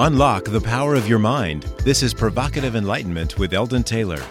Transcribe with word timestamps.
Unlock 0.00 0.44
the 0.44 0.60
power 0.60 0.94
of 0.94 1.08
your 1.08 1.18
mind. 1.18 1.64
This 1.82 2.04
is 2.04 2.14
Provocative 2.14 2.76
Enlightenment 2.76 3.36
with 3.36 3.52
Eldon 3.52 3.82
Taylor. 3.82 4.22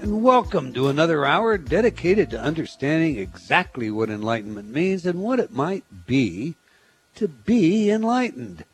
And 0.00 0.20
welcome 0.20 0.72
to 0.72 0.88
another 0.88 1.24
hour 1.24 1.56
dedicated 1.56 2.28
to 2.30 2.40
understanding 2.40 3.18
exactly 3.18 3.88
what 3.88 4.10
enlightenment 4.10 4.70
means 4.70 5.06
and 5.06 5.20
what 5.20 5.38
it 5.38 5.52
might 5.52 5.84
be 6.08 6.56
to 7.14 7.28
be 7.28 7.88
enlightened. 7.88 8.64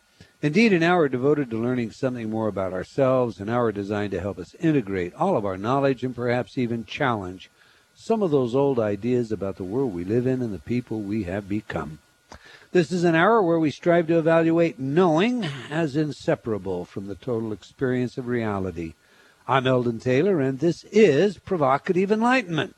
Indeed, 0.41 0.73
an 0.73 0.83
hour 0.83 1.07
devoted 1.07 1.51
to 1.51 1.63
learning 1.63 1.91
something 1.91 2.31
more 2.31 2.49
about 2.49 2.73
ourselves, 2.73 3.41
an 3.41 3.51
hour 3.51 3.73
designed 3.73 4.13
to 4.13 4.23
help 4.23 4.39
us 4.39 4.55
integrate 4.55 5.13
all 5.17 5.37
of 5.37 5.45
our 5.45 5.59
knowledge 5.59 6.03
and 6.03 6.17
perhaps 6.17 6.57
even 6.57 6.87
challenge 6.87 7.51
some 7.95 8.23
of 8.23 8.31
those 8.31 8.55
old 8.55 8.79
ideas 8.79 9.31
about 9.31 9.57
the 9.57 9.65
world 9.65 9.93
we 9.93 10.03
live 10.03 10.27
in 10.27 10.41
and 10.41 10.55
the 10.55 10.59
people 10.59 11.03
we 11.03 11.25
have 11.25 11.47
become. 11.47 11.99
This 12.73 12.91
is 12.91 13.05
an 13.05 13.15
hour 13.15 13.43
where 13.43 13.59
we 13.59 13.71
strive 13.71 14.07
to 14.07 14.19
evaluate 14.19 14.79
knowing 14.79 15.45
as 15.71 15.95
inseparable 15.95 16.87
from 16.87 17.07
the 17.07 17.15
total 17.15 17.53
experience 17.53 18.17
of 18.17 18.29
reality. 18.29 18.95
I'm 19.47 19.67
Eldon 19.67 19.99
Taylor, 19.99 20.41
and 20.41 20.59
this 20.59 20.85
is 20.85 21.37
Provocative 21.37 22.11
Enlightenment. 22.11 22.75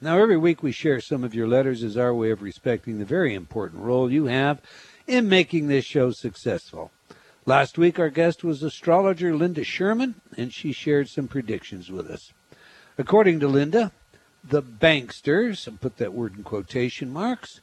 Now, 0.00 0.16
every 0.16 0.38
week 0.38 0.62
we 0.62 0.72
share 0.72 1.02
some 1.02 1.22
of 1.22 1.34
your 1.34 1.46
letters 1.46 1.84
as 1.84 1.98
our 1.98 2.14
way 2.14 2.30
of 2.30 2.40
respecting 2.40 2.98
the 2.98 3.04
very 3.04 3.34
important 3.34 3.82
role 3.82 4.10
you 4.10 4.24
have 4.24 4.62
in 5.06 5.28
making 5.28 5.68
this 5.68 5.84
show 5.84 6.12
successful. 6.12 6.90
Last 7.44 7.76
week, 7.76 7.98
our 7.98 8.08
guest 8.08 8.42
was 8.42 8.62
astrologer 8.62 9.36
Linda 9.36 9.64
Sherman, 9.64 10.14
and 10.38 10.50
she 10.50 10.72
shared 10.72 11.10
some 11.10 11.28
predictions 11.28 11.90
with 11.90 12.10
us. 12.10 12.32
According 12.96 13.40
to 13.40 13.48
Linda, 13.48 13.92
the 14.42 14.62
banksters, 14.62 15.68
put 15.78 15.98
that 15.98 16.14
word 16.14 16.38
in 16.38 16.42
quotation 16.42 17.12
marks, 17.12 17.60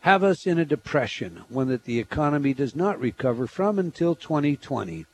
have 0.00 0.22
us 0.22 0.46
in 0.46 0.58
a 0.58 0.64
depression, 0.64 1.44
one 1.48 1.68
that 1.68 1.84
the 1.84 1.98
economy 1.98 2.54
does 2.54 2.76
not 2.76 3.00
recover 3.00 3.46
from 3.46 3.78
until 3.78 4.14
2020. 4.14 5.06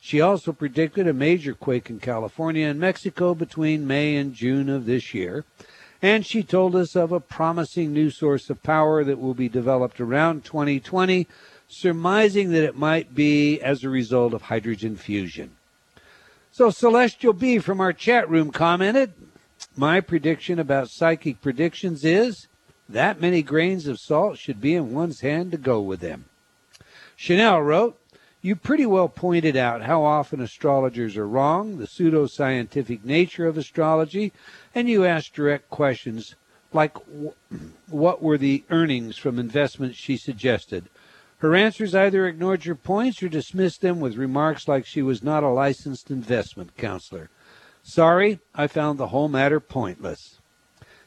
She 0.00 0.20
also 0.20 0.52
predicted 0.52 1.08
a 1.08 1.12
major 1.12 1.54
quake 1.54 1.90
in 1.90 1.98
California 1.98 2.66
and 2.66 2.78
Mexico 2.78 3.34
between 3.34 3.86
May 3.86 4.16
and 4.16 4.34
June 4.34 4.68
of 4.68 4.86
this 4.86 5.14
year. 5.14 5.44
And 6.00 6.24
she 6.24 6.42
told 6.42 6.76
us 6.76 6.94
of 6.94 7.10
a 7.10 7.20
promising 7.20 7.92
new 7.92 8.10
source 8.10 8.48
of 8.50 8.62
power 8.62 9.02
that 9.02 9.18
will 9.18 9.34
be 9.34 9.48
developed 9.48 10.00
around 10.00 10.44
2020 10.44 11.26
surmising 11.68 12.50
that 12.52 12.64
it 12.64 12.76
might 12.76 13.14
be 13.14 13.60
as 13.60 13.82
a 13.82 13.88
result 13.88 14.32
of 14.32 14.42
hydrogen 14.42 14.96
fusion. 14.96 15.50
So 16.52 16.70
Celestial 16.70 17.32
B 17.32 17.58
from 17.58 17.80
our 17.80 17.92
chat 17.92 18.28
room 18.30 18.50
commented, 18.50 19.12
my 19.76 20.00
prediction 20.00 20.58
about 20.58 20.90
psychic 20.90 21.40
predictions 21.40 22.04
is 22.04 22.46
that 22.88 23.20
many 23.20 23.42
grains 23.42 23.86
of 23.86 23.98
salt 23.98 24.38
should 24.38 24.60
be 24.60 24.74
in 24.74 24.92
one's 24.92 25.20
hand 25.20 25.50
to 25.52 25.58
go 25.58 25.80
with 25.80 26.00
them. 26.00 26.26
Chanel 27.16 27.60
wrote, 27.60 27.98
you 28.42 28.54
pretty 28.54 28.86
well 28.86 29.08
pointed 29.08 29.56
out 29.56 29.82
how 29.82 30.04
often 30.04 30.40
astrologers 30.40 31.16
are 31.16 31.26
wrong, 31.26 31.78
the 31.78 31.86
pseudoscientific 31.86 33.04
nature 33.04 33.46
of 33.46 33.58
astrology, 33.58 34.32
and 34.74 34.88
you 34.88 35.04
asked 35.04 35.34
direct 35.34 35.68
questions 35.68 36.36
like 36.72 36.96
what 37.88 38.22
were 38.22 38.38
the 38.38 38.62
earnings 38.70 39.16
from 39.16 39.38
investments 39.38 39.98
she 39.98 40.16
suggested, 40.16 40.88
her 41.38 41.54
answers 41.54 41.94
either 41.94 42.26
ignored 42.26 42.64
your 42.64 42.74
points 42.74 43.22
or 43.22 43.28
dismissed 43.28 43.80
them 43.80 44.00
with 44.00 44.16
remarks 44.16 44.68
like 44.68 44.86
she 44.86 45.02
was 45.02 45.22
not 45.22 45.42
a 45.42 45.48
licensed 45.48 46.10
investment 46.10 46.76
counselor. 46.76 47.30
Sorry, 47.82 48.40
I 48.54 48.66
found 48.66 48.98
the 48.98 49.08
whole 49.08 49.28
matter 49.28 49.60
pointless. 49.60 50.35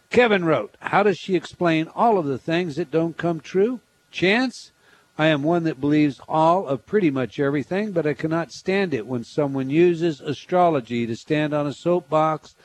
Kevin 0.10 0.44
wrote, 0.44 0.76
How 0.80 1.04
does 1.04 1.20
she 1.20 1.36
explain 1.36 1.88
all 1.96 2.18
of 2.18 2.26
the 2.26 2.38
things 2.38 2.76
that 2.78 2.92
don't 2.92 3.18
come 3.18 3.40
true? 3.40 3.80
Chance? 4.12 4.72
I 5.18 5.28
am 5.28 5.44
one 5.44 5.66
that 5.66 5.82
believes 5.82 6.22
all 6.28 6.66
of 6.66 6.86
pretty 6.86 7.12
much 7.12 7.40
everything, 7.40 7.92
but 7.92 8.08
I 8.08 8.14
cannot 8.14 8.52
stand 8.52 8.94
it 8.94 9.06
when 9.06 9.24
someone 9.24 9.70
uses 9.70 10.22
astrology 10.22 11.06
to 11.06 11.16
stand 11.16 11.54
on 11.54 11.68
a 11.68 11.74
soapbox 11.74 12.56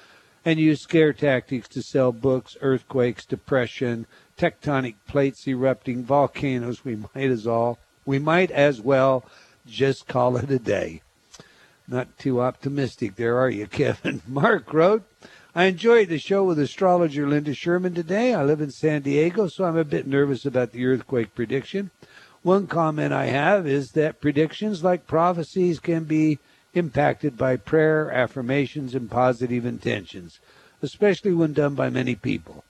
and 0.45 0.59
use 0.59 0.81
scare 0.81 1.13
tactics 1.13 1.69
to 1.69 1.83
sell 1.83 2.13
books, 2.13 2.57
earthquakes, 2.61 3.27
depression, 3.27 4.07
tectonic 4.39 4.95
plates 5.07 5.47
erupting, 5.49 6.05
volcanoes, 6.05 6.85
we 6.85 6.97
might 6.97 7.31
as 7.31 7.47
all 7.47 7.79
we 8.07 8.19
might 8.19 8.51
as 8.51 8.81
well 8.81 9.25
just 9.67 10.07
call 10.07 10.37
it 10.37 10.51
a 10.51 10.59
day. 10.59 11.01
Not 11.89 12.19
too 12.19 12.41
optimistic 12.41 13.17
there, 13.17 13.39
are 13.39 13.51
you, 13.51 13.67
Kevin? 13.67 14.23
Mark 14.29 14.73
wrote, 14.73 15.03
I 15.57 15.67
enjoyed 15.67 16.09
the 16.09 16.19
show 16.19 16.43
with 16.43 16.59
astrologer 16.59 17.29
Linda 17.29 17.55
Sherman 17.55 17.95
today. 17.95 18.35
I 18.35 18.43
live 18.43 18.61
in 18.61 18.73
San 18.73 19.03
Diego, 19.03 19.47
so 19.47 19.63
I'm 19.63 19.77
a 19.77 19.85
bit 19.85 20.05
nervous 20.05 20.45
about 20.45 20.73
the 20.73 20.85
earthquake 20.85 21.33
prediction. 21.33 21.93
One 22.43 22.67
comment 22.67 23.13
I 23.13 23.27
have 23.27 23.65
is 23.65 23.93
that 23.93 24.21
predictions, 24.21 24.83
like 24.83 25.07
prophecies, 25.07 25.79
can 25.79 26.05
be 26.05 26.41
impacted 26.73 27.39
by 27.39 27.55
prayer, 27.55 28.11
affirmations, 28.11 28.97
and 28.97 29.09
positive 29.09 29.65
intentions, 29.65 30.41
especially 30.83 31.33
when 31.33 31.53
done 31.53 31.77
by 31.77 31.89
many 31.89 32.17
people. 32.17 32.65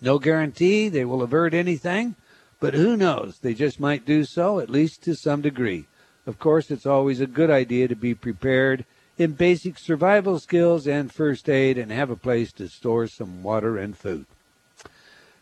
No 0.00 0.18
guarantee 0.18 0.88
they 0.88 1.04
will 1.04 1.20
avert 1.20 1.52
anything, 1.52 2.14
but 2.60 2.72
who 2.72 2.96
knows? 2.96 3.40
They 3.40 3.52
just 3.52 3.78
might 3.78 4.06
do 4.06 4.24
so, 4.24 4.58
at 4.58 4.70
least 4.70 5.02
to 5.02 5.14
some 5.14 5.42
degree. 5.42 5.84
Of 6.26 6.38
course, 6.38 6.70
it's 6.70 6.86
always 6.86 7.20
a 7.20 7.26
good 7.26 7.50
idea 7.50 7.88
to 7.88 7.94
be 7.94 8.14
prepared 8.14 8.86
in 9.16 9.32
basic 9.32 9.78
survival 9.78 10.38
skills 10.38 10.86
and 10.86 11.12
first 11.12 11.48
aid 11.48 11.78
and 11.78 11.92
have 11.92 12.10
a 12.10 12.16
place 12.16 12.52
to 12.52 12.68
store 12.68 13.06
some 13.06 13.42
water 13.42 13.78
and 13.78 13.96
food. 13.96 14.26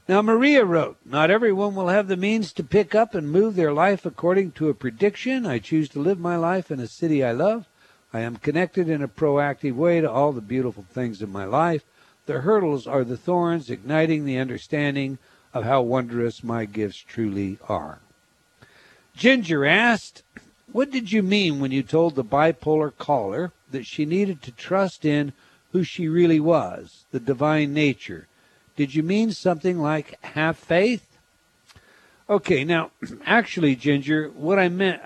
Now, 0.09 0.21
Maria 0.21 0.65
wrote, 0.65 0.99
Not 1.05 1.31
everyone 1.31 1.75
will 1.75 1.88
have 1.88 2.09
the 2.09 2.16
means 2.16 2.53
to 2.55 2.65
pick 2.65 2.94
up 2.94 3.15
and 3.15 3.31
move 3.31 3.55
their 3.55 3.72
life 3.72 4.05
according 4.05 4.53
to 4.53 4.69
a 4.69 4.75
prediction. 4.75 5.47
I 5.47 5.59
choose 5.59 5.88
to 5.91 6.00
live 6.00 6.19
my 6.19 6.37
life 6.37 6.71
in 6.71 6.81
a 6.81 6.88
city 6.88 7.25
I 7.25 7.32
love. 7.32 7.66
I 8.12 8.21
am 8.21 8.37
connected 8.37 8.91
in 8.91 9.00
a 9.00 9.09
proactive 9.09 9.75
way 9.75 10.00
to 10.00 10.11
all 10.11 10.32
the 10.32 10.41
beautiful 10.41 10.84
things 10.91 11.22
in 11.22 11.31
my 11.31 11.44
life. 11.44 11.84
The 12.27 12.41
hurdles 12.41 12.87
are 12.87 13.05
the 13.05 13.16
thorns, 13.16 13.71
igniting 13.71 14.25
the 14.25 14.38
understanding 14.38 15.19
of 15.55 15.65
how 15.65 15.82
wondrous 15.82 16.44
my 16.44 16.65
gifts 16.65 16.99
truly 16.99 17.59
are. 17.69 18.00
Ginger 19.16 19.65
asked, 19.65 20.22
What 20.72 20.91
did 20.91 21.12
you 21.12 21.22
mean 21.22 21.60
when 21.60 21.71
you 21.71 21.83
told 21.83 22.15
the 22.15 22.25
bipolar 22.25 22.97
caller 22.97 23.53
that 23.71 23.84
she 23.84 24.06
needed 24.06 24.41
to 24.43 24.53
trust 24.53 25.05
in 25.05 25.34
who 25.72 25.84
she 25.84 26.09
really 26.09 26.41
was, 26.41 27.05
the 27.10 27.21
divine 27.21 27.75
nature? 27.75 28.27
Did 28.75 28.94
you 28.94 29.03
mean 29.03 29.32
something 29.32 29.78
like 29.78 30.19
have 30.25 30.56
faith? 30.56 31.19
Okay, 32.28 32.65
now, 32.65 32.91
actually, 33.27 33.77
Ginger, 33.77 34.28
what 34.28 34.59
I 34.59 34.71
meant, 34.71 35.03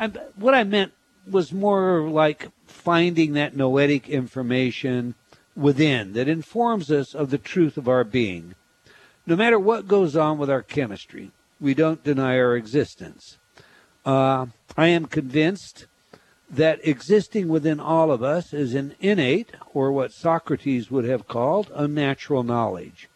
I, 0.00 0.08
what 0.34 0.54
I 0.54 0.64
meant 0.64 0.92
was 1.30 1.52
more 1.52 2.08
like 2.08 2.50
finding 2.66 3.34
that 3.34 3.56
noetic 3.56 4.08
information 4.08 5.14
within 5.56 6.14
that 6.14 6.28
informs 6.28 6.90
us 6.90 7.14
of 7.14 7.30
the 7.30 7.38
truth 7.38 7.76
of 7.76 7.88
our 7.88 8.02
being. 8.02 8.56
No 9.26 9.36
matter 9.36 9.60
what 9.60 9.86
goes 9.86 10.16
on 10.16 10.38
with 10.38 10.50
our 10.50 10.62
chemistry, 10.62 11.30
we 11.60 11.72
don't 11.72 12.02
deny 12.02 12.36
our 12.36 12.56
existence. 12.56 13.38
Uh, 14.04 14.46
I 14.76 14.88
am 14.88 15.06
convinced 15.06 15.86
that 16.50 16.86
existing 16.86 17.48
within 17.48 17.80
all 17.80 18.10
of 18.10 18.22
us 18.22 18.52
is 18.52 18.74
an 18.74 18.94
innate, 19.00 19.52
or 19.72 19.92
what 19.92 20.12
Socrates 20.12 20.90
would 20.90 21.04
have 21.04 21.28
called 21.28 21.70
a 21.74 21.88
natural 21.88 22.42
knowledge. 22.42 23.08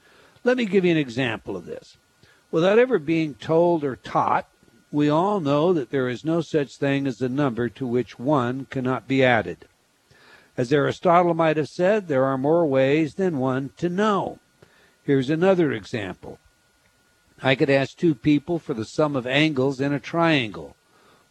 Let 0.45 0.57
me 0.57 0.65
give 0.65 0.85
you 0.85 0.93
an 0.93 0.97
example 0.97 1.57
of 1.57 1.67
this. 1.67 1.97
Without 2.51 2.79
ever 2.79 2.99
being 2.99 3.35
told 3.35 3.85
or 3.85 3.97
taught, 3.97 4.49
we 4.91 5.09
all 5.09 5.41
know 5.41 5.73
that 5.73 5.91
there 5.91 6.09
is 6.09 6.25
no 6.25 6.41
such 6.41 6.77
thing 6.77 7.07
as 7.07 7.21
a 7.21 7.29
number 7.29 7.69
to 7.69 7.87
which 7.87 8.19
one 8.19 8.67
cannot 8.71 9.07
be 9.07 9.23
added. 9.23 9.67
As 10.57 10.73
Aristotle 10.73 11.35
might 11.35 11.57
have 11.57 11.69
said, 11.69 12.09
there 12.09 12.25
are 12.25 12.39
more 12.39 12.67
ways 12.67 13.15
than 13.15 13.39
one 13.39 13.71
to 13.77 13.89
know. 13.89 14.39
Here's 15.03 15.31
another 15.31 15.73
example. 15.73 16.39
I 17.43 17.55
could 17.55 17.71
ask 17.71 17.97
two 17.97 18.15
people 18.15 18.59
for 18.59 18.75
the 18.75 18.85
sum 18.85 19.15
of 19.15 19.27
angles 19.27 19.81
in 19.81 19.93
a 19.93 20.01
triangle. 20.01 20.75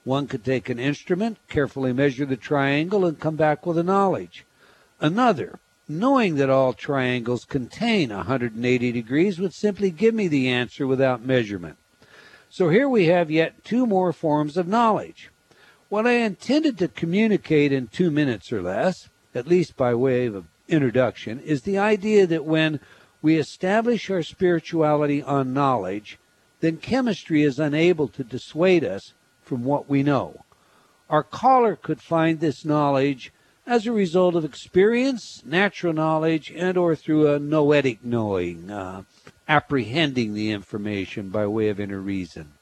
One 0.07 0.27
could 0.27 0.45
take 0.45 0.69
an 0.69 0.79
instrument, 0.79 1.37
carefully 1.49 1.91
measure 1.91 2.25
the 2.25 2.37
triangle, 2.37 3.05
and 3.05 3.19
come 3.19 3.35
back 3.35 3.65
with 3.65 3.77
a 3.77 3.83
knowledge. 3.83 4.45
Another, 5.01 5.59
knowing 5.85 6.35
that 6.35 6.49
all 6.49 6.71
triangles 6.71 7.43
contain 7.43 8.11
180 8.11 8.91
degrees, 8.93 9.37
would 9.37 9.53
simply 9.53 9.91
give 9.91 10.15
me 10.15 10.29
the 10.29 10.47
answer 10.47 10.87
without 10.87 11.25
measurement. 11.25 11.75
So 12.49 12.69
here 12.69 12.87
we 12.87 13.07
have 13.07 13.29
yet 13.29 13.65
two 13.65 13.85
more 13.85 14.13
forms 14.13 14.55
of 14.55 14.65
knowledge. 14.65 15.29
What 15.89 16.07
I 16.07 16.13
intended 16.13 16.77
to 16.77 16.87
communicate 16.87 17.73
in 17.73 17.87
two 17.87 18.09
minutes 18.09 18.53
or 18.53 18.61
less 18.61 19.09
at 19.35 19.45
least 19.45 19.75
by 19.75 19.93
way 19.93 20.27
of 20.27 20.45
introduction, 20.69 21.39
is 21.41 21.63
the 21.63 21.77
idea 21.77 22.25
that 22.25 22.45
when 22.45 22.79
we 23.21 23.35
establish 23.35 24.09
our 24.09 24.23
spirituality 24.23 25.21
on 25.21 25.53
knowledge, 25.53 26.17
then 26.61 26.77
chemistry 26.77 27.43
is 27.43 27.59
unable 27.59 28.07
to 28.07 28.23
dissuade 28.23 28.85
us 28.85 29.13
from 29.47 29.63
what 29.63 29.89
we 29.89 30.03
know. 30.03 30.43
Our 31.09 31.23
caller 31.23 31.75
could 31.75 32.01
find 32.01 32.39
this 32.39 32.65
knowledge 32.65 33.31
as 33.65 33.87
a 33.87 33.91
result 33.91 34.35
of 34.35 34.45
experience, 34.45 35.41
natural 35.45 35.93
knowledge, 35.93 36.51
and 36.55 36.77
or 36.77 36.95
through 36.95 37.33
a 37.33 37.39
noetic 37.39 38.03
knowing, 38.03 38.69
uh, 38.69 39.03
apprehending 39.47 40.33
the 40.33 40.51
information 40.51 41.29
by 41.29 41.47
way 41.47 41.69
of 41.69 41.79
inner 41.79 41.99
reason. 41.99 42.53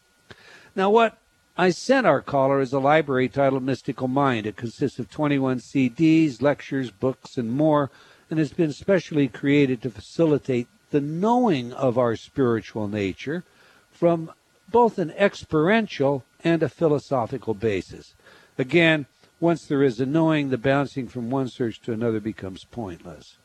Now, 0.75 0.89
what 0.89 1.17
I 1.57 1.69
sent 1.69 2.05
our 2.05 2.21
caller 2.21 2.59
is 2.59 2.73
a 2.73 2.79
library 2.79 3.29
titled 3.29 3.63
Mystical 3.63 4.07
Mind. 4.07 4.45
It 4.45 4.57
consists 4.57 4.99
of 4.99 5.09
21 5.09 5.59
CDs, 5.59 6.41
lectures, 6.41 6.91
books, 6.91 7.37
and 7.37 7.51
more, 7.51 7.89
and 8.29 8.39
has 8.39 8.51
been 8.51 8.73
specially 8.73 9.27
created 9.27 9.81
to 9.81 9.89
facilitate 9.89 10.67
the 10.91 11.01
knowing 11.01 11.71
of 11.73 11.97
our 11.97 12.15
spiritual 12.15 12.87
nature 12.87 13.43
from 13.91 14.31
both 14.69 14.97
an 14.97 15.11
experiential 15.11 16.23
and 16.43 16.61
a 16.63 16.69
philosophical 16.69 17.53
basis. 17.53 18.13
Again, 18.57 19.05
once 19.39 19.65
there 19.65 19.83
is 19.83 19.99
a 19.99 20.05
knowing, 20.05 20.49
the 20.49 20.57
bouncing 20.57 21.07
from 21.07 21.29
one 21.29 21.49
search 21.49 21.81
to 21.81 21.93
another 21.93 22.19
becomes 22.19 22.63
pointless. 22.63 23.37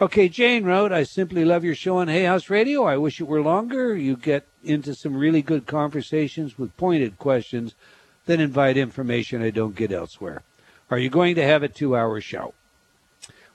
Okay, 0.00 0.28
Jane 0.28 0.64
wrote, 0.64 0.92
I 0.92 1.02
simply 1.02 1.44
love 1.44 1.62
your 1.62 1.74
show 1.74 1.98
on 1.98 2.08
Hay 2.08 2.24
House 2.24 2.48
Radio. 2.48 2.84
I 2.84 2.96
wish 2.96 3.20
it 3.20 3.26
were 3.26 3.42
longer. 3.42 3.94
You 3.94 4.16
get 4.16 4.46
into 4.64 4.94
some 4.94 5.14
really 5.14 5.42
good 5.42 5.66
conversations 5.66 6.58
with 6.58 6.76
pointed 6.76 7.18
questions 7.18 7.74
that 8.24 8.40
invite 8.40 8.76
information 8.76 9.42
I 9.42 9.50
don't 9.50 9.76
get 9.76 9.92
elsewhere. 9.92 10.42
Are 10.90 10.98
you 10.98 11.10
going 11.10 11.34
to 11.34 11.44
have 11.44 11.62
a 11.62 11.68
two 11.68 11.94
hour 11.94 12.20
show? 12.20 12.54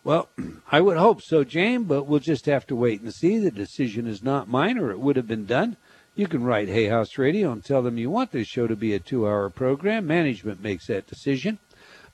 Well, 0.03 0.29
I 0.71 0.81
would 0.81 0.97
hope 0.97 1.21
so, 1.21 1.43
Jane, 1.43 1.83
but 1.83 2.03
we'll 2.03 2.19
just 2.19 2.45
have 2.45 2.67
to 2.67 2.75
wait 2.75 3.01
and 3.01 3.13
see. 3.13 3.39
The 3.39 3.51
decision 3.51 4.05
is 4.07 4.23
not 4.23 4.47
mine, 4.47 4.77
or 4.77 4.91
it 4.91 4.99
would 4.99 5.15
have 5.15 5.27
been 5.27 5.45
done. 5.45 5.77
You 6.15 6.27
can 6.27 6.43
write 6.43 6.69
Hay 6.69 6.85
House 6.85 7.17
Radio 7.17 7.51
and 7.51 7.63
tell 7.63 7.81
them 7.81 7.97
you 7.97 8.09
want 8.09 8.31
this 8.31 8.47
show 8.47 8.67
to 8.67 8.75
be 8.75 8.93
a 8.93 8.99
two 8.99 9.27
hour 9.27 9.49
program. 9.49 10.07
Management 10.07 10.63
makes 10.63 10.87
that 10.87 11.07
decision. 11.07 11.59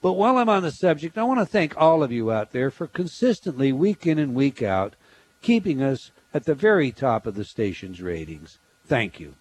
But 0.01 0.13
while 0.13 0.37
I'm 0.37 0.49
on 0.49 0.63
the 0.63 0.71
subject, 0.71 1.19
I 1.19 1.23
want 1.23 1.39
to 1.39 1.45
thank 1.45 1.77
all 1.77 2.01
of 2.01 2.11
you 2.11 2.31
out 2.31 2.51
there 2.51 2.71
for 2.71 2.87
consistently, 2.87 3.71
week 3.71 4.07
in 4.07 4.17
and 4.17 4.33
week 4.33 4.63
out, 4.63 4.95
keeping 5.43 5.83
us 5.83 6.09
at 6.33 6.45
the 6.45 6.55
very 6.55 6.91
top 6.91 7.27
of 7.27 7.35
the 7.35 7.45
station's 7.45 8.01
ratings. 8.01 8.57
Thank 8.87 9.19
you. 9.19 9.35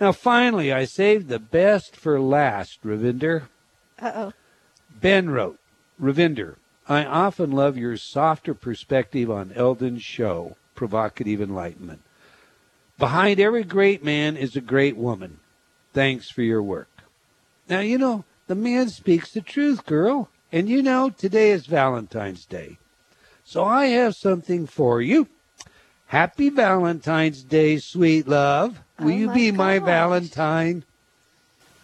Now, 0.00 0.12
finally, 0.12 0.72
I 0.72 0.84
saved 0.84 1.28
the 1.28 1.40
best 1.40 1.96
for 1.96 2.20
last, 2.20 2.82
Ravinder. 2.84 3.48
Uh 4.00 4.12
oh. 4.14 4.32
Ben 5.00 5.30
wrote, 5.30 5.58
Ravinder, 6.00 6.56
I 6.88 7.04
often 7.04 7.50
love 7.50 7.76
your 7.76 7.96
softer 7.96 8.54
perspective 8.54 9.28
on 9.30 9.52
Eldon's 9.56 10.02
show, 10.02 10.56
Provocative 10.76 11.40
Enlightenment. 11.40 12.02
Behind 12.98 13.40
every 13.40 13.64
great 13.64 14.04
man 14.04 14.36
is 14.36 14.54
a 14.56 14.60
great 14.60 14.96
woman. 14.96 15.40
Thanks 15.92 16.30
for 16.30 16.42
your 16.42 16.62
work. 16.62 16.88
Now, 17.68 17.80
you 17.80 17.98
know, 17.98 18.24
the 18.46 18.54
man 18.54 18.88
speaks 18.88 19.32
the 19.32 19.40
truth, 19.40 19.84
girl. 19.86 20.28
And 20.52 20.68
you 20.68 20.82
know, 20.82 21.10
today 21.10 21.50
is 21.50 21.66
Valentine's 21.66 22.44
Day. 22.44 22.78
So 23.44 23.64
I 23.64 23.86
have 23.86 24.14
something 24.14 24.66
for 24.66 25.02
you. 25.02 25.28
Happy 26.06 26.48
Valentine's 26.48 27.42
Day, 27.42 27.78
sweet 27.78 28.28
love. 28.28 28.80
Will 29.00 29.06
Oh 29.06 29.16
you 29.16 29.30
be 29.32 29.50
my. 29.50 29.78
Valentine? 29.80 30.84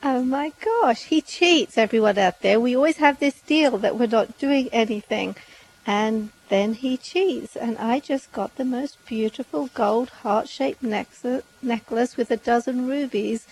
Oh 0.02 0.22
my 0.22 0.52
gosh, 0.64 1.04
he 1.04 1.20
cheats 1.20 1.76
everyone 1.76 2.16
out 2.16 2.40
there. 2.40 2.60
We 2.60 2.76
always 2.76 2.98
have 2.98 3.18
this 3.18 3.40
deal 3.40 3.76
that 3.78 3.98
we're 3.98 4.06
not 4.06 4.38
doing 4.38 4.68
anything. 4.72 5.36
And 5.86 6.30
then 6.48 6.74
he 6.74 6.96
cheats. 6.96 7.56
And 7.56 7.78
I 7.78 8.00
just 8.00 8.32
got 8.32 8.56
the 8.56 8.64
most 8.64 9.04
beautiful 9.06 9.70
gold 9.74 10.10
heart 10.10 10.48
shaped 10.48 10.82
necklace 10.82 12.16
with 12.16 12.30
a 12.30 12.36
dozen 12.36 12.86
rubies 12.86 13.46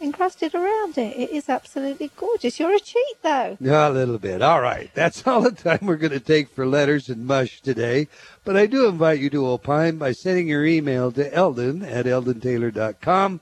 encrusted 0.00 0.54
around 0.54 0.96
it. 0.96 1.16
It 1.16 1.30
is 1.30 1.48
absolutely 1.48 2.10
gorgeous. 2.16 2.58
You're 2.58 2.74
a 2.74 2.80
cheat, 2.80 3.22
though. 3.22 3.56
Yeah, 3.60 3.88
A 3.88 3.90
little 3.90 4.18
bit. 4.18 4.42
All 4.42 4.60
right. 4.60 4.90
That's 4.94 5.26
all 5.26 5.42
the 5.42 5.50
time 5.50 5.80
we're 5.82 5.96
going 5.96 6.12
to 6.12 6.20
take 6.20 6.48
for 6.50 6.66
letters 6.66 7.08
and 7.08 7.26
mush 7.26 7.60
today. 7.60 8.08
But 8.44 8.56
I 8.56 8.66
do 8.66 8.88
invite 8.88 9.20
you 9.20 9.30
to 9.30 9.46
opine 9.48 9.98
by 9.98 10.12
sending 10.12 10.48
your 10.48 10.64
email 10.64 11.12
to 11.12 11.34
Eldon 11.34 11.82
at 11.82 12.06
eldontaylor.com 12.06 13.40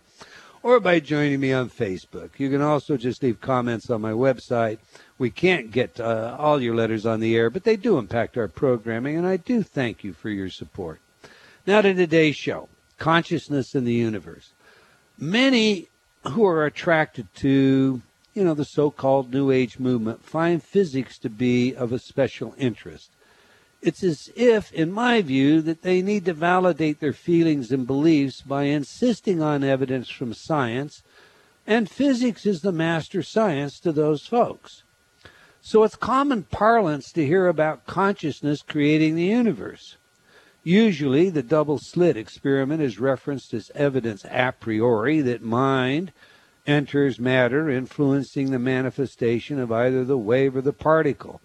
or 0.62 0.80
by 0.80 0.98
joining 0.98 1.40
me 1.40 1.52
on 1.52 1.70
Facebook. 1.70 2.30
You 2.38 2.50
can 2.50 2.62
also 2.62 2.96
just 2.96 3.22
leave 3.22 3.40
comments 3.40 3.90
on 3.90 4.00
my 4.00 4.12
website. 4.12 4.78
We 5.18 5.30
can't 5.30 5.70
get 5.70 5.98
uh, 5.98 6.36
all 6.38 6.60
your 6.60 6.74
letters 6.74 7.06
on 7.06 7.20
the 7.20 7.34
air, 7.36 7.48
but 7.48 7.64
they 7.64 7.76
do 7.76 7.96
impact 7.96 8.36
our 8.36 8.48
programming, 8.48 9.16
and 9.16 9.26
I 9.26 9.38
do 9.38 9.62
thank 9.62 10.04
you 10.04 10.12
for 10.12 10.28
your 10.28 10.50
support. 10.50 11.00
Now 11.66 11.80
to 11.80 11.94
today's 11.94 12.36
show 12.36 12.68
consciousness 12.98 13.74
in 13.74 13.84
the 13.84 13.92
universe. 13.92 14.50
Many 15.18 15.88
who 16.24 16.44
are 16.46 16.64
attracted 16.64 17.26
to, 17.36 18.02
you 18.34 18.44
know, 18.44 18.54
the 18.54 18.64
so-called 18.64 19.32
New 19.32 19.50
Age 19.50 19.78
movement 19.78 20.24
find 20.24 20.62
physics 20.62 21.18
to 21.18 21.30
be 21.30 21.74
of 21.74 21.92
a 21.92 21.98
special 21.98 22.54
interest. 22.58 23.10
It's 23.82 24.02
as 24.02 24.30
if, 24.34 24.72
in 24.72 24.92
my 24.92 25.22
view, 25.22 25.60
that 25.62 25.82
they 25.82 26.02
need 26.02 26.24
to 26.24 26.32
validate 26.32 27.00
their 27.00 27.12
feelings 27.12 27.70
and 27.70 27.86
beliefs 27.86 28.40
by 28.40 28.64
insisting 28.64 29.42
on 29.42 29.62
evidence 29.62 30.08
from 30.08 30.34
science, 30.34 31.02
and 31.66 31.90
physics 31.90 32.46
is 32.46 32.62
the 32.62 32.72
master 32.72 33.22
science 33.22 33.78
to 33.80 33.92
those 33.92 34.26
folks. 34.26 34.82
So 35.68 35.82
it's 35.82 35.96
common 35.96 36.44
parlance 36.44 37.10
to 37.10 37.26
hear 37.26 37.48
about 37.48 37.86
consciousness 37.86 38.62
creating 38.62 39.16
the 39.16 39.24
universe. 39.24 39.96
Usually, 40.62 41.28
the 41.28 41.42
double 41.42 41.78
slit 41.78 42.16
experiment 42.16 42.82
is 42.82 43.00
referenced 43.00 43.52
as 43.52 43.72
evidence 43.74 44.24
a 44.30 44.52
priori 44.52 45.22
that 45.22 45.42
mind 45.42 46.12
enters 46.68 47.18
matter, 47.18 47.68
influencing 47.68 48.52
the 48.52 48.60
manifestation 48.60 49.58
of 49.58 49.72
either 49.72 50.04
the 50.04 50.16
wave 50.16 50.54
or 50.54 50.60
the 50.60 50.72
particle. 50.72 51.40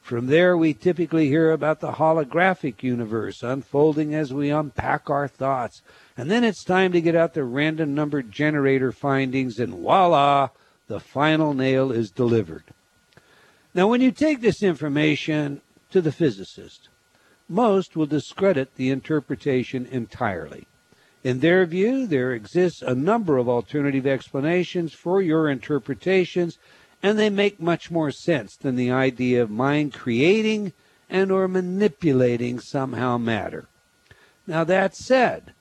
From 0.00 0.28
there, 0.28 0.56
we 0.56 0.72
typically 0.72 1.28
hear 1.28 1.52
about 1.52 1.80
the 1.80 1.92
holographic 1.92 2.82
universe 2.82 3.42
unfolding 3.42 4.14
as 4.14 4.32
we 4.32 4.48
unpack 4.48 5.10
our 5.10 5.28
thoughts. 5.28 5.82
And 6.16 6.30
then 6.30 6.44
it's 6.44 6.64
time 6.64 6.92
to 6.92 7.02
get 7.02 7.14
out 7.14 7.34
the 7.34 7.44
random 7.44 7.94
number 7.94 8.22
generator 8.22 8.90
findings, 8.90 9.58
and 9.58 9.74
voila, 9.74 10.48
the 10.88 10.98
final 10.98 11.52
nail 11.52 11.92
is 11.92 12.10
delivered. 12.10 12.64
Now, 13.76 13.88
when 13.88 14.00
you 14.00 14.10
take 14.10 14.40
this 14.40 14.62
information 14.62 15.60
to 15.90 16.00
the 16.00 16.10
physicist, 16.10 16.88
most 17.46 17.94
will 17.94 18.06
discredit 18.06 18.74
the 18.76 18.88
interpretation 18.88 19.84
entirely. 19.84 20.66
In 21.22 21.40
their 21.40 21.66
view, 21.66 22.06
there 22.06 22.32
exists 22.32 22.80
a 22.80 22.94
number 22.94 23.36
of 23.36 23.50
alternative 23.50 24.06
explanations 24.06 24.94
for 24.94 25.20
your 25.20 25.50
interpretations, 25.50 26.56
and 27.02 27.18
they 27.18 27.28
make 27.28 27.60
much 27.60 27.90
more 27.90 28.10
sense 28.10 28.56
than 28.56 28.76
the 28.76 28.90
idea 28.90 29.42
of 29.42 29.50
mind 29.50 29.92
creating 29.92 30.72
and 31.10 31.30
or 31.30 31.46
manipulating 31.46 32.58
somehow 32.58 33.18
matter. 33.18 33.66
Now 34.46 34.64
that 34.64 34.96
said, 34.96 35.52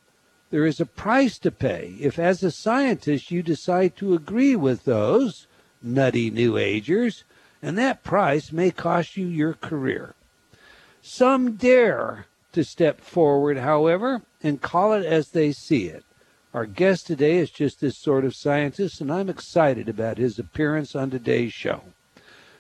there 0.51 0.65
is 0.65 0.79
a 0.79 0.85
price 0.85 1.38
to 1.39 1.51
pay 1.51 1.97
if 2.00 2.17
as 2.17 2.41
a 2.44 2.51
scientist 2.51 3.29
you 3.29 3.43
decide 3.43 3.98
to 3.98 4.13
agree 4.13 4.55
with 4.55 4.86
those 4.86 5.48
nutty 5.84 6.31
new 6.31 6.57
agers, 6.57 7.25
and 7.65 7.79
that 7.79 8.03
price 8.03 8.51
may 8.51 8.69
cost 8.69 9.17
you 9.17 9.25
your 9.25 9.55
career. 9.55 10.13
Some 11.01 11.53
dare 11.53 12.27
to 12.51 12.63
step 12.63 13.01
forward, 13.01 13.57
however, 13.57 14.22
and 14.43 14.62
call 14.62 14.93
it 14.93 15.03
as 15.03 15.29
they 15.29 15.51
see 15.51 15.88
it. 15.88 16.05
Our 16.53 16.67
guest 16.67 17.07
today 17.07 17.38
is 17.38 17.50
just 17.50 17.81
this 17.81 17.98
sort 17.98 18.24
of 18.24 18.36
scientist, 18.36 19.01
and 19.01 19.12
I'm 19.12 19.29
excited 19.29 19.89
about 19.89 20.19
his 20.19 20.38
appearance 20.38 20.95
on 20.95 21.10
today's 21.10 21.53
show. 21.53 21.81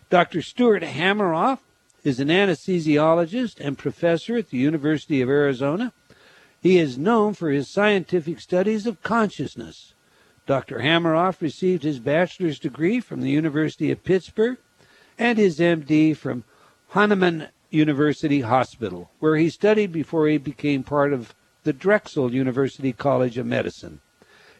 Dr. 0.09 0.41
Stuart 0.41 0.81
Hameroff 0.81 1.59
is 2.03 2.19
an 2.19 2.29
anesthesiologist 2.29 3.59
and 3.59 3.77
professor 3.77 4.37
at 4.37 4.49
the 4.49 4.57
University 4.57 5.21
of 5.21 5.29
Arizona. 5.29 5.93
He 6.63 6.79
is 6.79 6.97
known 6.97 7.35
for 7.35 7.51
his 7.51 7.69
scientific 7.69 8.39
studies 8.39 8.87
of 8.87 9.03
consciousness. 9.03 9.93
Dr. 10.47 10.79
Hameroff 10.79 11.41
received 11.41 11.83
his 11.83 11.99
bachelor's 11.99 12.57
degree 12.57 12.99
from 12.99 13.21
the 13.21 13.29
University 13.29 13.91
of 13.91 14.03
Pittsburgh 14.03 14.57
and 15.17 15.37
his 15.37 15.59
MD 15.59 16.15
from 16.15 16.43
Hahnemann 16.89 17.49
University 17.69 18.41
Hospital, 18.41 19.11
where 19.19 19.35
he 19.35 19.49
studied 19.49 19.91
before 19.91 20.27
he 20.27 20.37
became 20.37 20.83
part 20.83 21.13
of 21.13 21.33
the 21.63 21.73
Drexel 21.73 22.33
University 22.33 22.93
College 22.93 23.37
of 23.37 23.45
Medicine. 23.45 23.99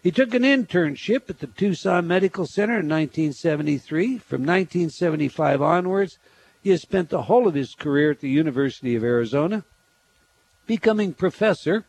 He 0.02 0.12
took 0.12 0.34
an 0.34 0.44
internship 0.44 1.30
at 1.30 1.40
the 1.40 1.48
Tucson 1.48 2.08
Medical 2.08 2.46
Center 2.46 2.74
in 2.74 2.90
1973. 2.90 4.18
From 4.20 4.42
1975 4.42 5.62
onwards, 5.62 6.20
he 6.62 6.70
has 6.72 6.82
spent 6.82 7.10
the 7.10 7.24
whole 7.24 7.48
of 7.48 7.54
his 7.54 7.74
career 7.74 8.12
at 8.12 8.20
the 8.20 8.30
University 8.30 8.96
of 8.96 9.04
Arizona, 9.04 9.64
becoming 10.68 11.14
professor 11.14 11.86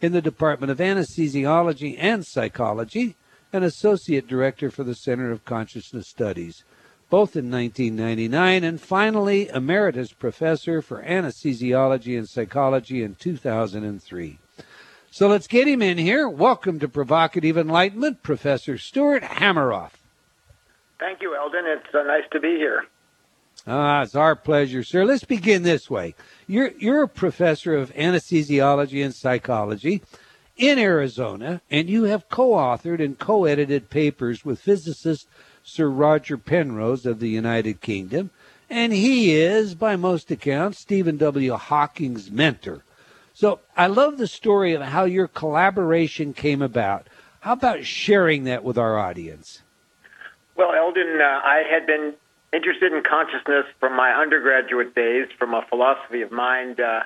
in 0.00 0.12
the 0.12 0.22
Department 0.22 0.70
of 0.70 0.78
Anesthesiology 0.78 1.96
and 1.98 2.26
Psychology 2.26 3.16
and 3.52 3.64
associate 3.64 4.26
director 4.28 4.70
for 4.70 4.84
the 4.84 4.94
Center 4.94 5.30
of 5.30 5.44
Consciousness 5.44 6.08
Studies 6.08 6.64
both 7.08 7.36
in 7.36 7.50
1999, 7.50 8.64
and 8.64 8.80
finally 8.80 9.48
emeritus 9.48 10.12
professor 10.12 10.82
for 10.82 11.02
anesthesiology 11.02 12.18
and 12.18 12.28
psychology 12.28 13.02
in 13.02 13.14
2003. 13.14 14.38
So 15.10 15.28
let's 15.28 15.46
get 15.46 15.68
him 15.68 15.82
in 15.82 15.98
here. 15.98 16.28
Welcome 16.28 16.78
to 16.80 16.88
Provocative 16.88 17.56
Enlightenment, 17.56 18.22
Professor 18.22 18.76
Stuart 18.76 19.22
Hameroff. 19.22 19.92
Thank 20.98 21.22
you, 21.22 21.36
Eldon. 21.36 21.64
It's 21.66 21.94
uh, 21.94 22.02
nice 22.02 22.24
to 22.32 22.40
be 22.40 22.56
here. 22.56 22.84
Ah, 23.66 24.02
it's 24.02 24.14
our 24.14 24.36
pleasure, 24.36 24.82
sir. 24.82 25.04
Let's 25.04 25.24
begin 25.24 25.62
this 25.62 25.88
way. 25.88 26.14
You're 26.46 26.72
you're 26.78 27.02
a 27.02 27.08
professor 27.08 27.74
of 27.74 27.92
anesthesiology 27.94 29.04
and 29.04 29.14
psychology, 29.14 30.02
in 30.56 30.78
Arizona, 30.78 31.60
and 31.70 31.88
you 31.88 32.04
have 32.04 32.28
co 32.28 32.52
authored 32.52 33.04
and 33.04 33.18
co 33.18 33.44
edited 33.44 33.90
papers 33.90 34.44
with 34.44 34.60
physicist 34.60 35.28
Sir 35.68 35.88
Roger 35.88 36.38
Penrose 36.38 37.04
of 37.04 37.18
the 37.18 37.28
United 37.28 37.80
Kingdom, 37.80 38.30
and 38.70 38.92
he 38.92 39.34
is, 39.34 39.74
by 39.74 39.96
most 39.96 40.30
accounts, 40.30 40.78
Stephen 40.78 41.16
W. 41.16 41.54
Hawking's 41.54 42.30
mentor. 42.30 42.84
So 43.34 43.58
I 43.76 43.88
love 43.88 44.16
the 44.16 44.28
story 44.28 44.74
of 44.74 44.82
how 44.82 45.04
your 45.06 45.26
collaboration 45.26 46.32
came 46.34 46.62
about. 46.62 47.08
How 47.40 47.54
about 47.54 47.84
sharing 47.84 48.44
that 48.44 48.62
with 48.62 48.78
our 48.78 48.96
audience? 48.96 49.62
Well, 50.54 50.72
Eldon, 50.72 51.20
uh, 51.20 51.24
I 51.24 51.64
had 51.68 51.84
been 51.84 52.14
interested 52.52 52.92
in 52.92 53.02
consciousness 53.02 53.66
from 53.80 53.96
my 53.96 54.12
undergraduate 54.12 54.94
days, 54.94 55.26
from 55.36 55.52
a 55.52 55.66
philosophy 55.68 56.22
of 56.22 56.30
mind 56.30 56.78
uh, 56.78 57.00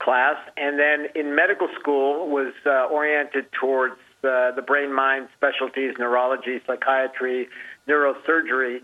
class, 0.00 0.36
and 0.58 0.78
then 0.78 1.06
in 1.14 1.34
medical 1.34 1.68
school 1.80 2.28
was 2.28 2.52
uh, 2.66 2.84
oriented 2.92 3.50
towards 3.52 3.96
uh, 4.22 4.52
the 4.52 4.62
brain 4.62 4.92
mind 4.92 5.28
specialties, 5.34 5.94
neurology, 5.98 6.60
psychiatry, 6.66 7.48
neurosurgery. 7.88 8.80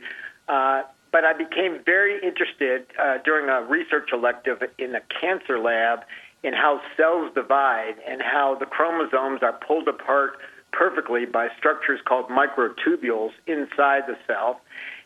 Uh, 0.48 0.82
but 1.10 1.24
I 1.24 1.32
became 1.32 1.80
very 1.84 2.14
interested 2.22 2.86
uh, 3.00 3.18
during 3.24 3.48
a 3.48 3.66
research 3.68 4.10
elective 4.12 4.62
in 4.78 4.94
a 4.94 5.00
cancer 5.20 5.58
lab 5.58 6.00
in 6.42 6.52
how 6.52 6.80
cells 6.96 7.32
divide 7.34 7.94
and 8.06 8.22
how 8.22 8.56
the 8.58 8.66
chromosomes 8.66 9.42
are 9.42 9.54
pulled 9.66 9.88
apart 9.88 10.38
perfectly 10.72 11.24
by 11.24 11.48
structures 11.58 12.00
called 12.06 12.28
microtubules 12.28 13.30
inside 13.46 14.02
the 14.06 14.16
cell. 14.26 14.60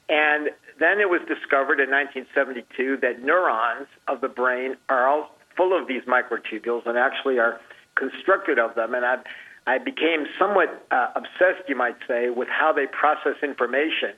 And 0.08 0.50
then 0.78 1.00
it 1.00 1.08
was 1.08 1.20
discovered 1.28 1.80
in 1.80 1.90
1972 1.90 2.98
that 3.02 3.22
neurons 3.22 3.86
of 4.08 4.20
the 4.20 4.28
brain 4.28 4.76
are 4.88 5.06
all 5.06 5.30
full 5.56 5.78
of 5.78 5.86
these 5.86 6.02
microtubules 6.02 6.86
and 6.86 6.98
actually 6.98 7.38
are 7.38 7.60
constructed 7.94 8.58
of 8.58 8.74
them. 8.74 8.94
And 8.94 9.04
I, 9.04 9.18
I 9.66 9.78
became 9.78 10.26
somewhat 10.38 10.86
uh, 10.90 11.08
obsessed, 11.14 11.68
you 11.68 11.76
might 11.76 11.96
say, 12.08 12.30
with 12.30 12.48
how 12.48 12.72
they 12.72 12.86
process 12.86 13.36
information 13.42 14.14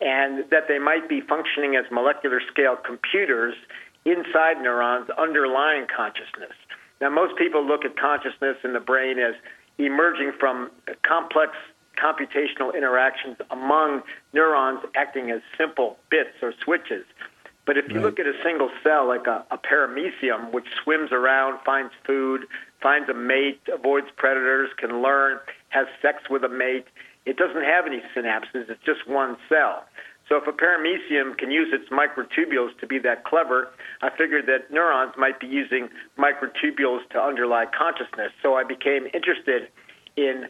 and 0.00 0.44
that 0.50 0.68
they 0.68 0.78
might 0.78 1.08
be 1.08 1.20
functioning 1.20 1.76
as 1.76 1.84
molecular 1.90 2.40
scale 2.50 2.76
computers 2.76 3.54
inside 4.04 4.60
neurons 4.60 5.08
underlying 5.16 5.86
consciousness. 5.94 6.52
Now, 7.00 7.08
most 7.10 7.36
people 7.36 7.66
look 7.66 7.84
at 7.84 7.96
consciousness 7.96 8.56
in 8.64 8.72
the 8.72 8.80
brain 8.80 9.18
as 9.18 9.34
emerging 9.78 10.32
from 10.38 10.70
complex 11.06 11.52
computational 12.02 12.74
interactions 12.74 13.36
among 13.50 14.02
neurons 14.32 14.80
acting 14.96 15.30
as 15.30 15.40
simple 15.58 15.98
bits 16.10 16.30
or 16.42 16.52
switches. 16.64 17.04
But 17.64 17.76
if 17.76 17.88
you 17.88 17.96
right. 17.96 18.04
look 18.04 18.18
at 18.18 18.26
a 18.26 18.32
single 18.42 18.70
cell, 18.82 19.06
like 19.06 19.26
a, 19.26 19.44
a 19.50 19.58
paramecium, 19.58 20.52
which 20.52 20.66
swims 20.82 21.12
around, 21.12 21.60
finds 21.64 21.92
food, 22.04 22.46
finds 22.82 23.08
a 23.08 23.14
mate, 23.14 23.60
avoids 23.72 24.08
predators, 24.16 24.70
can 24.76 25.02
learn, 25.02 25.38
has 25.70 25.86
sex 26.00 26.24
with 26.28 26.44
a 26.44 26.48
mate, 26.48 26.86
it 27.24 27.36
doesn't 27.36 27.64
have 27.64 27.86
any 27.86 28.02
synapses. 28.14 28.68
It's 28.68 28.82
just 28.84 29.06
one 29.06 29.36
cell. 29.48 29.84
So 30.28 30.36
if 30.36 30.46
a 30.46 30.52
paramecium 30.52 31.36
can 31.36 31.50
use 31.50 31.68
its 31.72 31.88
microtubules 31.90 32.78
to 32.80 32.86
be 32.86 32.98
that 33.00 33.24
clever, 33.24 33.68
I 34.00 34.10
figured 34.16 34.46
that 34.46 34.70
neurons 34.72 35.12
might 35.18 35.38
be 35.38 35.46
using 35.46 35.88
microtubules 36.18 37.08
to 37.10 37.20
underlie 37.20 37.66
consciousness. 37.66 38.32
So 38.42 38.54
I 38.54 38.64
became 38.64 39.06
interested 39.12 39.68
in 40.16 40.48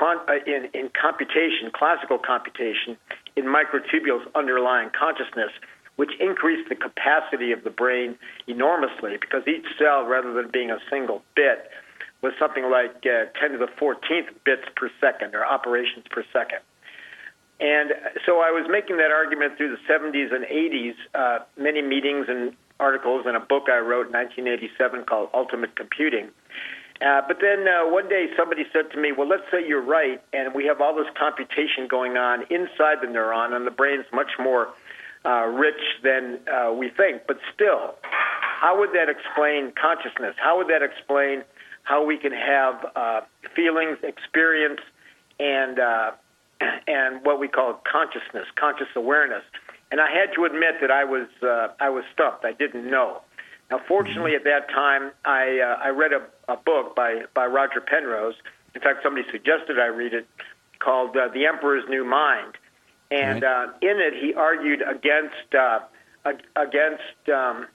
uh, 0.00 0.16
in, 0.46 0.68
in 0.74 0.90
computation, 1.00 1.70
classical 1.72 2.18
computation, 2.18 2.96
in 3.36 3.44
microtubules 3.44 4.26
underlying 4.34 4.90
consciousness, 4.90 5.50
which 5.96 6.10
increased 6.20 6.68
the 6.68 6.74
capacity 6.74 7.52
of 7.52 7.62
the 7.64 7.70
brain 7.70 8.16
enormously 8.46 9.16
because 9.20 9.46
each 9.46 9.66
cell, 9.78 10.04
rather 10.04 10.32
than 10.32 10.50
being 10.50 10.70
a 10.70 10.78
single 10.90 11.22
bit, 11.36 11.70
was 12.22 12.32
something 12.38 12.70
like 12.70 13.04
uh, 13.06 13.26
10 13.38 13.52
to 13.52 13.58
the 13.58 13.68
14th 13.78 14.32
bits 14.44 14.62
per 14.76 14.90
second 15.00 15.34
or 15.34 15.44
operations 15.44 16.04
per 16.10 16.24
second. 16.32 16.60
And 17.60 17.92
so 18.26 18.40
I 18.40 18.50
was 18.50 18.66
making 18.68 18.96
that 18.96 19.12
argument 19.12 19.56
through 19.56 19.76
the 19.76 19.82
70s 19.88 20.34
and 20.34 20.44
80s, 20.44 20.94
uh, 21.14 21.44
many 21.56 21.82
meetings 21.82 22.26
and 22.28 22.52
articles, 22.80 23.24
and 23.26 23.36
a 23.36 23.40
book 23.40 23.68
I 23.70 23.78
wrote 23.78 24.08
in 24.08 24.12
1987 24.12 25.04
called 25.04 25.28
Ultimate 25.32 25.76
Computing. 25.76 26.30
Uh, 27.00 27.20
but 27.26 27.38
then 27.40 27.66
uh, 27.68 27.90
one 27.90 28.08
day 28.08 28.26
somebody 28.36 28.64
said 28.72 28.90
to 28.92 29.00
me, 29.00 29.12
Well, 29.12 29.28
let's 29.28 29.44
say 29.50 29.66
you're 29.66 29.82
right, 29.82 30.20
and 30.32 30.54
we 30.54 30.64
have 30.66 30.80
all 30.80 30.94
this 30.94 31.10
computation 31.18 31.86
going 31.88 32.16
on 32.16 32.42
inside 32.50 32.98
the 33.02 33.06
neuron, 33.06 33.52
and 33.52 33.66
the 33.66 33.70
brain's 33.70 34.06
much 34.12 34.32
more 34.38 34.68
uh, 35.24 35.46
rich 35.46 35.80
than 36.02 36.38
uh, 36.48 36.72
we 36.72 36.90
think. 36.90 37.22
But 37.26 37.38
still, 37.54 37.94
how 38.02 38.78
would 38.78 38.90
that 38.90 39.08
explain 39.08 39.72
consciousness? 39.80 40.34
How 40.38 40.56
would 40.58 40.68
that 40.68 40.82
explain 40.82 41.44
how 41.84 42.04
we 42.04 42.16
can 42.16 42.32
have 42.32 42.86
uh, 42.96 43.20
feelings, 43.54 43.98
experience, 44.02 44.80
and 45.38 45.78
uh, 45.78 46.10
and 46.86 47.24
what 47.24 47.38
we 47.38 47.48
call 47.48 47.80
consciousness, 47.90 48.46
conscious 48.56 48.88
awareness. 48.96 49.42
And 49.90 50.00
I 50.00 50.10
had 50.10 50.34
to 50.34 50.44
admit 50.44 50.80
that 50.80 50.90
I 50.90 51.04
was 51.04 51.28
uh, 51.42 51.68
I 51.78 51.90
was 51.90 52.04
stumped. 52.12 52.44
I 52.44 52.52
didn't 52.52 52.90
know. 52.90 53.20
Now, 53.70 53.80
fortunately, 53.86 54.34
at 54.34 54.44
that 54.44 54.68
time, 54.68 55.12
I 55.24 55.60
uh, 55.60 55.82
I 55.82 55.90
read 55.90 56.12
a, 56.12 56.52
a 56.52 56.56
book 56.56 56.96
by 56.96 57.22
by 57.34 57.46
Roger 57.46 57.80
Penrose. 57.80 58.34
In 58.74 58.80
fact, 58.80 59.02
somebody 59.02 59.26
suggested 59.30 59.78
I 59.78 59.86
read 59.86 60.14
it, 60.14 60.26
called 60.80 61.16
uh, 61.16 61.28
"The 61.32 61.46
Emperor's 61.46 61.84
New 61.88 62.04
Mind," 62.04 62.54
and 63.14 63.42
right. 63.42 63.68
uh, 63.68 63.72
in 63.82 64.00
it 64.00 64.14
he 64.20 64.34
argued 64.34 64.82
against 64.82 65.54
uh, 65.54 65.80
against 66.56 67.28
um, 67.32 67.66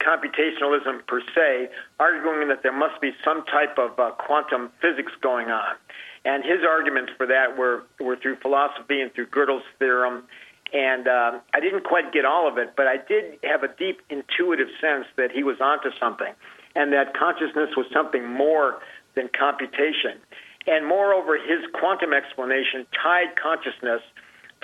computationalism 0.00 1.06
per 1.06 1.20
se, 1.34 1.68
arguing 1.98 2.48
that 2.48 2.62
there 2.62 2.72
must 2.72 3.00
be 3.00 3.12
some 3.24 3.44
type 3.46 3.78
of 3.78 3.98
uh, 3.98 4.10
quantum 4.12 4.70
physics 4.80 5.12
going 5.20 5.48
on. 5.48 5.76
And 6.24 6.44
his 6.44 6.60
arguments 6.68 7.12
for 7.16 7.26
that 7.26 7.56
were, 7.56 7.84
were 8.00 8.16
through 8.16 8.36
philosophy 8.36 9.00
and 9.00 9.12
through 9.12 9.26
Gödel's 9.26 9.64
theorem. 9.78 10.24
And 10.72 11.08
uh, 11.08 11.40
I 11.54 11.60
didn't 11.60 11.84
quite 11.84 12.12
get 12.12 12.24
all 12.24 12.46
of 12.46 12.58
it, 12.58 12.74
but 12.76 12.86
I 12.86 12.96
did 12.98 13.38
have 13.42 13.62
a 13.62 13.68
deep 13.68 14.02
intuitive 14.10 14.68
sense 14.80 15.06
that 15.16 15.30
he 15.32 15.42
was 15.42 15.56
onto 15.60 15.90
something 15.98 16.32
and 16.76 16.92
that 16.92 17.16
consciousness 17.16 17.70
was 17.76 17.86
something 17.92 18.28
more 18.28 18.80
than 19.14 19.28
computation. 19.36 20.20
And 20.66 20.86
moreover, 20.86 21.38
his 21.38 21.64
quantum 21.72 22.12
explanation 22.12 22.86
tied 23.02 23.34
consciousness 23.40 24.02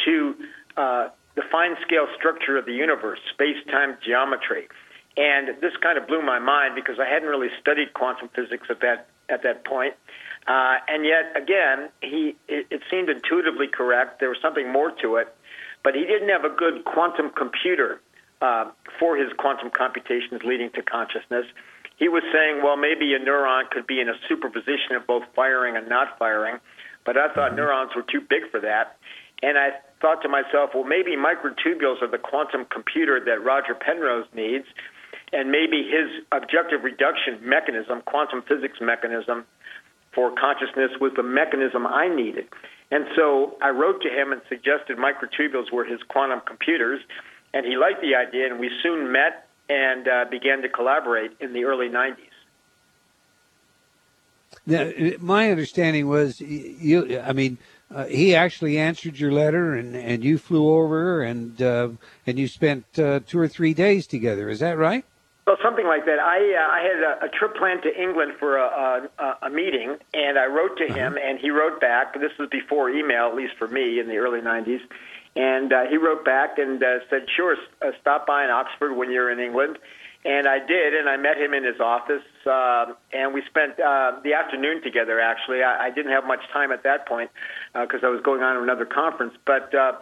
to 0.04 0.34
uh, 0.76 1.08
the 1.34 1.42
fine 1.50 1.76
scale 1.86 2.06
structure 2.16 2.56
of 2.56 2.66
the 2.66 2.72
universe, 2.72 3.18
space 3.32 3.56
time 3.70 3.96
geometry. 4.04 4.68
And 5.16 5.48
this 5.60 5.72
kind 5.80 5.96
of 5.96 6.06
blew 6.06 6.22
my 6.22 6.38
mind 6.38 6.74
because 6.74 6.98
I 6.98 7.08
hadn't 7.08 7.28
really 7.28 7.50
studied 7.60 7.94
quantum 7.94 8.28
physics 8.34 8.66
at 8.70 8.80
that 8.80 9.08
at 9.28 9.42
that 9.42 9.64
point. 9.64 9.94
Uh, 10.46 10.76
and 10.88 11.06
yet, 11.06 11.32
again, 11.40 11.88
he 12.02 12.36
it, 12.48 12.66
it 12.70 12.82
seemed 12.90 13.08
intuitively 13.08 13.66
correct. 13.66 14.20
There 14.20 14.28
was 14.28 14.38
something 14.42 14.70
more 14.70 14.90
to 15.02 15.16
it, 15.16 15.34
but 15.82 15.94
he 15.94 16.04
didn't 16.04 16.28
have 16.28 16.44
a 16.44 16.54
good 16.54 16.84
quantum 16.84 17.30
computer 17.30 18.00
uh, 18.42 18.70
for 18.98 19.16
his 19.16 19.32
quantum 19.38 19.70
computations 19.70 20.42
leading 20.44 20.70
to 20.72 20.82
consciousness. 20.82 21.46
He 21.96 22.08
was 22.08 22.24
saying, 22.32 22.60
well, 22.62 22.76
maybe 22.76 23.14
a 23.14 23.20
neuron 23.20 23.70
could 23.70 23.86
be 23.86 24.00
in 24.00 24.08
a 24.08 24.14
superposition 24.28 24.96
of 24.96 25.06
both 25.06 25.22
firing 25.34 25.76
and 25.76 25.88
not 25.88 26.18
firing, 26.18 26.58
but 27.06 27.16
I 27.16 27.32
thought 27.32 27.50
mm-hmm. 27.52 27.56
neurons 27.56 27.92
were 27.94 28.02
too 28.02 28.20
big 28.20 28.50
for 28.50 28.60
that. 28.60 28.98
And 29.44 29.58
I 29.58 29.72
thought 30.00 30.22
to 30.22 30.28
myself, 30.28 30.70
well, 30.74 30.84
maybe 30.84 31.16
microtubules 31.16 32.00
are 32.00 32.08
the 32.10 32.16
quantum 32.16 32.64
computer 32.64 33.20
that 33.22 33.44
Roger 33.44 33.74
Penrose 33.74 34.26
needs, 34.34 34.64
and 35.34 35.50
maybe 35.50 35.84
his 35.84 36.24
objective 36.32 36.82
reduction 36.82 37.38
mechanism, 37.42 38.00
quantum 38.06 38.42
physics 38.48 38.78
mechanism, 38.80 39.44
for 40.14 40.32
consciousness 40.34 40.92
was 40.98 41.12
the 41.14 41.22
mechanism 41.22 41.86
I 41.86 42.08
needed. 42.08 42.46
And 42.90 43.04
so 43.14 43.58
I 43.60 43.68
wrote 43.68 44.00
to 44.02 44.08
him 44.08 44.32
and 44.32 44.40
suggested 44.48 44.96
microtubules 44.96 45.70
were 45.70 45.84
his 45.84 46.00
quantum 46.08 46.40
computers, 46.46 47.02
and 47.52 47.66
he 47.66 47.76
liked 47.76 48.00
the 48.00 48.14
idea, 48.14 48.46
and 48.46 48.58
we 48.58 48.70
soon 48.82 49.12
met 49.12 49.46
and 49.68 50.08
uh, 50.08 50.24
began 50.30 50.62
to 50.62 50.70
collaborate 50.70 51.32
in 51.40 51.52
the 51.52 51.64
early 51.64 51.90
90s. 51.90 52.16
Now, 54.66 54.90
my 55.20 55.50
understanding 55.50 56.08
was 56.08 56.40
you. 56.40 57.20
I 57.20 57.32
mean, 57.32 57.58
uh, 57.94 58.04
he 58.06 58.34
actually 58.34 58.78
answered 58.78 59.18
your 59.18 59.32
letter, 59.32 59.74
and, 59.74 59.94
and 59.94 60.24
you 60.24 60.38
flew 60.38 60.68
over, 60.68 61.22
and 61.22 61.60
uh, 61.60 61.88
and 62.26 62.38
you 62.38 62.48
spent 62.48 62.84
uh, 62.98 63.20
two 63.26 63.38
or 63.38 63.48
three 63.48 63.74
days 63.74 64.06
together. 64.06 64.48
Is 64.48 64.60
that 64.60 64.78
right? 64.78 65.04
Well, 65.46 65.56
something 65.62 65.86
like 65.86 66.06
that. 66.06 66.18
I 66.18 66.38
uh, 66.38 66.70
I 66.70 66.80
had 66.80 67.02
a, 67.02 67.26
a 67.26 67.28
trip 67.28 67.54
planned 67.56 67.82
to 67.82 68.00
England 68.00 68.32
for 68.38 68.56
a, 68.56 69.08
a, 69.18 69.36
a 69.42 69.50
meeting, 69.50 69.96
and 70.14 70.38
I 70.38 70.46
wrote 70.46 70.78
to 70.78 70.84
uh-huh. 70.84 70.94
him, 70.94 71.18
and 71.22 71.38
he 71.38 71.50
wrote 71.50 71.80
back. 71.80 72.14
This 72.14 72.32
was 72.38 72.48
before 72.48 72.88
email, 72.88 73.28
at 73.28 73.34
least 73.34 73.54
for 73.58 73.68
me, 73.68 74.00
in 74.00 74.08
the 74.08 74.16
early 74.16 74.40
'90s. 74.40 74.80
And 75.36 75.72
uh, 75.72 75.86
he 75.90 75.96
wrote 75.96 76.24
back 76.24 76.58
and 76.58 76.82
uh, 76.82 77.00
said, 77.10 77.26
"Sure, 77.36 77.56
uh, 77.82 77.90
stop 78.00 78.26
by 78.26 78.44
in 78.44 78.50
Oxford 78.50 78.94
when 78.94 79.10
you're 79.10 79.30
in 79.30 79.38
England." 79.38 79.78
And 80.24 80.48
I 80.48 80.58
did, 80.58 80.94
and 80.94 81.06
I 81.06 81.18
met 81.18 81.36
him 81.36 81.52
in 81.52 81.64
his 81.64 81.80
office, 81.80 82.22
uh, 82.46 82.94
and 83.12 83.34
we 83.34 83.42
spent 83.44 83.78
uh, 83.78 84.20
the 84.24 84.32
afternoon 84.32 84.82
together. 84.82 85.20
Actually, 85.20 85.62
I, 85.62 85.86
I 85.86 85.90
didn't 85.90 86.12
have 86.12 86.26
much 86.26 86.40
time 86.50 86.72
at 86.72 86.82
that 86.84 87.06
point 87.06 87.30
because 87.74 88.02
uh, 88.02 88.06
I 88.06 88.10
was 88.10 88.22
going 88.22 88.42
on 88.42 88.56
to 88.56 88.62
another 88.62 88.86
conference. 88.86 89.34
But 89.44 89.74
uh, 89.74 89.92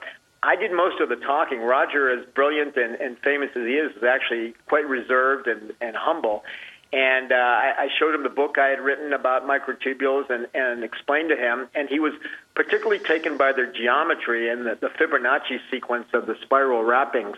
I 0.45 0.55
did 0.55 0.71
most 0.73 1.00
of 1.00 1.09
the 1.09 1.17
talking. 1.17 1.61
Roger, 1.61 2.09
as 2.09 2.25
brilliant 2.35 2.76
and, 2.76 2.95
and 3.00 3.19
famous 3.19 3.50
as 3.57 3.62
he 3.67 3.75
is, 3.75 3.97
is 3.97 4.05
actually 4.05 4.55
quite 4.69 4.88
reserved 4.88 5.49
and, 5.49 5.73
and 5.81 5.97
humble. 5.97 6.45
And 6.93 7.33
uh, 7.33 7.37
I, 7.37 7.73
I 7.79 7.88
showed 7.99 8.14
him 8.14 8.23
the 8.23 8.29
book 8.29 8.59
I 8.59 8.69
had 8.69 8.81
written 8.81 9.12
about 9.12 9.47
microtubules 9.47 10.29
and, 10.31 10.47
and 10.55 10.85
explained 10.85 11.31
to 11.31 11.37
him, 11.37 11.69
and 11.75 11.88
he 11.88 12.00
was 12.00 12.12
particularly 12.55 12.99
taken 12.99 13.38
by 13.38 13.52
their 13.52 13.73
geometry 13.73 14.50
and 14.50 14.67
the, 14.67 14.76
the 14.79 14.88
Fibonacci 14.88 15.59
sequence 15.71 16.07
of 16.12 16.26
the 16.26 16.37
spiral 16.43 16.85
wrappings. 16.85 17.37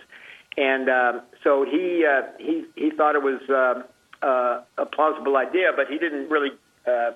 And 0.57 0.89
uh, 0.89 1.21
so 1.43 1.65
he, 1.65 2.05
uh, 2.07 2.23
he, 2.39 2.65
he 2.77 2.91
thought 2.91 3.17
it 3.17 3.23
was 3.23 3.41
uh, 3.51 3.83
uh, 4.25 4.63
a 4.79 4.87
plausible 4.87 5.37
idea, 5.37 5.73
but 5.75 5.89
he 5.89 5.99
didn't 5.99 6.29
really 6.31 6.51
uh, 6.87 7.13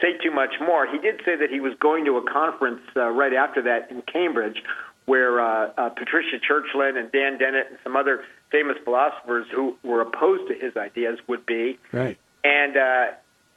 say 0.00 0.16
too 0.22 0.30
much 0.30 0.54
more. 0.60 0.86
He 0.86 0.98
did 0.98 1.20
say 1.24 1.36
that 1.36 1.50
he 1.50 1.60
was 1.60 1.72
going 1.80 2.04
to 2.06 2.16
a 2.16 2.30
conference 2.30 2.82
uh, 2.96 3.08
right 3.10 3.32
after 3.32 3.62
that 3.62 3.90
in 3.90 4.02
Cambridge 4.02 4.62
where 5.06 5.40
uh, 5.40 5.72
uh, 5.76 5.88
Patricia 5.90 6.36
Churchland 6.38 6.96
and 6.96 7.10
Dan 7.10 7.38
Dennett 7.38 7.66
and 7.68 7.78
some 7.82 7.96
other 7.96 8.24
famous 8.52 8.76
philosophers 8.84 9.46
who 9.52 9.76
were 9.82 10.02
opposed 10.02 10.48
to 10.48 10.54
his 10.54 10.76
ideas 10.76 11.18
would 11.26 11.44
be. 11.46 11.78
Right. 11.92 12.16
And 12.44 12.76
uh, 12.76 13.06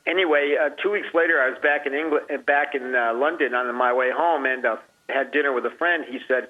anyway, 0.07 0.55
uh, 0.59 0.69
two 0.81 0.91
weeks 0.91 1.09
later, 1.13 1.39
I 1.39 1.49
was 1.49 1.59
back 1.61 1.85
in 1.85 1.93
England, 1.93 2.45
back 2.45 2.73
in 2.73 2.95
uh, 2.95 3.13
London 3.13 3.53
on 3.53 3.73
my 3.75 3.93
way 3.93 4.09
home, 4.11 4.45
and 4.45 4.65
uh, 4.65 4.77
had 5.09 5.31
dinner 5.31 5.53
with 5.53 5.65
a 5.65 5.75
friend. 5.77 6.03
He 6.09 6.19
said, 6.27 6.47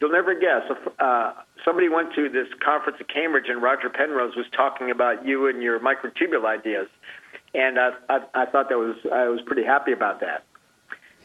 "You'll 0.00 0.12
never 0.12 0.34
guess. 0.34 0.62
Uh, 0.98 1.32
somebody 1.64 1.88
went 1.88 2.14
to 2.14 2.28
this 2.28 2.48
conference 2.64 2.98
at 3.00 3.08
Cambridge, 3.08 3.46
and 3.48 3.62
Roger 3.62 3.90
Penrose 3.90 4.36
was 4.36 4.46
talking 4.56 4.90
about 4.90 5.26
you 5.26 5.48
and 5.48 5.62
your 5.62 5.80
microtubule 5.80 6.44
ideas." 6.46 6.88
And 7.54 7.78
uh, 7.78 7.92
I, 8.08 8.20
I 8.34 8.46
thought 8.46 8.68
that 8.68 8.78
was 8.78 8.96
I 9.12 9.28
was 9.28 9.40
pretty 9.46 9.64
happy 9.64 9.92
about 9.92 10.20
that. 10.20 10.44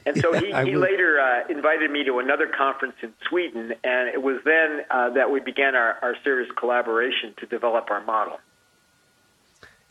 And 0.05 0.17
so 0.19 0.33
Yeah, 0.33 0.39
he, 0.41 0.53
I 0.53 0.65
he 0.65 0.75
later 0.75 1.19
uh, 1.19 1.47
invited 1.49 1.89
me 1.89 2.03
to 2.03 2.19
another 2.19 2.47
conference 2.47 2.95
in 3.01 3.13
Sweden, 3.29 3.73
and 3.83 4.09
it 4.09 4.21
was 4.21 4.41
then 4.43 4.81
uh, 4.91 5.11
that 5.11 5.31
we 5.31 5.39
began 5.39 5.75
our, 5.75 5.97
our 6.01 6.15
serious 6.23 6.49
collaboration 6.57 7.33
to 7.37 7.45
develop 7.45 7.89
our 7.89 8.03
model. 8.03 8.39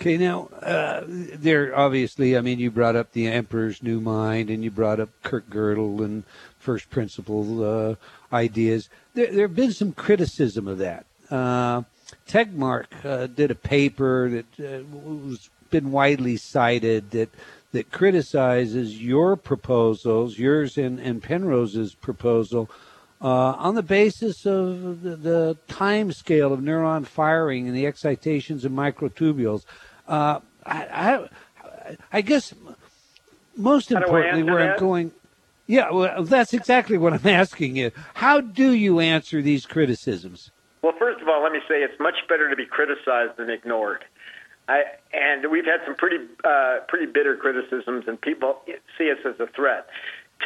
Okay, 0.01 0.19
now 0.19 0.49
uh, 0.61 1.05
there 1.07 1.77
obviously, 1.79 2.37
I 2.37 2.41
mean, 2.41 2.59
you 2.59 2.71
brought 2.71 2.97
up 2.97 3.13
the 3.13 3.29
Emperor's 3.29 3.83
New 3.83 4.01
Mind, 4.01 4.51
and 4.51 4.65
you 4.65 4.71
brought 4.71 5.01
up 5.01 5.11
Kurt 5.23 5.49
Gödel 5.49 6.05
and 6.05 6.25
first 6.63 6.89
principle 6.91 7.45
uh, 7.65 7.95
ideas. 8.33 8.89
There, 9.15 9.31
there 9.33 9.47
have 9.49 9.57
been 9.57 9.73
some 9.73 9.93
criticism 9.93 10.69
of 10.69 10.79
that. 10.79 11.05
Uh, 11.31 11.83
Tegmark 12.29 12.87
uh, 13.05 13.27
did 13.27 13.51
a 13.51 13.55
paper 13.55 14.31
that 14.31 14.61
uh, 14.61 14.85
was 14.93 15.51
been 15.71 15.91
widely 15.91 16.37
cited 16.37 17.11
that 17.11 17.31
that 17.73 17.91
criticizes 17.91 19.03
your 19.03 19.35
proposals, 19.35 20.39
yours 20.39 20.77
and, 20.77 21.01
and 21.01 21.23
Penrose's 21.23 21.95
proposal, 21.95 22.69
uh, 23.23 23.53
on 23.57 23.75
the 23.75 23.83
basis 23.83 24.45
of 24.45 25.03
the, 25.03 25.17
the 25.17 25.57
time 25.69 26.13
scale 26.13 26.53
of 26.53 26.61
neuron 26.61 27.07
firing 27.07 27.67
and 27.67 27.75
the 27.75 27.87
excitations 27.87 28.67
of 28.67 28.73
microtubules. 28.73 29.65
Uh, 30.07 30.41
I, 30.67 30.85
I, 30.85 31.97
I 32.13 32.21
guess 32.21 32.53
most 33.57 33.89
How 33.89 34.01
do 34.01 34.05
I 34.05 34.07
importantly, 34.07 34.43
where 34.43 34.61
I'm 34.61 34.67
that? 34.69 34.79
going, 34.79 35.13
yeah, 35.73 35.91
well, 35.91 36.23
that's 36.25 36.53
exactly 36.53 36.99
what 36.99 37.15
I'm 37.15 37.27
asking 37.43 37.77
you. 37.77 37.93
How 38.13 38.43
do 38.43 38.73
you 38.73 39.01
answer 39.01 39.41
these 39.41 39.65
criticisms? 39.65 40.51
Well, 40.83 40.93
first 40.99 41.23
of 41.23 41.29
all, 41.29 41.43
let 41.43 41.53
me 41.53 41.61
say 41.67 41.77
it's 41.77 41.99
much 41.99 42.17
better 42.29 42.51
to 42.51 42.57
be 42.57 42.67
criticized 42.67 43.39
than 43.39 43.49
ignored. 43.49 44.05
I, 44.69 44.83
and 45.15 45.51
we've 45.51 45.65
had 45.65 45.81
some 45.87 45.97
pretty 45.97 46.19
uh, 46.45 46.81
pretty 46.89 47.07
bitter 47.07 47.37
criticisms, 47.37 48.05
and 48.07 48.21
people 48.21 48.61
see 48.99 49.11
us 49.11 49.19
as 49.25 49.41
a 49.41 49.47
threat. 49.47 49.87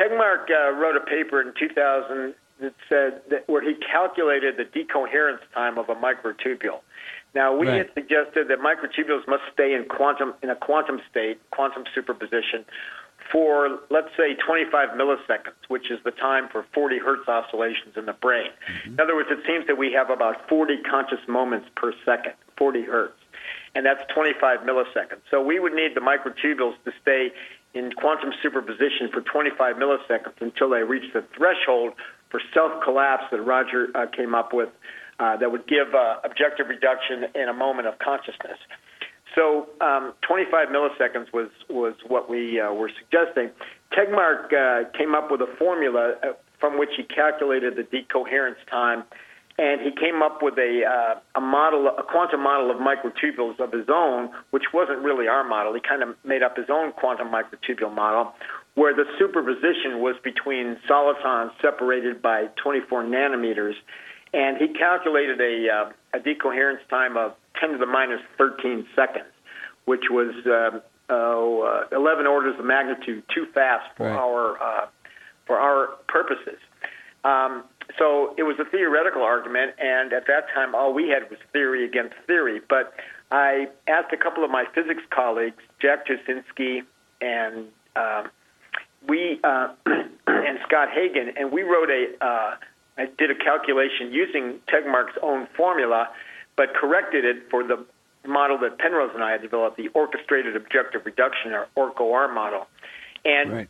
Tegmark 0.00 0.46
uh, 0.48 0.70
wrote 0.72 0.96
a 0.96 1.00
paper 1.04 1.40
in 1.42 1.52
2000 1.58 2.32
that 2.60 2.74
said 2.88 3.20
that 3.30 3.48
where 3.48 3.62
he 3.62 3.74
calculated 3.74 4.56
the 4.56 4.64
decoherence 4.64 5.42
time 5.54 5.76
of 5.76 5.88
a 5.88 5.96
microtubule. 5.96 6.80
Now 7.34 7.54
we 7.54 7.66
Right. 7.66 7.78
had 7.78 7.92
suggested 7.94 8.48
that 8.48 8.60
microtubules 8.60 9.26
must 9.26 9.42
stay 9.52 9.74
in 9.74 9.86
quantum 9.86 10.34
in 10.42 10.50
a 10.50 10.56
quantum 10.56 11.00
state, 11.10 11.38
quantum 11.50 11.84
superposition, 11.94 12.64
for 13.32 13.80
let's 13.90 14.08
say 14.16 14.34
25 14.34 14.90
milliseconds, 14.90 15.58
which 15.68 15.90
is 15.90 15.98
the 16.04 16.10
time 16.10 16.48
for 16.48 16.64
40 16.72 16.98
hertz 16.98 17.28
oscillations 17.28 17.96
in 17.96 18.06
the 18.06 18.12
brain. 18.12 18.50
In 18.84 19.00
other 19.00 19.14
words, 19.14 19.28
it 19.30 19.40
seems 19.46 19.66
that 19.66 19.78
we 19.78 19.92
have 19.92 20.10
about 20.10 20.48
40 20.48 20.82
conscious 20.82 21.20
moments 21.28 21.68
per 21.76 21.92
second, 22.04 22.34
40 22.56 22.82
hertz, 22.82 23.18
and 23.74 23.84
that's 23.84 24.02
25 24.14 24.60
milliseconds. 24.60 25.20
So 25.30 25.42
we 25.42 25.58
would 25.58 25.74
need 25.74 25.94
the 25.94 26.00
microtubules 26.00 26.74
to 26.84 26.92
stay 27.02 27.32
in 27.74 27.92
quantum 27.92 28.32
superposition 28.42 29.10
for 29.12 29.20
25 29.20 29.76
milliseconds 29.76 30.40
until 30.40 30.70
they 30.70 30.82
reach 30.82 31.12
the 31.12 31.22
threshold 31.36 31.92
for 32.30 32.40
self 32.54 32.82
collapse 32.82 33.24
that 33.30 33.40
Roger 33.42 33.88
uh, 33.94 34.06
came 34.06 34.34
up 34.34 34.52
with 34.52 34.70
uh, 35.18 35.36
that 35.36 35.50
would 35.50 35.66
give 35.66 35.94
uh, 35.94 36.16
objective 36.24 36.68
reduction 36.68 37.24
in 37.34 37.48
a 37.48 37.52
moment 37.52 37.88
of 37.88 37.98
consciousness. 37.98 38.58
So 39.36 39.68
um, 39.82 40.14
25 40.22 40.68
milliseconds 40.68 41.32
was 41.32 41.50
was 41.68 41.94
what 42.08 42.28
we 42.28 42.58
uh, 42.58 42.72
were 42.72 42.90
suggesting. 42.98 43.50
Tegmark 43.92 44.52
uh, 44.52 44.88
came 44.96 45.14
up 45.14 45.30
with 45.30 45.42
a 45.42 45.54
formula 45.58 46.14
uh, 46.22 46.32
from 46.58 46.78
which 46.78 46.90
he 46.96 47.02
calculated 47.02 47.76
the 47.76 47.82
decoherence 47.82 48.58
time, 48.70 49.04
and 49.58 49.82
he 49.82 49.90
came 49.90 50.22
up 50.22 50.42
with 50.42 50.54
a 50.56 50.84
uh, 50.84 51.20
a 51.38 51.40
model, 51.40 51.86
a 51.86 52.02
quantum 52.02 52.42
model 52.42 52.70
of 52.70 52.78
microtubules 52.78 53.60
of 53.60 53.72
his 53.72 53.86
own, 53.92 54.30
which 54.50 54.72
wasn't 54.72 55.00
really 55.00 55.28
our 55.28 55.44
model. 55.46 55.74
He 55.74 55.80
kind 55.80 56.02
of 56.02 56.16
made 56.24 56.42
up 56.42 56.56
his 56.56 56.70
own 56.70 56.92
quantum 56.92 57.28
microtubule 57.28 57.94
model, 57.94 58.32
where 58.74 58.94
the 58.94 59.04
superposition 59.18 60.00
was 60.00 60.16
between 60.24 60.78
solitons 60.88 61.52
separated 61.60 62.22
by 62.22 62.48
24 62.62 63.04
nanometers, 63.04 63.74
and 64.32 64.56
he 64.56 64.68
calculated 64.68 65.40
a 65.42 65.68
uh, 65.68 65.92
a 66.16 66.20
decoherence 66.20 66.80
time 66.88 67.16
of 67.16 67.32
10 67.60 67.72
to 67.72 67.78
the 67.78 67.86
minus 67.86 68.20
13 68.38 68.86
seconds, 68.94 69.32
which 69.84 70.04
was 70.10 70.34
uh, 70.46 70.80
uh, 71.12 71.96
11 71.96 72.26
orders 72.26 72.58
of 72.58 72.64
magnitude 72.64 73.22
too 73.34 73.46
fast 73.54 73.86
for 73.96 74.06
Right. 74.06 74.16
our 74.16 74.62
uh, 74.62 74.86
for 75.46 75.56
our 75.56 75.88
purposes. 76.08 76.58
Um, 77.24 77.64
so 77.98 78.34
it 78.36 78.42
was 78.42 78.56
a 78.58 78.64
theoretical 78.64 79.22
argument, 79.22 79.72
and 79.78 80.12
at 80.12 80.26
that 80.26 80.46
time, 80.52 80.74
all 80.74 80.92
we 80.92 81.08
had 81.08 81.30
was 81.30 81.38
theory 81.52 81.84
against 81.84 82.14
theory. 82.26 82.60
But 82.68 82.94
I 83.30 83.68
asked 83.86 84.12
a 84.12 84.16
couple 84.16 84.44
of 84.44 84.50
my 84.50 84.64
physics 84.74 85.02
colleagues, 85.10 85.62
Jack 85.80 86.06
Tuszynski 86.06 86.82
and 87.20 87.66
um, 87.94 88.30
we 89.08 89.40
uh, 89.44 89.68
and 89.86 90.58
Scott 90.66 90.88
Hagan, 90.92 91.32
and 91.36 91.52
we 91.52 91.62
wrote 91.62 91.90
a 91.90 92.24
uh, 92.24 92.54
I 92.98 93.06
did 93.18 93.30
a 93.30 93.34
calculation 93.34 94.12
using 94.12 94.60
Tegmark's 94.68 95.18
own 95.22 95.46
formula, 95.56 96.08
but 96.56 96.74
corrected 96.74 97.24
it 97.24 97.50
for 97.50 97.62
the 97.62 97.84
model 98.26 98.58
that 98.58 98.78
Penrose 98.78 99.10
and 99.14 99.22
I 99.22 99.32
had 99.32 99.42
developed, 99.42 99.76
the 99.76 99.88
orchestrated 99.88 100.56
objective 100.56 101.02
reduction 101.04 101.52
or 101.52 101.68
Orch 101.76 102.00
OR 102.00 102.32
model, 102.32 102.66
and 103.24 103.52
Right. 103.52 103.68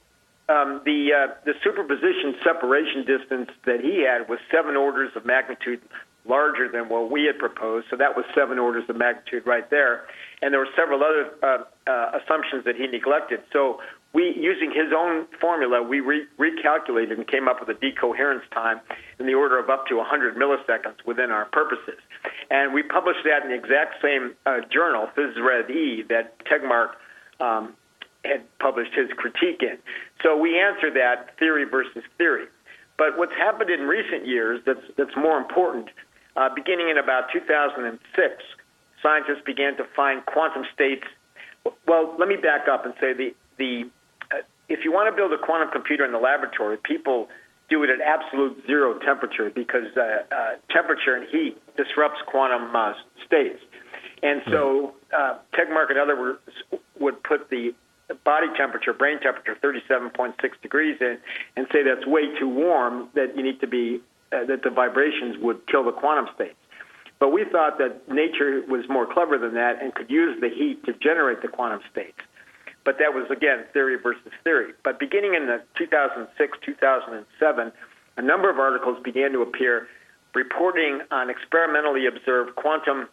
um, 0.49 0.81
the 0.85 1.13
uh, 1.13 1.35
the 1.45 1.55
superposition 1.63 2.37
separation 2.43 3.05
distance 3.05 3.51
that 3.65 3.81
he 3.81 4.03
had 4.03 4.29
was 4.29 4.39
seven 4.51 4.77
orders 4.77 5.11
of 5.17 5.27
magnitude 5.27 5.81
larger 6.29 6.69
than 6.69 6.89
what 6.89 7.11
we 7.11 7.25
had 7.25 7.39
proposed. 7.39 7.87
So 7.91 7.97
that 7.97 8.17
was 8.17 8.25
seven 8.35 8.59
orders 8.59 8.85
of 8.89 8.97
magnitude 8.97 9.47
right 9.47 9.69
there. 9.71 10.07
And 10.43 10.53
there 10.53 10.61
were 10.61 10.69
several 10.77 11.03
other 11.03 11.31
uh, 11.43 11.91
uh, 11.91 12.21
assumptions 12.21 12.65
that 12.65 12.77
he 12.77 12.87
neglected. 12.87 13.41
So 13.53 13.81
we, 14.17 14.33
using 14.35 14.71
his 14.71 14.95
own 14.97 15.27
formula, 15.39 15.83
we 15.83 16.01
re- 16.01 16.25
recalculated 16.39 17.13
and 17.13 17.29
came 17.29 17.49
up 17.49 17.61
with 17.61 17.69
a 17.69 17.79
decoherence 17.79 18.45
time 18.51 18.81
in 19.19 19.27
the 19.27 19.35
order 19.35 19.59
of 19.59 19.69
up 19.69 19.87
to 19.89 19.97
100 19.97 20.37
milliseconds 20.37 21.05
within 21.05 21.31
our 21.31 21.45
purposes. 21.45 22.01
And 22.51 22.73
we 22.73 22.83
published 22.83 23.21
that 23.25 23.43
in 23.45 23.51
the 23.51 23.55
exact 23.55 24.01
same 24.01 24.35
uh, 24.47 24.61
journal, 24.73 25.11
Phys 25.15 25.37
Rev 25.37 25.69
E, 25.69 26.03
that 26.09 26.43
Tegmark 26.47 26.93
um, 27.41 27.75
had 28.25 28.41
published 28.59 28.95
his 28.95 29.11
critique 29.19 29.61
in. 29.61 29.77
So 30.23 30.35
we 30.35 30.59
answer 30.59 30.91
that 30.95 31.39
theory 31.39 31.65
versus 31.65 32.03
theory. 32.17 32.47
But 32.97 33.19
what's 33.19 33.37
happened 33.37 33.69
in 33.69 33.83
recent 33.83 34.27
years 34.27 34.63
that's, 34.65 34.81
that's 34.97 35.15
more 35.15 35.37
important, 35.37 35.91
uh, 36.37 36.49
beginning 36.55 36.89
in 36.89 36.97
about 36.97 37.25
2006, 37.35 38.01
scientists 39.03 39.45
began 39.45 39.77
to 39.77 39.85
find 39.95 40.25
quantum 40.25 40.65
states. 40.73 41.05
Well, 41.87 42.17
let 42.19 42.29
me 42.29 42.37
back 42.37 42.67
up 42.67 42.87
and 42.87 42.95
say 42.99 43.13
the, 43.13 43.35
the, 43.59 43.91
if 44.69 44.85
you 44.85 44.93
want 44.93 45.13
to 45.13 45.17
build 45.17 45.33
a 45.33 45.39
quantum 45.39 45.71
computer 45.71 46.05
in 46.05 46.13
the 46.13 46.19
laboratory, 46.19 46.77
people 46.77 47.29
do 47.69 47.83
it 47.83 47.91
at 47.91 48.01
absolute 48.01 48.63
zero 48.67 48.99
temperature 49.01 49.51
because 49.51 49.97
uh, 49.97 50.23
uh, 50.35 50.55
temperature 50.71 51.15
and 51.15 51.29
heat 51.29 51.57
disrupts 51.77 52.21
quantum 52.27 52.75
uh, 52.75 52.93
states. 53.25 53.61
And 54.23 54.43
so 54.51 54.95
uh, 55.17 55.39
Tegmark 55.53 55.91
and 55.91 55.99
others 55.99 56.39
would 56.99 57.23
put 57.23 57.51
the 57.51 57.75
body 58.25 58.47
temperature, 58.57 58.93
brain 58.93 59.21
temperature, 59.21 59.57
37.6 59.63 60.35
degrees 60.63 60.97
in, 61.01 61.19
and 61.57 61.67
say 61.73 61.83
that's 61.83 62.07
way 62.07 62.23
too 62.39 62.49
warm, 62.49 63.09
that 63.15 63.37
you 63.37 63.43
need 63.43 63.61
to 63.61 63.67
be, 63.67 64.01
uh, 64.33 64.45
that 64.45 64.63
the 64.63 64.71
vibrations 64.71 65.37
would 65.39 65.67
kill 65.67 65.85
the 65.85 65.93
quantum 65.93 66.29
states. 66.35 66.57
But 67.19 67.31
we 67.31 67.45
thought 67.45 67.79
that 67.79 68.09
nature 68.09 68.63
was 68.69 68.85
more 68.89 69.07
clever 69.13 69.39
than 69.39 69.55
that 69.55 69.83
and 69.83 69.95
could 69.95 70.11
use 70.11 70.41
the 70.41 70.49
heat 70.49 70.85
to 70.85 70.93
generate 70.93 71.43
the 71.43 71.49
quantum 71.49 71.81
states. 71.91 72.19
But 72.87 72.99
that 73.01 73.13
was, 73.13 73.27
again, 73.31 73.65
theory 73.73 73.97
versus 74.01 74.33
theory. 74.45 74.73
But 74.85 75.01
beginning 75.01 75.35
in 75.35 75.49
the 75.49 75.61
2006, 75.77 76.59
2007, 76.65 77.73
a 78.17 78.23
number 78.23 78.49
of 78.49 78.61
articles 78.61 79.03
began 79.03 79.33
to 79.33 79.43
appear 79.43 79.89
reporting 80.35 81.01
on 81.11 81.29
experimentally 81.29 82.07
observed 82.07 82.55
quantum 82.55 83.09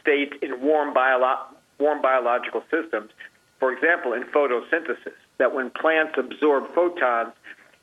states 0.00 0.32
in 0.42 0.62
warm 0.62 0.94
bio- 0.94 1.46
warm 1.80 2.00
biological 2.00 2.62
systems. 2.70 3.10
For 3.58 3.72
example, 3.72 4.12
in 4.12 4.22
photosynthesis, 4.24 5.18
that 5.38 5.52
when 5.52 5.70
plants 5.70 6.14
absorb 6.16 6.72
photons 6.72 7.32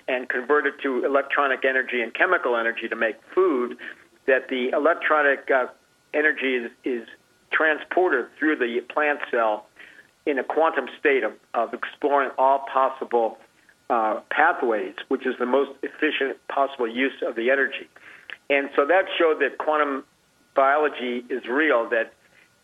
and 0.08 0.30
convert 0.30 0.66
it 0.66 0.76
to 0.84 1.04
electronic 1.04 1.66
energy 1.66 2.02
and 2.02 2.14
chemical 2.14 2.56
energy 2.56 2.88
to 2.88 2.96
make 2.96 3.16
food, 3.36 3.78
that 4.28 4.48
the 4.48 4.70
electronic 4.70 5.52
uh, 5.52 5.66
energy 6.14 6.56
is, 6.56 6.72
is 6.86 7.08
transported 7.52 8.28
through 8.40 8.56
the 8.56 8.80
plant 8.94 9.20
cell 9.30 9.68
in 10.26 10.40
a 10.40 10.44
quantum 10.44 10.88
state 11.00 11.24
of, 11.24 11.34
of 11.54 11.74
exploring 11.74 12.32
all 12.38 12.66
possible 12.72 13.38
uh, 13.90 14.22
pathways, 14.30 14.96
which 15.10 15.26
is 15.26 15.36
the 15.40 15.46
most 15.46 15.72
efficient 15.84 16.38
possible 16.48 16.88
use 16.88 17.14
of 17.26 17.36
the 17.36 17.50
energy. 17.50 17.88
And 18.50 18.70
so 18.76 18.86
that 18.86 19.06
showed 19.18 19.40
that 19.42 19.58
quantum 19.58 20.04
biology 20.56 21.26
is 21.30 21.46
real, 21.48 21.90
that 21.90 22.14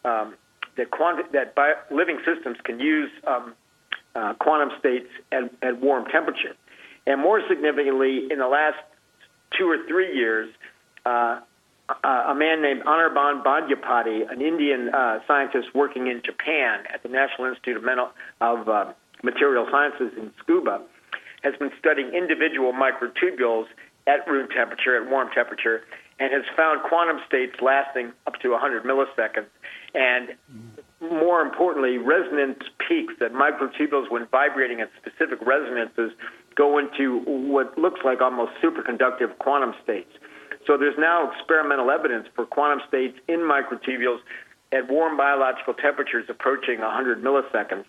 um, 0.05 0.35
that, 0.77 0.91
quantum, 0.91 1.25
that 1.33 1.53
living 1.91 2.19
systems 2.25 2.57
can 2.63 2.79
use 2.79 3.11
um, 3.27 3.53
uh, 4.15 4.33
quantum 4.39 4.71
states 4.79 5.09
at, 5.31 5.43
at 5.61 5.81
warm 5.81 6.05
temperature. 6.05 6.55
And 7.05 7.21
more 7.21 7.41
significantly, 7.47 8.27
in 8.31 8.39
the 8.39 8.47
last 8.47 8.77
two 9.57 9.69
or 9.69 9.77
three 9.87 10.15
years, 10.15 10.49
uh, 11.05 11.41
a 12.03 12.35
man 12.35 12.61
named 12.61 12.83
Anirban 12.83 13.43
Bandyopadhyay, 13.43 14.31
an 14.31 14.41
Indian 14.41 14.89
uh, 14.89 15.19
scientist 15.27 15.69
working 15.73 16.07
in 16.07 16.21
Japan 16.23 16.83
at 16.93 17.03
the 17.03 17.09
National 17.09 17.47
Institute 17.47 17.77
of, 17.77 17.83
Mental, 17.83 18.09
of 18.41 18.69
uh, 18.69 18.93
Material 19.23 19.67
Sciences 19.71 20.11
in 20.17 20.31
Tsukuba, 20.31 20.81
has 21.43 21.55
been 21.57 21.71
studying 21.79 22.13
individual 22.13 22.73
microtubules 22.73 23.65
at 24.07 24.27
room 24.27 24.47
temperature, 24.49 25.01
at 25.01 25.09
warm 25.09 25.29
temperature, 25.33 25.81
and 26.19 26.33
has 26.33 26.43
found 26.55 26.81
quantum 26.83 27.19
states 27.27 27.55
lasting 27.61 28.11
up 28.27 28.39
to 28.41 28.49
100 28.51 28.83
milliseconds. 28.83 29.47
And 29.95 30.35
more 31.01 31.41
importantly, 31.41 31.97
resonance 31.97 32.59
peaks 32.87 33.13
that 33.19 33.33
microtubules, 33.33 34.11
when 34.11 34.27
vibrating 34.27 34.81
at 34.81 34.89
specific 34.99 35.39
resonances, 35.45 36.11
go 36.55 36.77
into 36.77 37.19
what 37.25 37.77
looks 37.77 38.01
like 38.03 38.21
almost 38.21 38.51
superconductive 38.61 39.37
quantum 39.39 39.73
states. 39.81 40.11
So 40.67 40.77
there's 40.77 40.97
now 40.97 41.31
experimental 41.31 41.89
evidence 41.91 42.27
for 42.35 42.45
quantum 42.45 42.81
states 42.87 43.17
in 43.27 43.39
microtubules 43.39 44.19
at 44.71 44.89
warm 44.89 45.17
biological 45.17 45.73
temperatures 45.73 46.25
approaching 46.29 46.79
100 46.79 47.23
milliseconds. 47.23 47.85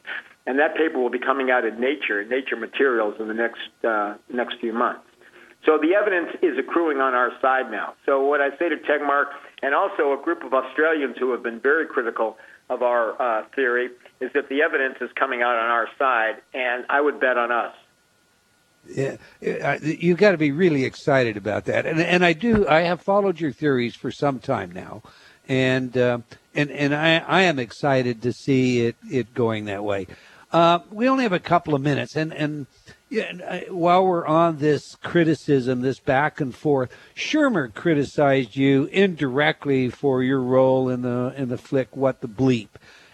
And 0.46 0.58
that 0.58 0.74
paper 0.76 0.98
will 0.98 1.10
be 1.10 1.18
coming 1.18 1.50
out 1.50 1.64
in 1.64 1.78
Nature, 1.78 2.24
Nature 2.24 2.56
Materials, 2.56 3.14
in 3.20 3.28
the 3.28 3.34
next 3.34 3.68
uh, 3.84 4.14
next 4.32 4.58
few 4.60 4.72
months. 4.72 5.02
So 5.66 5.76
the 5.76 5.94
evidence 5.94 6.30
is 6.42 6.56
accruing 6.58 6.98
on 6.98 7.12
our 7.12 7.30
side 7.42 7.70
now. 7.70 7.94
So 8.06 8.24
what 8.24 8.40
I 8.40 8.50
say 8.58 8.70
to 8.70 8.76
Tegmark, 8.76 9.26
and 9.62 9.74
also 9.74 10.18
a 10.18 10.22
group 10.22 10.42
of 10.42 10.54
Australians 10.54 11.16
who 11.18 11.32
have 11.32 11.42
been 11.42 11.60
very 11.60 11.86
critical 11.86 12.38
of 12.70 12.82
our 12.82 13.20
uh, 13.20 13.44
theory, 13.54 13.90
is 14.20 14.30
that 14.32 14.48
the 14.48 14.62
evidence 14.62 14.96
is 15.02 15.10
coming 15.16 15.42
out 15.42 15.56
on 15.56 15.68
our 15.68 15.88
side, 15.98 16.40
and 16.54 16.86
I 16.88 17.02
would 17.02 17.20
bet 17.20 17.36
on 17.36 17.52
us. 17.52 17.74
Yeah, 18.88 19.16
you 19.40 20.14
got 20.14 20.32
to 20.32 20.38
be 20.38 20.50
really 20.50 20.84
excited 20.84 21.36
about 21.36 21.66
that, 21.66 21.86
and 21.86 22.00
and 22.00 22.24
I 22.24 22.32
do. 22.32 22.66
I 22.66 22.80
have 22.80 23.00
followed 23.00 23.38
your 23.38 23.52
theories 23.52 23.94
for 23.94 24.10
some 24.10 24.40
time 24.40 24.72
now, 24.72 25.02
and 25.48 25.96
uh, 25.96 26.18
and 26.54 26.70
and 26.70 26.94
I 26.94 27.18
I 27.18 27.42
am 27.42 27.58
excited 27.58 28.22
to 28.22 28.32
see 28.32 28.86
it 28.86 28.96
it 29.08 29.34
going 29.34 29.66
that 29.66 29.84
way. 29.84 30.06
Uh, 30.52 30.80
we 30.90 31.08
only 31.08 31.22
have 31.22 31.32
a 31.32 31.38
couple 31.38 31.74
of 31.74 31.82
minutes, 31.82 32.16
and 32.16 32.32
and 32.32 32.66
yeah, 33.08 33.62
while 33.70 34.04
we're 34.04 34.26
on 34.26 34.58
this 34.58 34.96
criticism, 34.96 35.80
this 35.82 36.00
back 36.00 36.40
and 36.40 36.54
forth, 36.54 36.92
Shermer 37.14 37.72
criticized 37.72 38.56
you 38.56 38.84
indirectly 38.86 39.90
for 39.90 40.22
your 40.22 40.40
role 40.40 40.88
in 40.88 41.02
the 41.02 41.32
in 41.36 41.48
the 41.48 41.58
flick 41.58 41.96
"What 41.96 42.20
the 42.20 42.28
Bleep," 42.28 42.68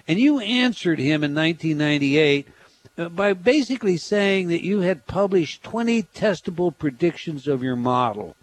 and 0.08 0.18
you 0.18 0.38
answered 0.40 0.98
him 0.98 1.24
in 1.24 1.34
1998 1.34 2.46
uh, 2.46 2.50
by 2.96 3.32
basically 3.32 3.96
saying 3.96 4.48
that 4.48 4.64
you 4.64 4.80
had 4.80 5.06
published 5.06 5.62
20 5.62 6.02
testable 6.02 6.76
predictions 6.76 7.46
of 7.46 7.62
your 7.62 7.76
model, 7.76 8.36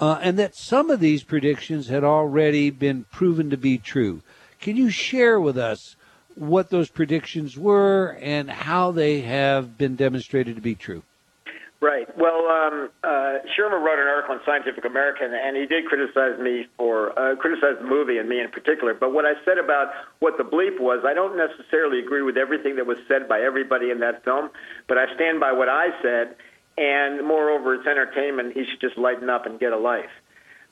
uh, 0.00 0.18
and 0.20 0.38
that 0.38 0.54
some 0.54 0.90
of 0.90 1.00
these 1.00 1.22
predictions 1.22 1.88
had 1.88 2.04
already 2.04 2.70
been 2.70 3.04
proven 3.12 3.50
to 3.50 3.56
be 3.56 3.78
true. 3.78 4.22
Can 4.60 4.76
you 4.76 4.90
share 4.90 5.40
with 5.40 5.58
us 5.58 5.96
what 6.34 6.70
those 6.70 6.88
predictions 6.88 7.56
were 7.56 8.18
and 8.20 8.50
how 8.50 8.90
they 8.90 9.20
have 9.20 9.78
been 9.78 9.94
demonstrated 9.94 10.56
to 10.56 10.62
be 10.62 10.74
true? 10.74 11.02
Right. 11.84 12.08
Well, 12.16 12.48
um, 12.48 12.88
uh, 13.04 13.44
Shermer 13.52 13.76
wrote 13.76 14.00
an 14.00 14.08
article 14.08 14.36
in 14.36 14.40
Scientific 14.46 14.86
American, 14.86 15.34
and 15.34 15.54
he 15.54 15.66
did 15.66 15.84
criticize 15.84 16.40
me 16.40 16.64
for 16.78 17.12
uh, 17.12 17.36
criticize 17.36 17.76
the 17.78 17.86
movie 17.86 18.16
and 18.16 18.26
me 18.26 18.40
in 18.40 18.48
particular. 18.50 18.94
But 18.94 19.12
what 19.12 19.26
I 19.26 19.34
said 19.44 19.58
about 19.62 19.92
what 20.20 20.38
the 20.38 20.44
bleep 20.44 20.80
was, 20.80 21.04
I 21.04 21.12
don't 21.12 21.36
necessarily 21.36 21.98
agree 21.98 22.22
with 22.22 22.38
everything 22.38 22.76
that 22.76 22.86
was 22.86 22.96
said 23.06 23.28
by 23.28 23.42
everybody 23.42 23.90
in 23.90 24.00
that 24.00 24.24
film, 24.24 24.48
but 24.88 24.96
I 24.96 25.14
stand 25.14 25.40
by 25.40 25.52
what 25.52 25.68
I 25.68 25.88
said. 26.00 26.36
And 26.78 27.20
moreover, 27.28 27.74
it's 27.74 27.86
entertainment. 27.86 28.54
He 28.54 28.64
should 28.64 28.80
just 28.80 28.96
lighten 28.96 29.28
up 29.28 29.44
and 29.44 29.60
get 29.60 29.74
a 29.74 29.78
life. 29.78 30.10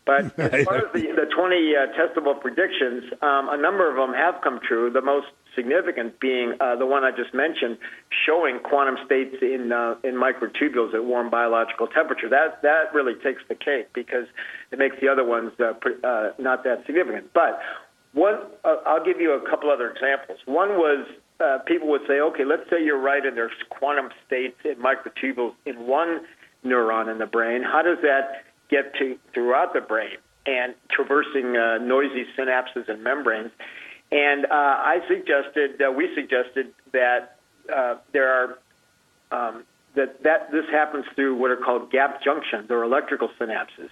But 0.06 0.32
as 0.40 0.64
far 0.64 0.78
as 0.78 0.92
the, 0.94 1.12
the 1.12 1.28
20 1.28 1.76
uh, 1.76 1.92
testable 1.92 2.40
predictions, 2.40 3.04
um, 3.20 3.52
a 3.52 3.58
number 3.60 3.84
of 3.84 3.96
them 3.96 4.16
have 4.16 4.40
come 4.42 4.60
true. 4.66 4.90
The 4.90 5.02
most 5.02 5.28
significant 5.54 6.18
being 6.20 6.54
uh, 6.60 6.76
the 6.76 6.86
one 6.86 7.04
I 7.04 7.10
just 7.10 7.34
mentioned, 7.34 7.78
showing 8.26 8.58
quantum 8.60 8.96
states 9.04 9.36
in 9.42 9.72
uh, 9.72 9.96
in 10.04 10.14
microtubules 10.14 10.94
at 10.94 11.04
warm 11.04 11.30
biological 11.30 11.86
temperature. 11.86 12.28
That 12.28 12.62
that 12.62 12.92
really 12.94 13.14
takes 13.14 13.42
the 13.48 13.54
cake 13.54 13.88
because 13.94 14.26
it 14.70 14.78
makes 14.78 14.96
the 15.00 15.08
other 15.08 15.24
ones 15.24 15.52
uh, 15.60 15.72
uh, 16.06 16.32
not 16.38 16.64
that 16.64 16.84
significant. 16.86 17.32
But 17.32 17.60
one, 18.12 18.38
uh, 18.64 18.76
I'll 18.86 19.04
give 19.04 19.20
you 19.20 19.32
a 19.32 19.48
couple 19.48 19.70
other 19.70 19.90
examples. 19.90 20.38
One 20.46 20.70
was 20.70 21.06
uh, 21.40 21.58
people 21.66 21.88
would 21.88 22.02
say, 22.06 22.20
okay, 22.20 22.44
let's 22.44 22.68
say 22.70 22.84
you're 22.84 23.00
right, 23.00 23.24
and 23.24 23.36
there's 23.36 23.52
quantum 23.70 24.10
states 24.26 24.56
in 24.64 24.76
microtubules 24.76 25.54
in 25.66 25.86
one 25.86 26.20
neuron 26.64 27.10
in 27.10 27.18
the 27.18 27.26
brain. 27.26 27.62
How 27.62 27.82
does 27.82 27.98
that 28.02 28.44
get 28.70 28.94
to 28.98 29.18
throughout 29.34 29.74
the 29.74 29.80
brain 29.80 30.16
and 30.46 30.74
traversing 30.90 31.52
noisy 31.86 32.24
synapses 32.36 32.88
and 32.88 33.04
membranes. 33.04 33.52
And 34.12 34.44
uh, 34.44 34.48
I 34.50 35.00
suggested, 35.08 35.80
uh, 35.80 35.90
we 35.90 36.14
suggested 36.14 36.72
that 36.92 37.38
uh, 37.74 37.96
there 38.12 38.28
are 38.30 38.58
um, 39.30 39.64
that 39.94 40.22
that 40.22 40.52
this 40.52 40.66
happens 40.70 41.06
through 41.14 41.36
what 41.36 41.50
are 41.50 41.56
called 41.56 41.90
gap 41.90 42.22
junctions 42.22 42.70
or 42.70 42.82
electrical 42.82 43.30
synapses. 43.40 43.88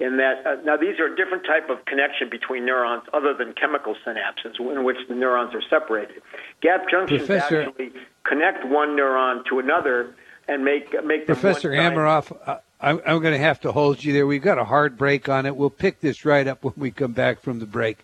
In 0.00 0.16
that 0.16 0.44
uh, 0.44 0.56
now 0.64 0.76
these 0.76 0.98
are 0.98 1.12
a 1.12 1.16
different 1.16 1.44
type 1.44 1.70
of 1.70 1.84
connection 1.84 2.28
between 2.28 2.64
neurons 2.64 3.04
other 3.12 3.32
than 3.32 3.52
chemical 3.52 3.94
synapses 4.04 4.58
in 4.58 4.82
which 4.82 4.96
the 5.08 5.14
neurons 5.14 5.54
are 5.54 5.62
separated. 5.70 6.20
Gap 6.60 6.88
junctions 6.90 7.26
Professor, 7.26 7.62
actually 7.62 7.92
connect 8.24 8.66
one 8.66 8.96
neuron 8.96 9.44
to 9.46 9.60
another 9.60 10.14
and 10.48 10.64
make 10.64 10.92
make 11.04 11.28
the 11.28 11.34
Professor 11.34 11.70
Hameroff. 11.70 12.36
Uh, 12.44 12.58
I'm, 12.80 13.00
I'm 13.06 13.20
going 13.20 13.34
to 13.34 13.38
have 13.38 13.60
to 13.60 13.72
hold 13.72 14.02
you 14.02 14.12
there. 14.14 14.26
We've 14.26 14.42
got 14.42 14.58
a 14.58 14.64
hard 14.64 14.96
break 14.96 15.28
on 15.28 15.46
it. 15.46 15.54
We'll 15.54 15.70
pick 15.70 16.00
this 16.00 16.24
right 16.24 16.46
up 16.46 16.64
when 16.64 16.74
we 16.76 16.90
come 16.90 17.12
back 17.12 17.40
from 17.40 17.58
the 17.58 17.66
break. 17.66 17.98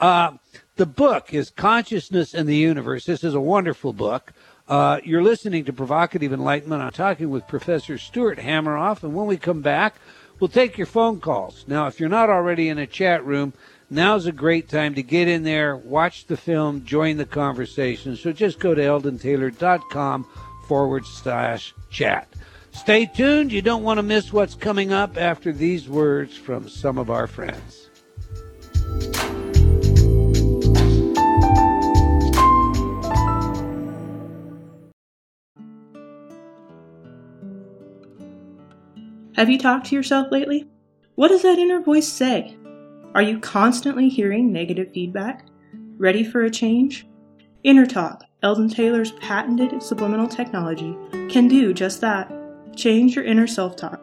Uh, 0.00 0.32
the 0.76 0.86
book 0.86 1.34
is 1.34 1.50
Consciousness 1.50 2.34
and 2.34 2.48
the 2.48 2.56
Universe. 2.56 3.04
This 3.04 3.24
is 3.24 3.34
a 3.34 3.40
wonderful 3.40 3.92
book. 3.92 4.32
Uh, 4.68 5.00
you're 5.02 5.22
listening 5.22 5.64
to 5.64 5.72
Provocative 5.72 6.32
Enlightenment. 6.32 6.82
I'm 6.82 6.92
talking 6.92 7.30
with 7.30 7.48
Professor 7.48 7.98
Stuart 7.98 8.38
Hameroff, 8.38 9.02
and 9.02 9.14
when 9.14 9.26
we 9.26 9.36
come 9.36 9.62
back, 9.62 9.96
we'll 10.38 10.48
take 10.48 10.78
your 10.78 10.86
phone 10.86 11.20
calls. 11.20 11.64
Now, 11.66 11.86
if 11.86 11.98
you're 11.98 12.08
not 12.08 12.30
already 12.30 12.68
in 12.68 12.78
a 12.78 12.86
chat 12.86 13.24
room, 13.24 13.54
now's 13.90 14.26
a 14.26 14.32
great 14.32 14.68
time 14.68 14.94
to 14.94 15.02
get 15.02 15.26
in 15.26 15.42
there, 15.42 15.76
watch 15.76 16.26
the 16.26 16.36
film, 16.36 16.84
join 16.84 17.16
the 17.16 17.26
conversation. 17.26 18.14
So 18.14 18.30
just 18.30 18.60
go 18.60 18.74
to 18.74 18.82
eldontaylor.com 18.82 20.26
forward 20.68 21.06
slash 21.06 21.74
chat. 21.90 22.28
Stay 22.70 23.06
tuned. 23.06 23.50
You 23.50 23.62
don't 23.62 23.82
want 23.82 23.98
to 23.98 24.02
miss 24.02 24.32
what's 24.32 24.54
coming 24.54 24.92
up 24.92 25.16
after 25.16 25.50
these 25.50 25.88
words 25.88 26.36
from 26.36 26.68
some 26.68 26.98
of 26.98 27.10
our 27.10 27.26
friends. 27.26 27.88
Have 39.38 39.48
you 39.48 39.56
talked 39.56 39.86
to 39.86 39.94
yourself 39.94 40.32
lately? 40.32 40.66
What 41.14 41.28
does 41.28 41.42
that 41.42 41.60
inner 41.60 41.80
voice 41.80 42.08
say? 42.08 42.56
Are 43.14 43.22
you 43.22 43.38
constantly 43.38 44.08
hearing 44.08 44.50
negative 44.50 44.92
feedback? 44.92 45.46
Ready 45.96 46.24
for 46.24 46.42
a 46.42 46.50
change? 46.50 47.06
Inner 47.62 47.86
Talk, 47.86 48.24
Eldon 48.42 48.68
Taylor's 48.68 49.12
patented 49.12 49.80
subliminal 49.80 50.26
technology, 50.26 50.96
can 51.30 51.46
do 51.46 51.72
just 51.72 52.00
that. 52.00 52.32
Change 52.74 53.14
your 53.14 53.24
inner 53.24 53.46
self 53.46 53.76
talk. 53.76 54.00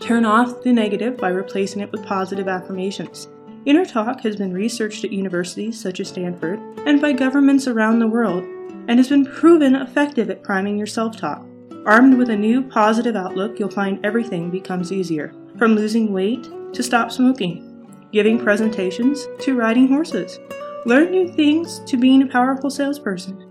Turn 0.00 0.24
off 0.24 0.62
the 0.62 0.72
negative 0.72 1.18
by 1.18 1.28
replacing 1.28 1.82
it 1.82 1.92
with 1.92 2.06
positive 2.06 2.48
affirmations. 2.48 3.28
Inner 3.66 3.84
Talk 3.84 4.22
has 4.22 4.36
been 4.36 4.54
researched 4.54 5.04
at 5.04 5.12
universities 5.12 5.78
such 5.78 6.00
as 6.00 6.08
Stanford 6.08 6.58
and 6.86 7.02
by 7.02 7.12
governments 7.12 7.66
around 7.66 7.98
the 7.98 8.06
world 8.06 8.44
and 8.88 8.98
has 8.98 9.10
been 9.10 9.26
proven 9.26 9.74
effective 9.74 10.30
at 10.30 10.42
priming 10.42 10.78
your 10.78 10.86
self 10.86 11.18
talk. 11.18 11.44
Armed 11.88 12.16
with 12.18 12.28
a 12.28 12.36
new 12.36 12.60
positive 12.62 13.16
outlook, 13.16 13.58
you'll 13.58 13.70
find 13.70 13.98
everything 14.04 14.50
becomes 14.50 14.92
easier 14.92 15.32
from 15.56 15.74
losing 15.74 16.12
weight 16.12 16.46
to 16.74 16.82
stop 16.82 17.10
smoking, 17.10 17.88
giving 18.12 18.38
presentations 18.38 19.26
to 19.40 19.56
riding 19.56 19.88
horses. 19.88 20.38
Learn 20.84 21.10
new 21.10 21.32
things 21.32 21.80
to 21.86 21.96
being 21.96 22.22
a 22.22 22.26
powerful 22.26 22.68
salesperson. 22.68 23.42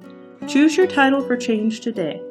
Choose 0.47 0.77
your 0.77 0.85
title 0.85 1.25
for 1.25 1.35
change 1.35 1.79
today. 1.79 2.21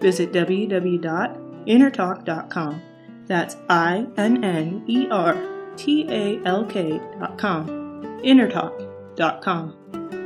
Visit 0.00 0.30
www.innertalk.com. 0.30 2.82
That's 3.26 3.56
I 3.68 4.06
N 4.16 4.44
N 4.44 4.84
E 4.86 5.08
R 5.10 5.36
T 5.76 6.06
A 6.08 6.40
L 6.44 6.64
K.com. 6.64 7.66
Innertalk.com. 8.22 10.25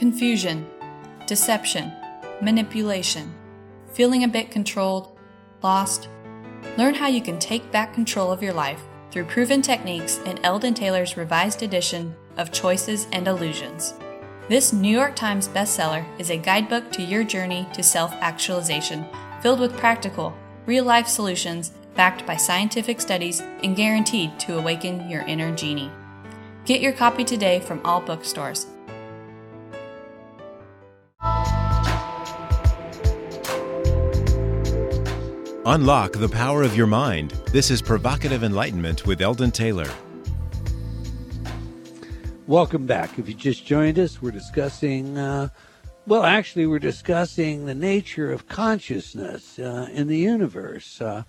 Confusion, 0.00 0.66
deception, 1.26 1.92
manipulation, 2.40 3.34
feeling 3.92 4.24
a 4.24 4.28
bit 4.28 4.50
controlled, 4.50 5.14
lost. 5.62 6.08
Learn 6.78 6.94
how 6.94 7.06
you 7.06 7.20
can 7.20 7.38
take 7.38 7.70
back 7.70 7.92
control 7.92 8.32
of 8.32 8.42
your 8.42 8.54
life 8.54 8.80
through 9.10 9.26
proven 9.26 9.60
techniques 9.60 10.16
in 10.24 10.42
Eldon 10.42 10.72
Taylor's 10.72 11.18
revised 11.18 11.62
edition 11.62 12.16
of 12.38 12.50
Choices 12.50 13.08
and 13.12 13.28
Illusions. 13.28 13.92
This 14.48 14.72
New 14.72 14.88
York 14.88 15.14
Times 15.16 15.48
bestseller 15.48 16.06
is 16.18 16.30
a 16.30 16.38
guidebook 16.38 16.90
to 16.92 17.02
your 17.02 17.22
journey 17.22 17.68
to 17.74 17.82
self 17.82 18.14
actualization, 18.22 19.04
filled 19.42 19.60
with 19.60 19.76
practical, 19.76 20.34
real 20.64 20.84
life 20.84 21.08
solutions 21.08 21.72
backed 21.94 22.24
by 22.24 22.36
scientific 22.36 23.02
studies 23.02 23.40
and 23.62 23.76
guaranteed 23.76 24.40
to 24.40 24.56
awaken 24.56 25.10
your 25.10 25.26
inner 25.26 25.54
genie. 25.54 25.90
Get 26.64 26.80
your 26.80 26.92
copy 26.92 27.22
today 27.22 27.60
from 27.60 27.82
all 27.84 28.00
bookstores. 28.00 28.66
Unlock 35.70 36.10
the 36.14 36.28
power 36.28 36.64
of 36.64 36.76
your 36.76 36.88
mind. 36.88 37.30
This 37.52 37.70
is 37.70 37.80
Provocative 37.80 38.42
Enlightenment 38.42 39.06
with 39.06 39.20
Eldon 39.20 39.52
Taylor. 39.52 39.88
Welcome 42.48 42.86
back. 42.86 43.20
If 43.20 43.28
you 43.28 43.34
just 43.34 43.64
joined 43.66 43.96
us, 43.96 44.20
we're 44.20 44.32
discussing, 44.32 45.16
uh, 45.16 45.50
well, 46.08 46.24
actually, 46.24 46.66
we're 46.66 46.80
discussing 46.80 47.66
the 47.66 47.74
nature 47.76 48.32
of 48.32 48.48
consciousness 48.48 49.60
uh, 49.60 49.88
in 49.92 50.08
the 50.08 50.18
universe. 50.18 51.00
Uh, 51.00 51.22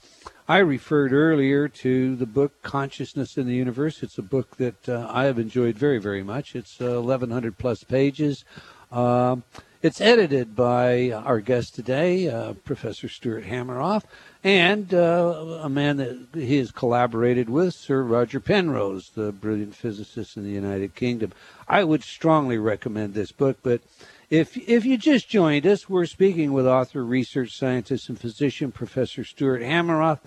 I 0.48 0.58
referred 0.58 1.14
earlier 1.14 1.68
to 1.68 2.16
the 2.16 2.26
book 2.26 2.64
Consciousness 2.64 3.38
in 3.38 3.46
the 3.46 3.54
Universe. 3.54 4.02
It's 4.02 4.18
a 4.18 4.24
book 4.24 4.58
that 4.58 4.90
uh, 4.90 5.06
I 5.08 5.26
have 5.26 5.38
enjoyed 5.38 5.78
very, 5.78 6.00
very 6.00 6.24
much. 6.24 6.56
It's 6.56 6.80
1,100 6.80 7.54
uh, 7.54 7.56
plus 7.60 7.84
pages. 7.84 8.44
Um, 8.92 9.44
it's 9.82 10.00
edited 10.00 10.56
by 10.56 11.10
our 11.10 11.40
guest 11.40 11.74
today, 11.74 12.30
uh, 12.30 12.54
Professor 12.54 13.10
Stuart 13.10 13.46
Hameroff, 13.46 14.04
and 14.44 14.94
uh, 14.94 15.60
a 15.64 15.70
man 15.70 15.98
that 15.98 16.18
he 16.34 16.58
has 16.58 16.72
collaborated 16.72 17.50
with, 17.50 17.74
Sir 17.74 18.02
Roger 18.02 18.40
Penrose, 18.40 19.10
the 19.10 19.32
brilliant 19.32 19.76
physicist 19.76 20.36
in 20.36 20.44
the 20.44 20.50
United 20.50 20.96
Kingdom. 20.96 21.32
I 21.68 21.84
would 21.84 22.04
strongly 22.04 22.58
recommend 22.58 23.14
this 23.14 23.32
book, 23.32 23.58
but 23.62 23.82
if 24.30 24.58
if 24.58 24.86
you 24.86 24.98
just 24.98 25.30
joined 25.30 25.68
us, 25.68 25.90
we're 25.90 26.06
speaking 26.06 26.54
with 26.54 26.66
author, 26.66 27.04
research 27.04 27.56
scientist, 27.56 28.10
and 28.10 28.20
physician 28.20 28.72
Professor 28.72 29.24
Stuart 29.24 29.62
Hameroff. 29.62 30.20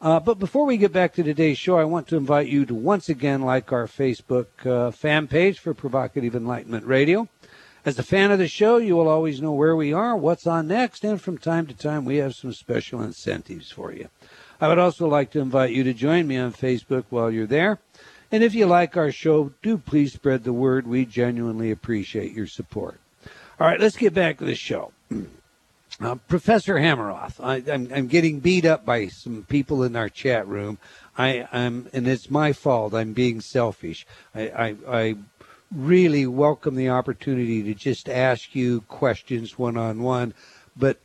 Uh, 0.00 0.18
but 0.18 0.40
before 0.40 0.66
we 0.66 0.76
get 0.76 0.92
back 0.92 1.14
to 1.14 1.22
today's 1.22 1.58
show, 1.58 1.76
I 1.78 1.84
want 1.84 2.08
to 2.08 2.16
invite 2.16 2.48
you 2.48 2.66
to 2.66 2.74
once 2.74 3.08
again 3.08 3.42
like 3.42 3.70
our 3.70 3.86
Facebook 3.86 4.46
uh, 4.66 4.90
fan 4.90 5.28
page 5.28 5.60
for 5.60 5.74
Provocative 5.74 6.34
Enlightenment 6.34 6.84
Radio. 6.86 7.28
As 7.84 7.98
a 7.98 8.04
fan 8.04 8.30
of 8.30 8.38
the 8.38 8.46
show, 8.46 8.76
you 8.76 8.94
will 8.94 9.08
always 9.08 9.42
know 9.42 9.52
where 9.52 9.74
we 9.74 9.92
are, 9.92 10.16
what's 10.16 10.46
on 10.46 10.68
next, 10.68 11.02
and 11.04 11.20
from 11.20 11.36
time 11.36 11.66
to 11.66 11.74
time 11.74 12.04
we 12.04 12.18
have 12.18 12.36
some 12.36 12.52
special 12.52 13.02
incentives 13.02 13.72
for 13.72 13.92
you. 13.92 14.08
I 14.60 14.68
would 14.68 14.78
also 14.78 15.08
like 15.08 15.32
to 15.32 15.40
invite 15.40 15.72
you 15.72 15.82
to 15.82 15.92
join 15.92 16.28
me 16.28 16.36
on 16.36 16.52
Facebook 16.52 17.04
while 17.10 17.28
you're 17.28 17.46
there. 17.46 17.80
And 18.30 18.44
if 18.44 18.54
you 18.54 18.66
like 18.66 18.96
our 18.96 19.10
show, 19.10 19.52
do 19.62 19.76
please 19.76 20.12
spread 20.12 20.44
the 20.44 20.52
word. 20.52 20.86
We 20.86 21.04
genuinely 21.04 21.72
appreciate 21.72 22.32
your 22.32 22.46
support. 22.46 23.00
All 23.58 23.66
right, 23.66 23.80
let's 23.80 23.96
get 23.96 24.14
back 24.14 24.38
to 24.38 24.44
the 24.44 24.54
show. 24.54 24.92
Uh, 26.00 26.16
Professor 26.26 26.76
Hameroff, 26.76 27.38
I, 27.38 27.58
am 27.70 28.08
getting 28.08 28.40
beat 28.40 28.64
up 28.64 28.84
by 28.84 29.06
some 29.06 29.44
people 29.48 29.84
in 29.84 29.94
our 29.94 30.08
chat 30.08 30.48
room. 30.48 30.78
I, 31.16 31.46
am 31.52 31.88
and 31.92 32.08
it's 32.08 32.30
my 32.30 32.52
fault. 32.52 32.94
I'm 32.94 33.12
being 33.12 33.40
selfish. 33.40 34.06
I, 34.34 34.42
I, 34.48 34.76
I 34.88 35.16
really 35.74 36.26
welcome 36.26 36.74
the 36.74 36.90
opportunity 36.90 37.62
to 37.62 37.74
just 37.74 38.08
ask 38.08 38.54
you 38.54 38.82
questions 38.82 39.58
one 39.58 39.76
on 39.76 40.02
one, 40.02 40.34
but 40.76 40.98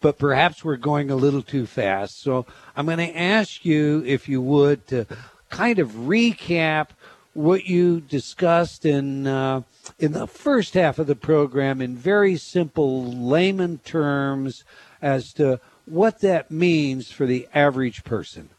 but 0.00 0.18
perhaps 0.18 0.64
we're 0.64 0.76
going 0.76 1.10
a 1.10 1.16
little 1.16 1.42
too 1.42 1.66
fast. 1.66 2.22
So 2.22 2.46
I'm 2.76 2.86
going 2.86 2.98
to 2.98 3.18
ask 3.18 3.64
you, 3.64 4.04
if 4.06 4.28
you 4.28 4.40
would, 4.40 4.86
to 4.88 5.06
kind 5.50 5.80
of 5.80 5.90
recap 5.90 6.90
what 7.34 7.66
you 7.66 8.00
discussed 8.00 8.84
in 8.84 9.26
uh, 9.26 9.62
in 9.98 10.12
the 10.12 10.26
first 10.26 10.74
half 10.74 10.98
of 10.98 11.06
the 11.06 11.16
program 11.16 11.80
in 11.80 11.96
very 11.96 12.36
simple 12.36 13.12
layman 13.12 13.78
terms 13.78 14.64
as 15.00 15.32
to 15.34 15.60
what 15.86 16.20
that 16.20 16.50
means 16.50 17.10
for 17.10 17.26
the 17.26 17.48
average 17.54 18.04
person. 18.04 18.50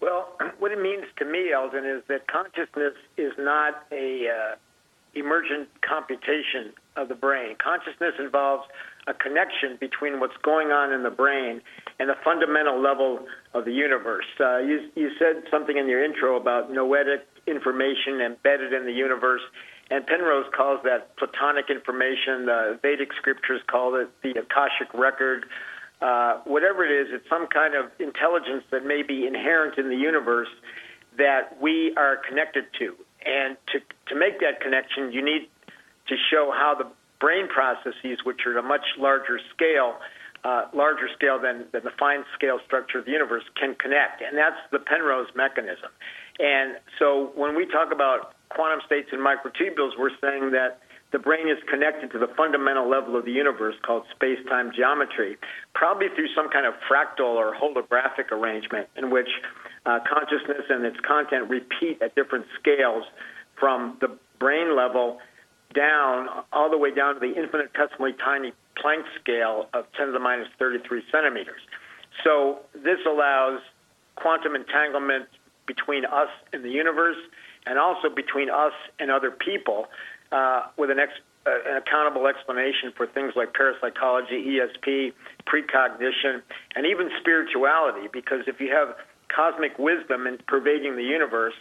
Well, 0.00 0.36
what 0.58 0.72
it 0.72 0.80
means 0.80 1.04
to 1.18 1.24
me, 1.24 1.52
Eldon, 1.52 1.84
is 1.84 2.02
that 2.08 2.26
consciousness 2.28 2.94
is 3.16 3.32
not 3.38 3.86
a 3.92 4.28
uh, 4.28 4.56
emergent 5.14 5.68
computation 5.80 6.72
of 6.96 7.08
the 7.08 7.14
brain. 7.14 7.56
Consciousness 7.62 8.14
involves 8.18 8.64
a 9.06 9.14
connection 9.14 9.78
between 9.80 10.20
what's 10.20 10.36
going 10.42 10.68
on 10.68 10.92
in 10.92 11.02
the 11.02 11.10
brain 11.10 11.62
and 11.98 12.08
the 12.08 12.16
fundamental 12.22 12.80
level 12.80 13.20
of 13.54 13.64
the 13.64 13.72
universe. 13.72 14.26
Uh, 14.38 14.58
you, 14.58 14.90
you 14.94 15.10
said 15.18 15.42
something 15.50 15.76
in 15.76 15.88
your 15.88 16.04
intro 16.04 16.36
about 16.36 16.70
noetic 16.70 17.26
information 17.46 18.20
embedded 18.20 18.72
in 18.72 18.84
the 18.84 18.92
universe, 18.92 19.40
and 19.90 20.06
Penrose 20.06 20.46
calls 20.54 20.80
that 20.84 21.16
Platonic 21.16 21.70
information. 21.70 22.44
The 22.44 22.78
Vedic 22.82 23.08
scriptures 23.16 23.62
call 23.66 23.94
it 23.96 24.08
the 24.22 24.30
Akashic 24.30 24.92
record. 24.92 25.46
Uh, 26.00 26.38
whatever 26.44 26.84
it 26.84 26.92
is, 26.92 27.08
it's 27.12 27.28
some 27.28 27.46
kind 27.48 27.74
of 27.74 27.90
intelligence 27.98 28.64
that 28.70 28.86
may 28.86 29.02
be 29.02 29.26
inherent 29.26 29.78
in 29.78 29.88
the 29.88 29.96
universe 29.96 30.48
that 31.16 31.60
we 31.60 31.92
are 31.96 32.16
connected 32.16 32.64
to. 32.78 32.94
And 33.26 33.56
to, 33.72 33.80
to 34.06 34.14
make 34.14 34.40
that 34.40 34.60
connection, 34.60 35.12
you 35.12 35.24
need 35.24 35.48
to 36.06 36.16
show 36.30 36.52
how 36.54 36.74
the 36.76 36.86
brain 37.20 37.48
processes, 37.48 38.18
which 38.24 38.46
are 38.46 38.56
at 38.56 38.64
a 38.64 38.66
much 38.66 38.86
larger 38.96 39.40
scale, 39.54 39.96
uh, 40.44 40.66
larger 40.72 41.08
scale 41.16 41.40
than, 41.40 41.64
than 41.72 41.82
the 41.82 41.90
fine 41.98 42.24
scale 42.34 42.60
structure 42.64 43.00
of 43.00 43.04
the 43.04 43.10
universe, 43.10 43.42
can 43.56 43.74
connect. 43.74 44.22
And 44.22 44.38
that's 44.38 44.56
the 44.70 44.78
Penrose 44.78 45.28
mechanism. 45.34 45.90
And 46.38 46.76
so 46.98 47.32
when 47.34 47.56
we 47.56 47.66
talk 47.66 47.92
about 47.92 48.34
quantum 48.50 48.80
states 48.86 49.08
and 49.10 49.20
microtubules, 49.20 49.98
we're 49.98 50.16
saying 50.20 50.52
that 50.52 50.80
the 51.10 51.18
brain 51.18 51.48
is 51.48 51.58
connected 51.70 52.12
to 52.12 52.18
the 52.18 52.28
fundamental 52.36 52.88
level 52.88 53.16
of 53.16 53.24
the 53.24 53.32
universe 53.32 53.74
called 53.84 54.04
space 54.14 54.38
time 54.48 54.70
geometry, 54.74 55.36
probably 55.74 56.08
through 56.14 56.28
some 56.34 56.50
kind 56.50 56.66
of 56.66 56.74
fractal 56.90 57.36
or 57.36 57.54
holographic 57.54 58.30
arrangement 58.30 58.88
in 58.96 59.10
which 59.10 59.28
uh, 59.86 60.00
consciousness 60.06 60.64
and 60.68 60.84
its 60.84 60.98
content 61.00 61.48
repeat 61.48 62.02
at 62.02 62.14
different 62.14 62.44
scales 62.60 63.04
from 63.58 63.96
the 64.00 64.08
brain 64.38 64.76
level 64.76 65.18
down, 65.74 66.28
all 66.52 66.70
the 66.70 66.78
way 66.78 66.94
down 66.94 67.14
to 67.14 67.20
the 67.20 67.34
infinitesimally 67.34 68.12
tiny 68.24 68.52
Planck 68.76 69.04
scale 69.20 69.68
of 69.74 69.86
10 69.96 70.06
to 70.06 70.12
the 70.12 70.18
minus 70.20 70.48
33 70.58 71.02
centimeters. 71.10 71.60
So 72.22 72.60
this 72.74 72.98
allows 73.06 73.60
quantum 74.14 74.54
entanglement 74.54 75.26
between 75.66 76.04
us 76.04 76.28
and 76.52 76.64
the 76.64 76.70
universe 76.70 77.16
and 77.66 77.78
also 77.78 78.08
between 78.08 78.50
us 78.50 78.72
and 78.98 79.10
other 79.10 79.30
people 79.30 79.86
uh, 80.32 80.62
with 80.76 80.90
an, 80.90 80.98
ex- 80.98 81.20
uh, 81.46 81.50
an 81.66 81.76
accountable 81.76 82.26
explanation 82.26 82.92
for 82.96 83.06
things 83.06 83.32
like 83.36 83.54
parapsychology, 83.54 84.58
ESP, 84.58 85.12
precognition, 85.46 86.42
and 86.76 86.86
even 86.86 87.10
spirituality. 87.20 88.08
Because 88.12 88.42
if 88.46 88.60
you 88.60 88.70
have 88.70 88.96
cosmic 89.34 89.78
wisdom 89.78 90.26
in 90.26 90.38
pervading 90.46 90.96
the 90.96 91.02
universe 91.02 91.54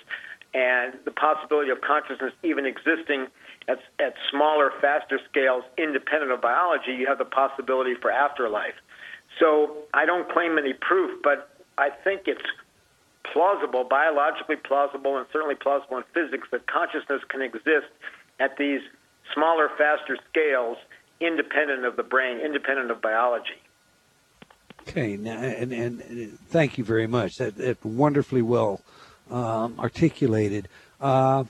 and 0.53 0.93
the 1.05 1.11
possibility 1.11 1.69
of 1.69 1.81
consciousness 1.81 2.33
even 2.43 2.65
existing 2.65 3.27
at, 3.67 3.79
at 3.99 4.15
smaller, 4.31 4.71
faster 4.81 5.19
scales 5.29 5.63
independent 5.77 6.31
of 6.31 6.41
biology, 6.41 6.93
you 6.93 7.05
have 7.05 7.17
the 7.17 7.25
possibility 7.25 7.93
for 8.01 8.11
afterlife. 8.11 8.75
So 9.39 9.75
I 9.93 10.05
don't 10.05 10.29
claim 10.31 10.57
any 10.57 10.73
proof, 10.73 11.21
but 11.21 11.49
I 11.77 11.89
think 11.89 12.21
it's 12.25 12.41
plausible, 13.31 13.83
biologically 13.83 14.55
plausible, 14.55 15.17
and 15.17 15.27
certainly 15.31 15.55
plausible 15.55 15.97
in 15.97 16.03
physics 16.13 16.47
that 16.51 16.65
consciousness 16.67 17.21
can 17.29 17.41
exist 17.41 17.91
at 18.39 18.57
these 18.57 18.81
smaller, 19.33 19.69
faster 19.77 20.17
scales, 20.29 20.77
independent 21.19 21.85
of 21.85 21.95
the 21.95 22.03
brain, 22.03 22.39
independent 22.39 22.91
of 22.91 23.01
biology. 23.01 23.61
Okay, 24.81 25.17
now, 25.17 25.37
and, 25.37 25.73
and, 25.73 26.39
thank 26.47 26.77
you 26.77 26.83
very 26.83 27.07
much. 27.07 27.35
That, 27.37 27.55
that 27.57 27.83
wonderfully 27.83 28.41
well 28.41 28.81
um, 29.29 29.79
articulated. 29.79 30.69
Uh, 31.01 31.43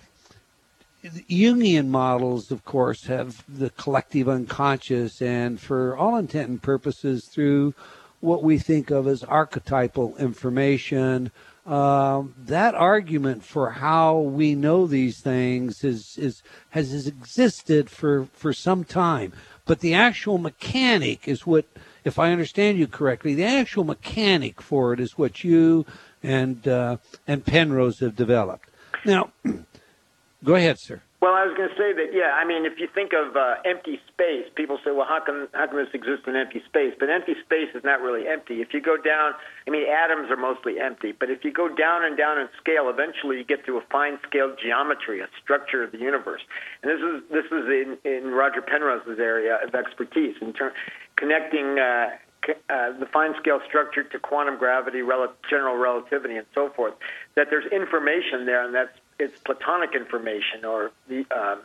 Jungian 1.30 1.88
models, 1.88 2.52
of 2.52 2.66
course, 2.66 3.06
have 3.06 3.44
the 3.48 3.70
collective 3.72 4.28
unconscious, 4.28 5.22
and 5.22 5.60
for 5.60 5.96
all 5.96 6.18
intent 6.18 6.50
and 6.50 6.62
purposes, 6.62 7.30
through 7.32 7.76
what 8.20 8.44
we 8.44 8.58
think 8.58 8.90
of 8.90 9.08
as 9.08 9.24
archetypal 9.24 10.18
information, 10.18 11.32
um, 11.68 12.34
that 12.38 12.76
argument 12.76 13.44
for 13.44 13.72
how 13.72 14.20
we 14.20 14.56
know 14.56 14.88
these 14.88 15.20
things 15.20 15.84
is, 15.84 16.18
is 16.18 16.42
has 16.70 17.08
existed 17.08 17.90
for, 17.90 18.28
for 18.34 18.54
some 18.54 18.86
time. 18.86 19.34
But 19.66 19.82
the 19.82 19.94
actual 19.94 20.38
mechanic 20.38 21.28
is 21.28 21.46
what, 21.46 21.66
if 22.06 22.18
I 22.18 22.32
understand 22.32 22.78
you 22.78 22.88
correctly, 22.88 23.36
the 23.36 23.44
actual 23.44 23.84
mechanic 23.84 24.62
for 24.62 24.94
it 24.94 25.00
is 25.02 25.18
what 25.18 25.44
you 25.44 25.86
and 26.24 26.66
uh, 26.68 26.98
and 27.28 27.46
Penrose 27.46 28.00
have 28.00 28.16
developed. 28.16 28.70
Now, 29.06 29.32
go 30.44 30.56
ahead, 30.56 30.80
sir. 30.80 31.02
Well, 31.28 31.36
I 31.36 31.44
was 31.44 31.60
going 31.60 31.68
to 31.68 31.76
say 31.76 31.92
that, 31.92 32.16
yeah. 32.16 32.40
I 32.40 32.48
mean, 32.48 32.64
if 32.64 32.80
you 32.80 32.88
think 32.88 33.12
of 33.12 33.36
uh, 33.36 33.60
empty 33.68 34.00
space, 34.08 34.48
people 34.56 34.80
say, 34.80 34.96
"Well, 34.96 35.04
how 35.04 35.20
can 35.20 35.52
how 35.52 35.68
can 35.68 35.76
this 35.76 35.92
exist 35.92 36.24
in 36.24 36.38
empty 36.38 36.64
space?" 36.64 36.96
But 36.98 37.10
empty 37.10 37.36
space 37.44 37.68
is 37.76 37.84
not 37.84 38.00
really 38.00 38.30
empty. 38.32 38.64
If 38.64 38.72
you 38.72 38.80
go 38.80 38.96
down, 38.96 39.34
I 39.68 39.70
mean, 39.70 39.84
atoms 39.92 40.32
are 40.32 40.40
mostly 40.40 40.80
empty. 40.80 41.12
But 41.12 41.30
if 41.30 41.44
you 41.44 41.52
go 41.52 41.68
down 41.68 42.06
and 42.06 42.16
down 42.16 42.40
in 42.40 42.48
scale, 42.56 42.88
eventually 42.88 43.40
you 43.40 43.44
get 43.44 43.66
to 43.66 43.76
a 43.76 43.82
fine 43.92 44.20
scale 44.24 44.56
geometry, 44.56 45.20
a 45.20 45.28
structure 45.44 45.84
of 45.84 45.92
the 45.92 46.00
universe. 46.00 46.48
And 46.82 46.88
this 46.96 47.04
is 47.04 47.20
this 47.28 47.52
is 47.52 47.68
in 47.68 47.98
in 48.08 48.32
Roger 48.32 48.62
Penrose's 48.62 49.20
area 49.20 49.60
of 49.62 49.76
expertise 49.76 50.38
in 50.40 50.54
terms 50.54 50.76
connecting. 51.18 51.78
Uh, 51.78 52.24
uh, 52.70 52.98
the 52.98 53.08
fine 53.12 53.34
scale 53.42 53.60
structure 53.68 54.04
to 54.04 54.18
quantum 54.20 54.58
gravity, 54.58 55.02
rel- 55.02 55.34
general 55.50 55.76
relativity, 55.76 56.38
and 56.38 56.48
so 56.56 56.70
forth. 56.70 56.94
That 57.36 57.48
there's 57.50 57.70
information 57.74 58.46
there, 58.46 58.64
and 58.64 58.74
that's 58.74 58.96
it's 59.20 59.38
Platonic 59.40 59.96
information 59.96 60.66
or 60.66 60.92
the 61.08 61.26
um, 61.32 61.62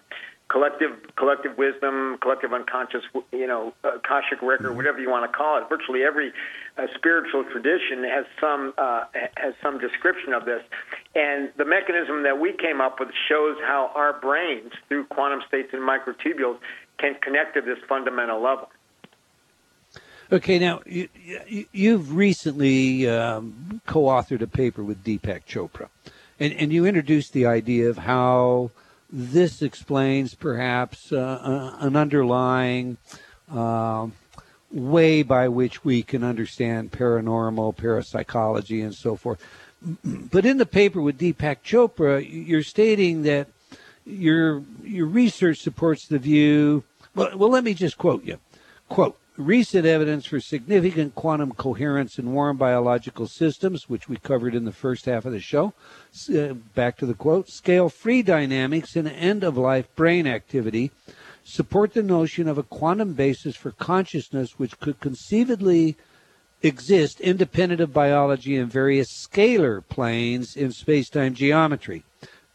collective 0.52 1.14
collective 1.16 1.56
wisdom, 1.56 2.18
collective 2.20 2.52
unconscious, 2.52 3.02
you 3.32 3.46
know, 3.46 3.72
Akashic 3.82 4.42
record, 4.42 4.66
mm-hmm. 4.66 4.76
whatever 4.76 5.00
you 5.00 5.10
want 5.10 5.30
to 5.30 5.36
call 5.36 5.58
it. 5.58 5.64
Virtually 5.68 6.02
every 6.04 6.32
uh, 6.76 6.86
spiritual 6.94 7.44
tradition 7.44 8.04
has 8.04 8.26
some 8.40 8.74
uh, 8.76 9.04
has 9.36 9.54
some 9.62 9.78
description 9.78 10.34
of 10.34 10.44
this, 10.44 10.62
and 11.14 11.50
the 11.56 11.64
mechanism 11.64 12.22
that 12.22 12.38
we 12.38 12.52
came 12.52 12.80
up 12.80 13.00
with 13.00 13.08
shows 13.28 13.56
how 13.62 13.90
our 13.94 14.12
brains, 14.12 14.72
through 14.88 15.04
quantum 15.06 15.42
states 15.48 15.70
and 15.72 15.82
microtubules, 15.82 16.58
can 16.98 17.14
connect 17.22 17.54
to 17.54 17.62
this 17.62 17.78
fundamental 17.88 18.40
level. 18.40 18.70
Okay, 20.30 20.58
now 20.58 20.80
you, 20.86 21.92
have 21.92 22.14
recently 22.14 23.06
um, 23.06 23.82
co-authored 23.86 24.40
a 24.40 24.46
paper 24.46 24.82
with 24.82 25.04
Deepak 25.04 25.44
Chopra 25.44 25.90
and, 26.42 26.52
and 26.54 26.72
you 26.72 26.84
introduced 26.86 27.32
the 27.32 27.46
idea 27.46 27.88
of 27.88 27.98
how 27.98 28.72
this 29.10 29.62
explains 29.62 30.34
perhaps 30.34 31.12
uh, 31.12 31.16
uh, 31.16 31.76
an 31.86 31.94
underlying 31.94 32.96
uh, 33.52 34.08
way 34.72 35.22
by 35.22 35.46
which 35.46 35.84
we 35.84 36.02
can 36.02 36.24
understand 36.24 36.90
paranormal, 36.90 37.76
parapsychology, 37.76 38.80
and 38.80 38.94
so 38.94 39.14
forth. 39.14 39.40
But 40.04 40.44
in 40.44 40.56
the 40.58 40.66
paper 40.66 41.00
with 41.00 41.18
Deepak 41.18 41.58
Chopra, 41.62 42.26
you're 42.28 42.62
stating 42.62 43.22
that 43.22 43.48
your 44.04 44.62
your 44.82 45.06
research 45.06 45.58
supports 45.58 46.06
the 46.06 46.18
view. 46.18 46.82
Well, 47.14 47.36
well, 47.36 47.50
let 47.50 47.62
me 47.62 47.74
just 47.74 47.98
quote 47.98 48.24
you. 48.24 48.38
Quote: 48.88 49.18
recent 49.36 49.86
evidence 49.86 50.26
for 50.26 50.40
significant 50.40 51.14
quantum 51.14 51.52
coherence 51.52 52.18
in 52.18 52.32
warm 52.32 52.56
biological 52.56 53.26
systems, 53.26 53.88
which 53.88 54.08
we 54.08 54.16
covered 54.16 54.54
in 54.54 54.64
the 54.64 54.72
first 54.72 55.06
half 55.06 55.24
of 55.24 55.32
the 55.32 55.40
show. 55.40 55.72
Uh, 56.28 56.54
back 56.74 56.96
to 56.98 57.06
the 57.06 57.14
quote 57.14 57.48
scale 57.48 57.88
free 57.88 58.22
dynamics 58.22 58.96
in 58.96 59.06
end 59.06 59.42
of 59.42 59.56
life 59.56 59.86
brain 59.96 60.26
activity 60.26 60.90
support 61.44 61.94
the 61.94 62.02
notion 62.02 62.46
of 62.46 62.58
a 62.58 62.62
quantum 62.62 63.14
basis 63.14 63.56
for 63.56 63.72
consciousness 63.72 64.58
which 64.58 64.78
could 64.78 65.00
conceivably 65.00 65.96
exist 66.62 67.20
independent 67.20 67.80
of 67.80 67.92
biology 67.92 68.56
in 68.56 68.66
various 68.68 69.10
scalar 69.10 69.82
planes 69.88 70.54
in 70.54 70.70
space-time 70.70 71.34
geometry 71.34 72.04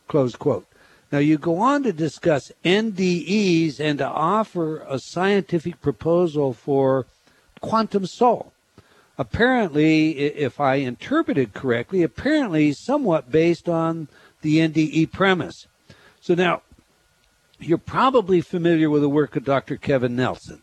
close 0.08 0.36
quote 0.36 0.68
now, 1.12 1.20
you 1.20 1.38
go 1.38 1.60
on 1.60 1.84
to 1.84 1.94
discuss 1.94 2.52
NDEs 2.66 3.80
and 3.80 4.00
to 4.00 4.06
offer 4.06 4.80
a 4.80 5.00
scientific 5.00 5.82
proposal 5.82 6.52
for 6.52 7.06
quantum 7.62 8.06
soul. 8.06 8.52
Apparently, 9.18 10.18
if 10.20 10.60
I 10.60 10.76
interpreted 10.76 11.54
correctly, 11.54 12.04
apparently 12.04 12.74
somewhat 12.74 13.32
based 13.32 13.70
on 13.70 14.10
the 14.42 14.58
NDE 14.58 15.12
premise. 15.12 15.68
So 16.20 16.36
now, 16.36 16.62
you're 17.58 17.78
probably 17.78 18.42
familiar 18.42 18.90
with 18.90 19.02
the 19.02 19.10
work 19.10 19.36
of 19.36 19.46
Dr. 19.46 19.78
Kevin 19.78 20.16
Nelson. 20.16 20.62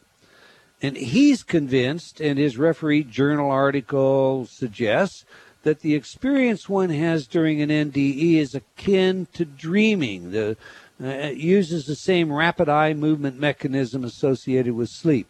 And 0.83 0.97
he's 0.97 1.43
convinced, 1.43 2.21
and 2.21 2.39
his 2.39 2.59
referee 2.59 3.05
journal 3.05 3.51
article 3.51 4.45
suggests, 4.47 5.25
that 5.65 5.81
the 5.81 5.95
experience 5.95 6.69
one 6.69 6.91
has 6.91 7.27
during 7.27 7.61
an 7.61 7.69
NDE 7.69 8.37
is 8.37 8.55
akin 8.55 9.27
to 9.35 9.45
dreaming. 9.45 10.31
The, 10.31 10.57
uh, 11.03 11.07
it 11.07 11.39
uses 11.39 11.87
the 11.87 11.97
same 11.97 12.33
rapid 12.33 12.69
eye 12.69 12.95
movement 12.95 13.39
mechanism 13.39 14.05
associated 14.05 14.75
with 14.75 14.89
sleep. 14.89 15.27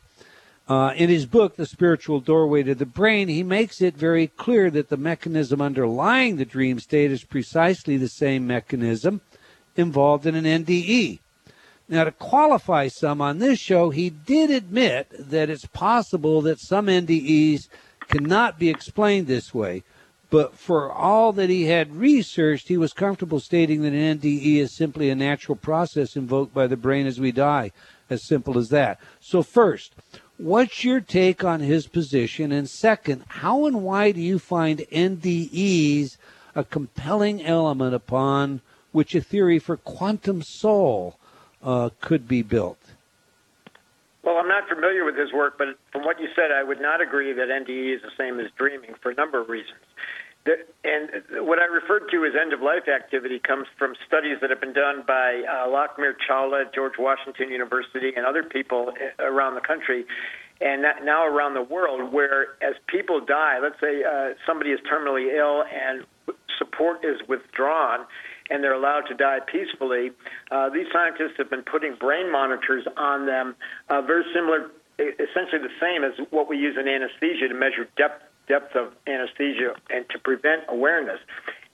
Uh, 0.66 0.92
in 0.96 1.10
his 1.10 1.26
book, 1.26 1.56
The 1.56 1.66
Spiritual 1.66 2.20
Doorway 2.20 2.62
to 2.62 2.74
the 2.74 2.86
Brain, 2.86 3.28
he 3.28 3.42
makes 3.42 3.82
it 3.82 3.94
very 3.96 4.28
clear 4.28 4.70
that 4.70 4.88
the 4.88 4.96
mechanism 4.96 5.60
underlying 5.60 6.36
the 6.36 6.44
dream 6.46 6.78
state 6.78 7.10
is 7.10 7.24
precisely 7.24 7.96
the 7.96 8.08
same 8.08 8.46
mechanism 8.46 9.20
involved 9.76 10.26
in 10.26 10.34
an 10.34 10.44
NDE. 10.44 11.18
Now, 11.86 12.04
to 12.04 12.12
qualify 12.12 12.88
some 12.88 13.20
on 13.20 13.40
this 13.40 13.58
show, 13.58 13.90
he 13.90 14.08
did 14.08 14.50
admit 14.50 15.08
that 15.18 15.50
it's 15.50 15.66
possible 15.66 16.40
that 16.42 16.60
some 16.60 16.86
NDEs 16.86 17.68
cannot 18.08 18.58
be 18.58 18.70
explained 18.70 19.26
this 19.26 19.52
way. 19.52 19.82
But 20.34 20.58
for 20.58 20.90
all 20.90 21.30
that 21.34 21.48
he 21.48 21.66
had 21.66 21.94
researched, 21.94 22.66
he 22.66 22.76
was 22.76 22.92
comfortable 22.92 23.38
stating 23.38 23.82
that 23.82 23.92
an 23.92 24.18
NDE 24.18 24.56
is 24.56 24.74
simply 24.74 25.08
a 25.08 25.14
natural 25.14 25.54
process 25.54 26.16
invoked 26.16 26.52
by 26.52 26.66
the 26.66 26.76
brain 26.76 27.06
as 27.06 27.20
we 27.20 27.30
die. 27.30 27.70
As 28.10 28.26
simple 28.26 28.58
as 28.58 28.68
that. 28.70 28.98
So, 29.20 29.44
first, 29.44 29.94
what's 30.36 30.82
your 30.82 31.00
take 31.00 31.44
on 31.44 31.60
his 31.60 31.86
position? 31.86 32.50
And 32.50 32.68
second, 32.68 33.22
how 33.28 33.66
and 33.66 33.84
why 33.84 34.10
do 34.10 34.20
you 34.20 34.40
find 34.40 34.80
NDEs 34.90 36.16
a 36.56 36.64
compelling 36.64 37.40
element 37.44 37.94
upon 37.94 38.60
which 38.90 39.14
a 39.14 39.20
theory 39.20 39.60
for 39.60 39.76
quantum 39.76 40.42
soul 40.42 41.16
uh, 41.62 41.90
could 42.00 42.26
be 42.26 42.42
built? 42.42 42.80
Well, 44.24 44.38
I'm 44.38 44.48
not 44.48 44.68
familiar 44.68 45.04
with 45.04 45.16
his 45.16 45.32
work, 45.32 45.58
but 45.58 45.68
from 45.92 46.02
what 46.02 46.18
you 46.18 46.28
said, 46.34 46.50
I 46.50 46.64
would 46.64 46.80
not 46.80 47.00
agree 47.00 47.32
that 47.34 47.48
NDE 47.48 47.94
is 47.94 48.02
the 48.02 48.10
same 48.18 48.40
as 48.40 48.50
dreaming 48.56 48.94
for 49.00 49.10
a 49.10 49.14
number 49.14 49.38
of 49.40 49.48
reasons. 49.48 49.78
The, 50.44 50.56
and 50.84 51.46
what 51.46 51.58
I 51.58 51.64
referred 51.64 52.10
to 52.10 52.24
as 52.26 52.32
end 52.38 52.52
of 52.52 52.60
life 52.60 52.86
activity 52.86 53.38
comes 53.38 53.66
from 53.78 53.94
studies 54.06 54.38
that 54.42 54.50
have 54.50 54.60
been 54.60 54.74
done 54.74 55.02
by 55.06 55.42
uh, 55.48 55.68
Lakhmir 55.68 56.12
Chawla 56.28 56.72
George 56.74 56.98
Washington 56.98 57.48
University 57.50 58.12
and 58.14 58.26
other 58.26 58.42
people 58.42 58.92
uh, 58.92 59.24
around 59.24 59.54
the 59.54 59.62
country 59.62 60.04
and 60.60 60.82
now 61.04 61.26
around 61.26 61.54
the 61.54 61.62
world 61.62 62.12
where 62.12 62.56
as 62.62 62.74
people 62.86 63.20
die, 63.20 63.58
let's 63.62 63.80
say 63.80 64.04
uh, 64.04 64.34
somebody 64.46 64.70
is 64.70 64.80
terminally 64.80 65.34
ill 65.36 65.64
and 65.64 66.04
support 66.58 67.04
is 67.04 67.20
withdrawn 67.28 68.06
and 68.50 68.62
they're 68.62 68.74
allowed 68.74 69.02
to 69.08 69.14
die 69.14 69.38
peacefully, 69.50 70.10
uh, 70.50 70.68
these 70.68 70.86
scientists 70.92 71.36
have 71.38 71.48
been 71.48 71.62
putting 71.62 71.96
brain 71.96 72.30
monitors 72.30 72.86
on 72.96 73.24
them, 73.24 73.56
uh, 73.88 74.02
very 74.02 74.24
similar, 74.34 74.70
essentially 74.98 75.62
the 75.62 75.72
same 75.80 76.04
as 76.04 76.12
what 76.30 76.48
we 76.48 76.58
use 76.58 76.76
in 76.78 76.86
anesthesia 76.86 77.48
to 77.48 77.54
measure 77.54 77.88
depth 77.96 78.22
depth 78.48 78.76
of 78.76 78.92
anesthesia 79.06 79.74
and 79.90 80.08
to 80.10 80.18
prevent 80.18 80.62
awareness. 80.68 81.18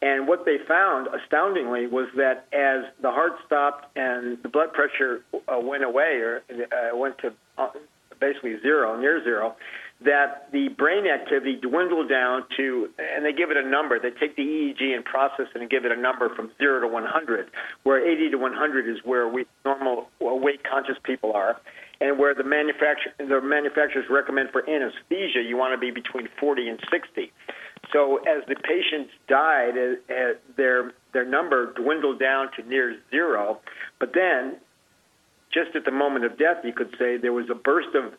And 0.03 0.27
what 0.27 0.47
they 0.47 0.57
found, 0.67 1.09
astoundingly, 1.09 1.87
was 1.87 2.09
that 2.17 2.47
as 2.53 2.91
the 3.03 3.11
heart 3.11 3.33
stopped 3.45 3.87
and 3.97 4.43
the 4.43 4.49
blood 4.49 4.73
pressure 4.73 5.23
uh, 5.35 5.61
went 5.61 5.85
away 5.85 6.21
or 6.23 6.43
uh, 6.51 6.97
went 6.97 7.19
to 7.19 7.33
uh, 7.59 7.69
basically 8.18 8.59
zero, 8.62 8.99
near 8.99 9.23
zero, 9.23 9.57
that 10.03 10.51
the 10.53 10.68
brain 10.68 11.07
activity 11.07 11.57
dwindled 11.57 12.09
down 12.09 12.45
to, 12.57 12.89
and 12.99 13.25
they 13.25 13.33
give 13.33 13.51
it 13.51 13.59
a 13.59 13.68
number. 13.68 13.99
They 13.99 14.11
take 14.11 14.37
the 14.37 14.43
EEG 14.43 14.95
and 14.95 15.05
process 15.05 15.49
it 15.55 15.61
and 15.61 15.68
give 15.68 15.85
it 15.85 15.93
a 15.93 16.01
number 16.01 16.35
from 16.35 16.51
zero 16.57 16.81
to 16.81 16.89
100, 16.89 17.51
where 17.83 18.07
80 18.07 18.31
to 18.31 18.39
100 18.39 18.89
is 18.89 19.05
where 19.05 19.29
we 19.29 19.45
normal 19.66 20.09
awake 20.23 20.64
conscious 20.64 20.97
people 21.05 21.35
are 21.35 21.61
and 22.01 22.18
where 22.18 22.34
the 22.34 22.44
manufacturer 22.44 23.12
the 23.18 23.40
manufacturers 23.40 24.07
recommend 24.09 24.51
for 24.51 24.68
anesthesia, 24.68 25.42
you 25.42 25.57
want 25.57 25.74
to 25.74 25.78
be 25.78 25.90
between 25.90 26.28
40 26.38 26.68
and 26.68 26.80
60. 26.90 27.32
So 27.92 28.18
as 28.18 28.42
the 28.46 28.57
patients 28.57 29.11
died, 29.28 29.74
uh, 29.76 30.34
their 30.57 30.92
their 31.12 31.24
number 31.24 31.72
dwindled 31.74 32.20
down 32.20 32.51
to 32.57 32.62
near 32.62 32.96
zero. 33.11 33.61
But 33.98 34.12
then, 34.14 34.57
just 35.53 35.74
at 35.74 35.84
the 35.84 35.90
moment 35.90 36.24
of 36.24 36.38
death, 36.38 36.59
you 36.64 36.72
could 36.72 36.94
say 36.98 37.16
there 37.16 37.32
was 37.32 37.51
a 37.51 37.55
burst 37.55 37.94
of 37.94 38.14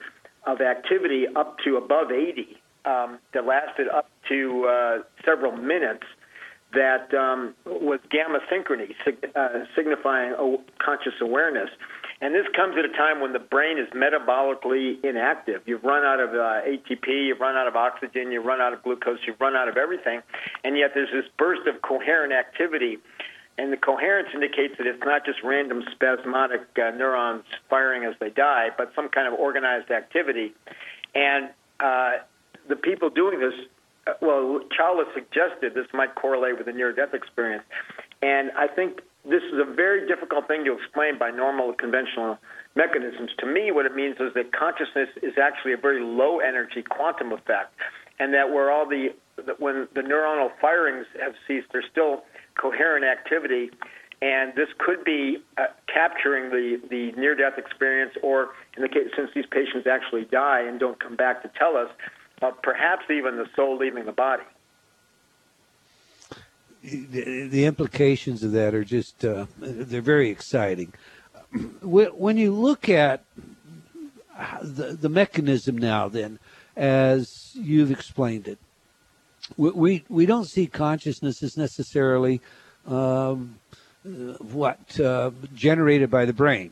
of 0.46 0.62
activity 0.62 1.28
up 1.36 1.58
to 1.64 1.78
above 1.78 2.12
80 2.12 2.58
um, 2.86 3.20
that 3.34 3.46
lasted 3.46 3.88
up 3.88 4.10
to 4.28 4.66
uh, 4.66 4.98
several 5.24 5.52
minutes 5.52 6.04
that 6.74 7.14
um, 7.14 7.54
was 7.66 8.00
gamma 8.10 8.40
synchrony, 8.52 8.96
sig- 9.04 9.30
uh, 9.36 9.66
signifying 9.76 10.58
conscious 10.80 11.14
awareness. 11.22 11.70
And 12.22 12.36
this 12.36 12.46
comes 12.56 12.76
at 12.78 12.86
a 12.86 12.94
time 12.94 13.20
when 13.20 13.34
the 13.34 13.40
brain 13.40 13.80
is 13.80 13.90
metabolically 13.90 15.04
inactive. 15.04 15.64
You've 15.66 15.84
run 15.84 16.06
out 16.06 16.20
of 16.20 16.30
uh, 16.30 16.62
ATP, 16.62 17.08
you've 17.28 17.40
run 17.40 17.56
out 17.56 17.68
of 17.68 17.76
oxygen, 17.76 18.32
you've 18.32 18.46
run 18.46 18.62
out 18.62 18.74
of 18.74 18.84
glucose, 18.84 19.18
you've 19.26 19.42
run 19.42 19.56
out 19.56 19.68
of 19.68 19.76
everything, 19.76 20.22
and 20.64 20.78
yet 20.78 20.92
there's 20.94 21.10
this 21.12 21.26
burst 21.38 21.68
of 21.68 21.82
coherent 21.82 22.32
activity. 22.32 23.00
And 23.58 23.74
the 23.74 23.78
coherence 23.78 24.30
indicates 24.34 24.76
that 24.78 24.86
it's 24.88 25.04
not 25.04 25.26
just 25.26 25.40
random 25.44 25.84
spasmodic 25.92 26.62
uh, 26.78 26.92
neurons 26.92 27.44
firing 27.70 28.06
as 28.06 28.14
they 28.20 28.30
die, 28.30 28.70
but 28.78 28.92
some 28.96 29.10
kind 29.10 29.28
of 29.28 29.38
organized 29.38 29.90
activity. 29.92 30.54
And 31.16 31.50
uh, 31.80 32.12
the 32.70 32.76
people 32.76 33.10
doing 33.10 33.40
this, 33.40 33.54
uh, 34.08 34.14
well, 34.22 34.62
Chawla 34.78 35.12
suggested 35.14 35.74
this 35.74 35.88
might 35.94 36.16
correlate 36.16 36.58
with 36.58 36.68
a 36.68 36.72
near 36.72 36.94
death 36.94 37.14
experience. 37.14 37.64
And 38.22 38.52
I 38.52 38.68
think 38.68 39.02
this 39.24 39.44
is 39.44 39.60
a 39.60 39.72
very 39.74 40.08
difficult 40.08 40.48
thing 40.48 40.66
to 40.66 40.74
explain 40.74 41.20
by 41.20 41.30
normal 41.30 41.74
conventional 41.74 42.38
mechanisms. 42.76 43.30
To 43.40 43.46
me, 43.46 43.72
what 43.72 43.86
it 43.86 43.96
means 43.96 44.16
is 44.20 44.34
that 44.34 44.52
consciousness 44.52 45.10
is 45.22 45.34
actually 45.42 45.74
a 45.74 45.78
very 45.78 46.02
low 46.02 46.40
energy 46.40 46.82
quantum 46.82 47.32
effect, 47.32 47.74
and 48.20 48.34
that 48.34 48.50
where 48.50 48.72
all 48.72 48.88
the 48.88 49.10
when 49.60 49.88
the 49.94 50.02
neuronal 50.02 50.50
firings 50.60 51.06
have 51.22 51.34
ceased, 51.48 51.68
there's 51.72 51.86
still 51.92 52.24
coherent 52.60 53.06
activity, 53.06 53.70
and 54.22 54.54
this 54.56 54.70
could 54.80 55.04
be 55.04 55.38
uh, 55.58 55.68
capturing 55.92 56.50
the 56.50 56.82
the 56.90 57.12
near 57.20 57.36
death 57.36 57.58
experience, 57.58 58.14
or 58.24 58.50
in 58.76 58.82
the 58.82 58.90
case 58.90 59.08
since 59.16 59.30
these 59.36 59.46
patients 59.52 59.86
actually 59.86 60.26
die 60.26 60.62
and 60.62 60.80
don't 60.80 61.00
come 61.00 61.16
back 61.16 61.44
to 61.44 61.52
tell 61.60 61.78
us, 61.78 61.90
uh, 62.42 62.52
perhaps 62.64 63.04
even 63.10 63.38
the 63.38 63.48
soul 63.56 63.78
leaving 63.78 64.06
the 64.06 64.12
body 64.12 64.44
the, 66.84 67.48
the 67.48 67.66
implications 67.66 68.44
of 68.44 68.52
that 68.54 68.74
are 68.74 68.84
just 68.84 69.24
uh, 69.24 69.46
they're 69.60 70.02
very 70.02 70.30
exciting. 70.30 70.94
When 71.82 72.38
you 72.38 72.54
look 72.54 72.90
at 72.90 73.24
the, 74.62 74.98
the 75.00 75.10
mechanism 75.10 75.78
now, 75.78 76.08
then, 76.08 76.40
as 76.76 77.52
you've 77.56 77.92
explained 77.92 78.48
it, 78.48 78.58
we 79.58 80.04
we 80.08 80.26
don't 80.26 80.46
see 80.46 80.68
consciousness 80.68 81.44
as 81.44 81.58
necessarily 81.58 82.42
um, 82.88 83.60
what 84.04 85.00
uh, 85.00 85.32
generated 85.54 86.10
by 86.10 86.26
the 86.26 86.34
brain 86.34 86.72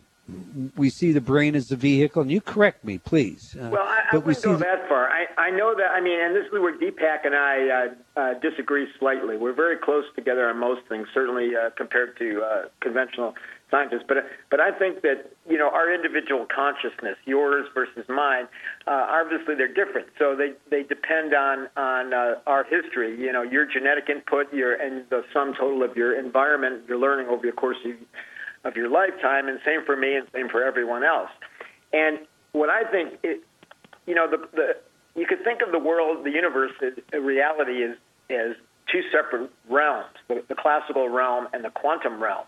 we 0.76 0.90
see 0.90 1.12
the 1.12 1.22
brain 1.22 1.56
as 1.56 1.70
the 1.70 1.76
vehicle, 1.76 2.22
and 2.22 2.32
you 2.32 2.42
correct 2.42 2.84
me, 2.84 2.98
please. 2.98 3.56
Uh, 3.60 3.70
well, 3.72 3.84
I, 3.84 4.02
I 4.12 4.18
wouldn't 4.18 4.44
go 4.44 4.54
the... 4.54 4.60
that 4.60 4.88
far. 4.88 5.10
I, 5.10 5.26
I 5.38 5.50
know 5.52 5.76
that. 5.76 5.92
I 5.92 6.02
mean, 6.02 6.20
and 6.20 6.36
this 6.36 6.46
is 6.46 6.52
where 6.52 6.78
Deepak 6.78 7.26
and 7.26 7.36
I 7.36 7.70
uh, 8.18 8.20
uh, 8.20 8.34
disagree 8.40 8.88
slightly. 9.00 9.38
We're 9.38 9.54
very 9.54 9.78
close 9.78 10.06
together 10.16 10.50
on 10.50 10.58
most 10.58 10.82
things, 10.88 11.08
certainly 11.14 11.52
uh, 11.56 11.70
compared 11.78 12.18
to 12.18 12.42
uh, 12.42 12.62
conventional 12.82 13.36
scientists. 13.72 14.04
But 14.08 14.18
but 14.50 14.60
I 14.60 14.72
think 14.72 15.02
that 15.02 15.32
you 15.50 15.58
know 15.58 15.70
our 15.70 15.94
individual 15.94 16.46
consciousness, 16.54 17.18
yours 17.26 17.68
versus 17.74 18.06
mine, 18.10 18.48
uh, 18.88 19.08
obviously 19.10 19.56
they're 19.56 19.74
different. 19.74 20.08
So 20.18 20.36
they 20.36 20.54
they 20.70 20.84
depend 20.84 21.34
on 21.34 21.70
on 21.78 22.14
uh, 22.14 22.36
our 22.48 22.64
history. 22.64 23.20
You 23.20 23.32
know, 23.32 23.42
your 23.42 23.66
genetic 23.66 24.10
input, 24.10 24.54
your 24.54 24.74
and 24.74 25.06
the 25.10 25.24
sum 25.34 25.54
total 25.54 25.84
of 25.84 25.96
your 25.96 26.18
environment, 26.20 26.84
your 26.88 26.98
learning 26.98 27.28
over 27.28 27.46
the 27.46 27.54
course 27.54 27.78
of 27.86 27.94
of 28.64 28.76
your 28.76 28.90
lifetime, 28.90 29.48
and 29.48 29.60
same 29.66 29.86
for 29.86 29.96
me, 29.96 30.16
and 30.16 30.28
same 30.34 30.50
for 30.50 30.64
everyone 30.64 31.04
else. 31.04 31.30
And 31.94 32.20
what 32.52 32.70
I 32.70 32.84
think, 32.90 33.20
it, 33.24 33.42
you 34.06 34.16
know, 34.16 34.30
the, 34.30 34.38
the 34.54 34.68
you 35.16 35.26
could 35.26 35.44
think 35.44 35.62
of 35.66 35.72
the 35.72 35.80
world, 35.80 36.26
the 36.26 36.32
universe, 36.32 36.72
the 36.80 37.20
reality 37.20 37.84
is 37.84 37.98
as 38.30 38.56
two 38.92 39.02
separate 39.12 39.50
realms: 39.70 40.16
the, 40.28 40.44
the 40.48 40.56
classical 40.56 41.10
realm 41.10 41.48
and 41.54 41.64
the 41.64 41.70
quantum 41.70 42.22
realm. 42.22 42.46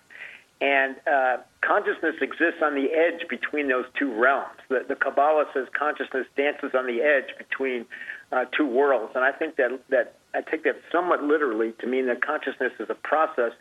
And 0.61 0.95
uh, 1.11 1.37
consciousness 1.65 2.15
exists 2.21 2.61
on 2.63 2.75
the 2.75 2.93
edge 2.93 3.27
between 3.27 3.67
those 3.67 3.85
two 3.97 4.13
realms. 4.13 4.59
The, 4.69 4.85
the 4.87 4.95
Kabbalah 4.95 5.45
says 5.55 5.65
consciousness 5.77 6.27
dances 6.37 6.71
on 6.77 6.85
the 6.85 7.01
edge 7.01 7.35
between 7.35 7.87
uh, 8.31 8.45
two 8.55 8.67
worlds, 8.67 9.13
and 9.15 9.23
I 9.23 9.31
think 9.31 9.55
that 9.55 9.71
that 9.89 10.15
I 10.33 10.41
take 10.41 10.63
that 10.63 10.77
somewhat 10.91 11.23
literally 11.23 11.73
to 11.81 11.87
mean 11.87 12.05
that 12.07 12.23
consciousness 12.23 12.71
is 12.79 12.89
a 12.89 12.95
process 12.95 13.51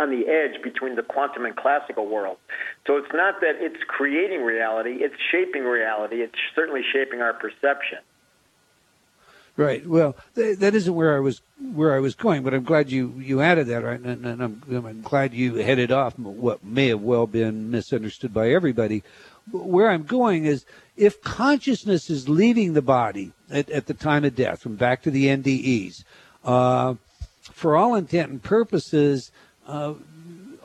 on 0.00 0.10
the 0.10 0.26
edge 0.26 0.62
between 0.62 0.96
the 0.96 1.02
quantum 1.02 1.44
and 1.44 1.54
classical 1.54 2.06
world. 2.06 2.38
So 2.86 2.96
it's 2.96 3.12
not 3.12 3.40
that 3.42 3.56
it's 3.58 3.82
creating 3.86 4.42
reality, 4.42 4.98
it's 5.00 5.14
shaping 5.30 5.64
reality. 5.64 6.22
It's 6.22 6.34
certainly 6.54 6.80
shaping 6.92 7.20
our 7.20 7.34
perception. 7.34 7.98
Right. 9.56 9.86
Well, 9.86 10.16
th- 10.36 10.58
that 10.60 10.74
isn't 10.74 10.94
where 10.94 11.14
I 11.14 11.20
was 11.20 11.42
where 11.74 11.94
I 11.94 11.98
was 11.98 12.14
going, 12.14 12.42
but 12.42 12.54
I'm 12.54 12.64
glad 12.64 12.90
you, 12.90 13.12
you 13.18 13.42
added 13.42 13.66
that. 13.66 13.84
Right, 13.84 14.00
and, 14.00 14.24
and 14.24 14.42
I'm, 14.42 14.62
I'm 14.70 15.02
glad 15.02 15.34
you 15.34 15.56
headed 15.56 15.92
off 15.92 16.18
what 16.18 16.64
may 16.64 16.88
have 16.88 17.02
well 17.02 17.26
been 17.26 17.70
misunderstood 17.70 18.32
by 18.32 18.50
everybody. 18.52 19.02
Where 19.50 19.90
I'm 19.90 20.04
going 20.04 20.46
is 20.46 20.64
if 20.96 21.20
consciousness 21.20 22.08
is 22.08 22.26
leaving 22.28 22.72
the 22.72 22.80
body 22.80 23.32
at, 23.50 23.68
at 23.68 23.86
the 23.86 23.92
time 23.92 24.24
of 24.24 24.34
death, 24.34 24.62
from 24.62 24.76
back 24.76 25.02
to 25.02 25.10
the 25.10 25.26
NDEs, 25.26 26.04
uh, 26.44 26.94
for 27.52 27.76
all 27.76 27.94
intent 27.96 28.30
and 28.30 28.42
purposes, 28.42 29.30
uh, 29.70 29.94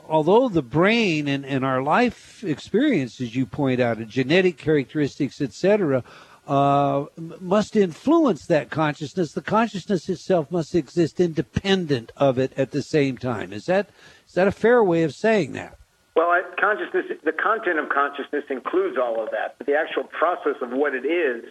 although 0.09 0.49
the 0.49 0.61
brain 0.61 1.27
and, 1.27 1.45
and 1.45 1.63
our 1.63 1.81
life 1.81 2.43
experience, 2.43 3.21
as 3.21 3.35
you 3.35 3.45
point 3.45 3.79
out, 3.79 3.97
and 3.97 4.09
genetic 4.09 4.57
characteristics, 4.57 5.41
etc., 5.41 6.03
uh, 6.47 7.05
must 7.39 7.75
influence 7.75 8.45
that 8.45 8.69
consciousness. 8.69 9.31
The 9.33 9.41
consciousness 9.41 10.09
itself 10.09 10.51
must 10.51 10.75
exist 10.75 11.19
independent 11.19 12.11
of 12.17 12.37
it 12.37 12.51
at 12.57 12.71
the 12.71 12.83
same 12.83 13.17
time. 13.17 13.51
Is 13.51 13.65
that 13.65 13.89
is 14.27 14.33
that 14.33 14.47
a 14.47 14.51
fair 14.51 14.83
way 14.83 15.03
of 15.03 15.13
saying 15.13 15.53
that? 15.53 15.77
Well, 16.15 16.41
consciousness, 16.59 17.05
the 17.23 17.31
content 17.31 17.79
of 17.79 17.89
consciousness 17.89 18.45
includes 18.49 18.97
all 18.97 19.23
of 19.23 19.31
that. 19.31 19.55
But 19.57 19.67
the 19.67 19.75
actual 19.75 20.03
process 20.03 20.55
of 20.61 20.71
what 20.71 20.93
it 20.93 21.05
is 21.05 21.45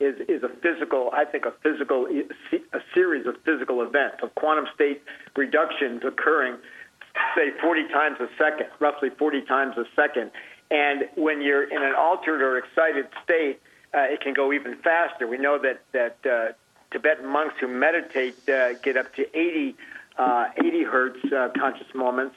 is 0.00 0.16
is 0.28 0.42
a 0.42 0.48
physical. 0.48 1.10
I 1.12 1.24
think 1.24 1.44
a 1.44 1.52
physical, 1.62 2.06
a 2.06 2.80
series 2.94 3.26
of 3.26 3.36
physical 3.44 3.82
events 3.82 4.18
of 4.22 4.34
quantum 4.34 4.66
state 4.74 5.02
reductions 5.36 6.02
occurring 6.06 6.56
say 7.34 7.50
40 7.60 7.88
times 7.88 8.16
a 8.20 8.28
second, 8.38 8.66
roughly 8.80 9.10
40 9.10 9.42
times 9.42 9.76
a 9.76 9.84
second. 9.94 10.30
And 10.70 11.08
when 11.14 11.40
you're 11.40 11.64
in 11.64 11.82
an 11.82 11.94
altered 11.96 12.42
or 12.42 12.58
excited 12.58 13.06
state, 13.24 13.60
uh, 13.94 14.00
it 14.00 14.20
can 14.20 14.34
go 14.34 14.52
even 14.52 14.76
faster. 14.76 15.26
We 15.26 15.38
know 15.38 15.58
that 15.58 15.80
that 15.92 16.18
uh, 16.30 16.52
Tibetan 16.90 17.26
monks 17.26 17.54
who 17.60 17.68
meditate 17.68 18.36
uh, 18.48 18.74
get 18.74 18.96
up 18.96 19.14
to 19.14 19.22
80 19.36 19.76
uh, 20.18 20.48
80 20.58 20.82
hertz 20.84 21.32
uh, 21.32 21.48
conscious 21.56 21.86
moments, 21.94 22.34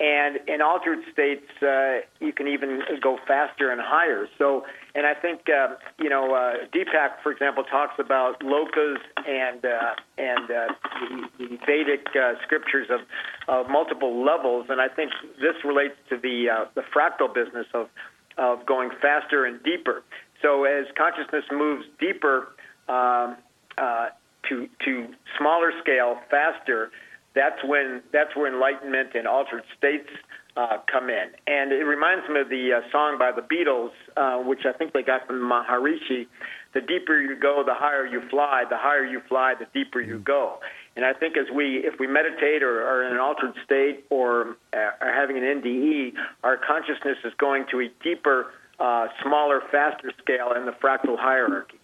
and 0.00 0.38
in 0.48 0.60
altered 0.60 0.98
states, 1.12 1.46
uh, 1.62 2.00
you 2.20 2.32
can 2.32 2.48
even 2.48 2.82
go 3.00 3.18
faster 3.26 3.70
and 3.70 3.80
higher. 3.80 4.26
So, 4.38 4.64
and 4.94 5.06
I 5.06 5.14
think 5.14 5.42
uh, 5.48 5.74
you 5.98 6.08
know 6.08 6.34
uh, 6.34 6.66
Deepak, 6.74 7.22
for 7.22 7.30
example, 7.30 7.62
talks 7.64 7.94
about 7.98 8.40
lokas 8.40 8.98
and 9.26 9.64
uh, 9.64 9.94
and 10.18 10.50
uh, 10.50 10.74
the, 11.00 11.28
the 11.38 11.58
Vedic 11.64 12.06
uh, 12.16 12.34
scriptures 12.42 12.88
of, 12.90 13.00
of 13.48 13.70
multiple 13.70 14.24
levels, 14.24 14.66
and 14.68 14.80
I 14.80 14.88
think 14.88 15.12
this 15.40 15.54
relates 15.64 15.94
to 16.08 16.16
the 16.16 16.50
uh, 16.50 16.64
the 16.74 16.82
fractal 16.82 17.32
business 17.32 17.66
of 17.72 17.88
of 18.36 18.66
going 18.66 18.90
faster 19.00 19.44
and 19.44 19.62
deeper. 19.62 20.02
So, 20.42 20.64
as 20.64 20.86
consciousness 20.96 21.44
moves 21.52 21.84
deeper 22.00 22.48
um, 22.88 23.36
uh, 23.78 24.08
to 24.48 24.68
to 24.84 25.08
smaller 25.38 25.72
scale, 25.80 26.18
faster 26.30 26.90
that's 27.34 27.62
when 27.64 28.02
that's 28.12 28.34
where 28.36 28.52
enlightenment 28.52 29.10
and 29.14 29.26
altered 29.26 29.64
states 29.76 30.08
uh, 30.56 30.78
come 30.90 31.10
in. 31.10 31.30
And 31.46 31.72
it 31.72 31.84
reminds 31.84 32.28
me 32.28 32.40
of 32.40 32.48
the 32.48 32.74
uh, 32.74 32.90
song 32.92 33.18
by 33.18 33.32
the 33.32 33.42
Beatles, 33.42 33.90
uh, 34.16 34.42
which 34.42 34.60
I 34.64 34.72
think 34.72 34.92
they 34.92 35.02
got 35.02 35.26
from 35.26 35.40
Maharishi. 35.40 36.26
The 36.74 36.80
deeper 36.80 37.20
you 37.20 37.36
go, 37.36 37.62
the 37.64 37.74
higher 37.74 38.06
you 38.06 38.22
fly. 38.28 38.64
The 38.68 38.76
higher 38.76 39.04
you 39.04 39.20
fly, 39.28 39.54
the 39.58 39.66
deeper 39.74 40.00
you 40.00 40.18
go. 40.18 40.58
And 40.96 41.04
I 41.04 41.12
think 41.12 41.36
as 41.36 41.46
we, 41.52 41.78
if 41.78 41.98
we 41.98 42.06
meditate 42.06 42.62
or 42.62 42.82
are 42.82 43.04
in 43.04 43.12
an 43.12 43.18
altered 43.18 43.54
state 43.64 44.04
or 44.10 44.56
uh, 44.72 44.90
are 45.00 45.12
having 45.12 45.36
an 45.36 45.42
NDE, 45.42 46.14
our 46.44 46.56
consciousness 46.56 47.18
is 47.24 47.32
going 47.38 47.66
to 47.72 47.80
a 47.80 47.88
deeper, 48.02 48.52
uh, 48.78 49.08
smaller, 49.22 49.60
faster 49.72 50.12
scale 50.22 50.52
in 50.52 50.66
the 50.66 50.72
fractal 50.72 51.18
hierarchy. 51.18 51.78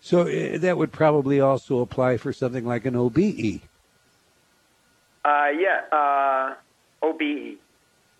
So 0.00 0.22
uh, 0.22 0.58
that 0.58 0.76
would 0.76 0.92
probably 0.92 1.40
also 1.40 1.80
apply 1.80 2.18
for 2.18 2.32
something 2.32 2.66
like 2.66 2.84
an 2.86 2.96
OBE. 2.96 3.60
Uh, 5.24 5.48
yeah, 5.58 5.82
uh, 5.92 6.54
OBE, 7.02 7.58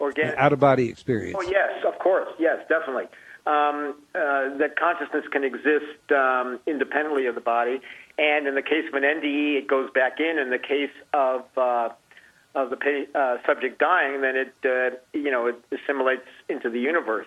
organic 0.01 0.37
out 0.37 0.53
of 0.53 0.61
body 0.61 0.89
experience. 0.89 1.37
Oh 1.39 1.49
yes, 1.51 1.85
of 1.87 1.99
course, 1.99 2.29
yes, 2.39 2.59
definitely. 2.69 3.09
Um, 3.47 3.95
uh, 4.15 4.57
that 4.59 4.77
consciousness 4.79 5.25
can 5.33 5.45
exist 5.45 6.13
um, 6.15 6.61
independently 6.67 7.27
of 7.27 7.35
the 7.35 7.41
body, 7.41 7.81
and 8.19 8.47
in 8.47 8.55
the 8.55 8.63
case 8.63 8.85
of 8.89 8.95
an 8.95 9.03
NDE, 9.03 9.59
it 9.59 9.67
goes 9.67 9.91
back 9.91 10.21
in. 10.21 10.39
In 10.39 10.51
the 10.51 10.59
case 10.59 10.93
of 11.15 11.45
uh, 11.57 11.89
of 12.55 12.71
the 12.71 13.07
uh, 13.15 13.37
subject 13.47 13.79
dying, 13.79 14.21
then 14.21 14.37
it 14.37 14.55
uh, 14.65 14.97
you 15.15 15.31
know 15.31 15.47
it 15.47 15.57
assimilates 15.73 16.29
into 16.49 16.69
the 16.69 16.81
universe. 16.81 17.27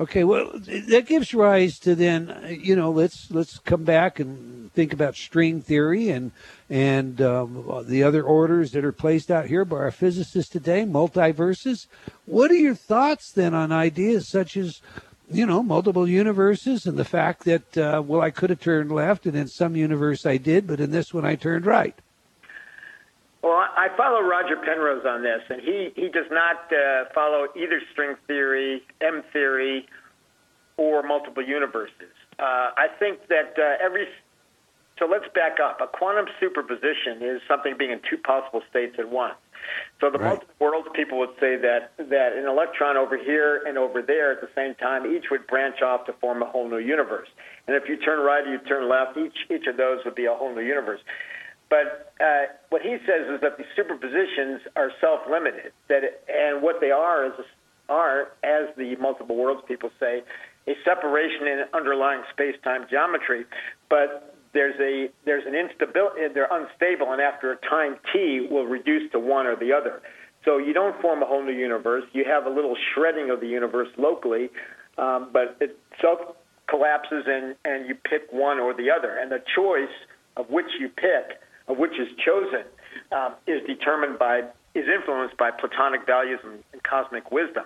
Okay, 0.00 0.24
well, 0.24 0.50
that 0.54 1.06
gives 1.06 1.32
rise 1.32 1.78
to 1.78 1.94
then, 1.94 2.58
you 2.60 2.74
know, 2.74 2.90
let's 2.90 3.30
let's 3.30 3.60
come 3.60 3.84
back 3.84 4.18
and 4.18 4.72
think 4.72 4.92
about 4.92 5.14
string 5.14 5.62
theory 5.62 6.08
and 6.08 6.32
and 6.68 7.22
um, 7.22 7.84
the 7.86 8.02
other 8.02 8.24
orders 8.24 8.72
that 8.72 8.84
are 8.84 8.90
placed 8.90 9.30
out 9.30 9.46
here 9.46 9.64
by 9.64 9.76
our 9.76 9.92
physicists 9.92 10.50
today, 10.50 10.82
multiverses. 10.82 11.86
What 12.26 12.50
are 12.50 12.56
your 12.56 12.74
thoughts 12.74 13.30
then 13.30 13.54
on 13.54 13.70
ideas 13.70 14.26
such 14.26 14.56
as, 14.56 14.80
you 15.30 15.46
know, 15.46 15.62
multiple 15.62 16.08
universes 16.08 16.86
and 16.86 16.98
the 16.98 17.04
fact 17.04 17.44
that, 17.44 17.78
uh, 17.78 18.02
well, 18.04 18.20
I 18.20 18.30
could 18.30 18.50
have 18.50 18.60
turned 18.60 18.90
left 18.90 19.26
and 19.26 19.36
in 19.36 19.46
some 19.46 19.76
universe 19.76 20.26
I 20.26 20.38
did, 20.38 20.66
but 20.66 20.80
in 20.80 20.90
this 20.90 21.14
one 21.14 21.24
I 21.24 21.36
turned 21.36 21.66
right? 21.66 21.94
Well, 23.44 23.60
I 23.60 23.88
follow 23.94 24.22
Roger 24.22 24.56
Penrose 24.56 25.04
on 25.04 25.22
this, 25.22 25.42
and 25.50 25.60
he, 25.60 25.92
he 25.94 26.08
does 26.08 26.24
not 26.30 26.64
uh, 26.72 27.12
follow 27.14 27.48
either 27.54 27.78
string 27.92 28.16
theory, 28.26 28.80
M 29.02 29.22
theory, 29.34 29.86
or 30.78 31.02
multiple 31.02 31.44
universes. 31.44 32.16
Uh, 32.38 32.72
I 32.72 32.86
think 32.98 33.28
that 33.28 33.52
uh, 33.58 33.84
every 33.84 34.06
so 34.98 35.04
let's 35.04 35.26
back 35.34 35.58
up. 35.60 35.82
A 35.82 35.86
quantum 35.86 36.24
superposition 36.40 37.20
is 37.20 37.42
something 37.46 37.74
being 37.76 37.90
in 37.90 38.00
two 38.08 38.16
possible 38.16 38.62
states 38.70 38.96
at 38.98 39.10
once. 39.10 39.34
So 40.00 40.08
the 40.08 40.18
right. 40.18 40.40
multiple 40.40 40.54
worlds 40.58 40.88
people 40.94 41.18
would 41.18 41.36
say 41.38 41.56
that 41.56 41.92
that 41.98 42.32
an 42.32 42.48
electron 42.48 42.96
over 42.96 43.18
here 43.18 43.60
and 43.66 43.76
over 43.76 44.00
there 44.00 44.32
at 44.32 44.40
the 44.40 44.48
same 44.54 44.74
time 44.76 45.04
each 45.04 45.24
would 45.30 45.46
branch 45.46 45.82
off 45.82 46.06
to 46.06 46.14
form 46.14 46.40
a 46.40 46.46
whole 46.46 46.68
new 46.68 46.78
universe. 46.78 47.28
And 47.66 47.76
if 47.76 47.90
you 47.90 47.98
turn 47.98 48.24
right 48.24 48.46
or 48.46 48.52
you 48.52 48.58
turn 48.60 48.88
left, 48.88 49.18
each 49.18 49.36
each 49.50 49.66
of 49.66 49.76
those 49.76 50.00
would 50.06 50.14
be 50.14 50.24
a 50.24 50.34
whole 50.34 50.54
new 50.54 50.62
universe. 50.62 51.00
But 51.74 52.14
uh, 52.22 52.54
what 52.70 52.82
he 52.82 52.96
says 53.02 53.26
is 53.34 53.40
that 53.42 53.58
these 53.58 53.66
superpositions 53.74 54.60
are 54.76 54.90
self-limited. 55.00 55.72
That 55.88 56.04
it, 56.04 56.22
and 56.28 56.62
what 56.62 56.76
they 56.80 56.92
are 56.92 57.26
is 57.26 57.32
are, 57.88 58.30
as 58.44 58.70
the 58.76 58.94
multiple 59.00 59.34
worlds 59.34 59.62
people 59.66 59.90
say, 59.98 60.22
a 60.68 60.74
separation 60.84 61.48
in 61.48 61.64
underlying 61.74 62.22
space-time 62.32 62.86
geometry. 62.88 63.44
But 63.90 64.36
there's 64.52 64.78
a 64.78 65.10
there's 65.24 65.42
an 65.46 65.56
instability. 65.56 66.32
They're 66.32 66.48
unstable, 66.48 67.10
and 67.10 67.20
after 67.20 67.50
a 67.50 67.56
time 67.68 67.96
t, 68.12 68.46
will 68.48 68.66
reduce 68.66 69.10
to 69.10 69.18
one 69.18 69.46
or 69.46 69.56
the 69.56 69.72
other. 69.72 70.00
So 70.44 70.58
you 70.58 70.74
don't 70.74 71.00
form 71.02 71.22
a 71.22 71.26
whole 71.26 71.44
new 71.44 71.58
universe. 71.58 72.04
You 72.12 72.24
have 72.24 72.46
a 72.46 72.50
little 72.50 72.76
shredding 72.94 73.30
of 73.30 73.40
the 73.40 73.48
universe 73.48 73.88
locally, 73.98 74.48
um, 74.96 75.30
but 75.32 75.56
it 75.60 75.76
self 76.00 76.20
collapses 76.70 77.24
and 77.26 77.56
and 77.64 77.88
you 77.88 77.96
pick 77.96 78.30
one 78.30 78.60
or 78.60 78.74
the 78.74 78.90
other. 78.96 79.18
And 79.18 79.32
the 79.32 79.42
choice 79.56 79.96
of 80.36 80.50
which 80.50 80.70
you 80.78 80.88
pick 80.88 81.40
which 81.68 81.92
is 81.98 82.08
chosen 82.24 82.64
um, 83.12 83.34
is 83.46 83.62
determined 83.66 84.18
by 84.18 84.42
is 84.74 84.86
influenced 84.88 85.36
by 85.36 85.50
Platonic 85.50 86.04
values 86.04 86.40
and, 86.42 86.62
and, 86.72 86.82
cosmic 86.82 87.30
wisdom. 87.30 87.64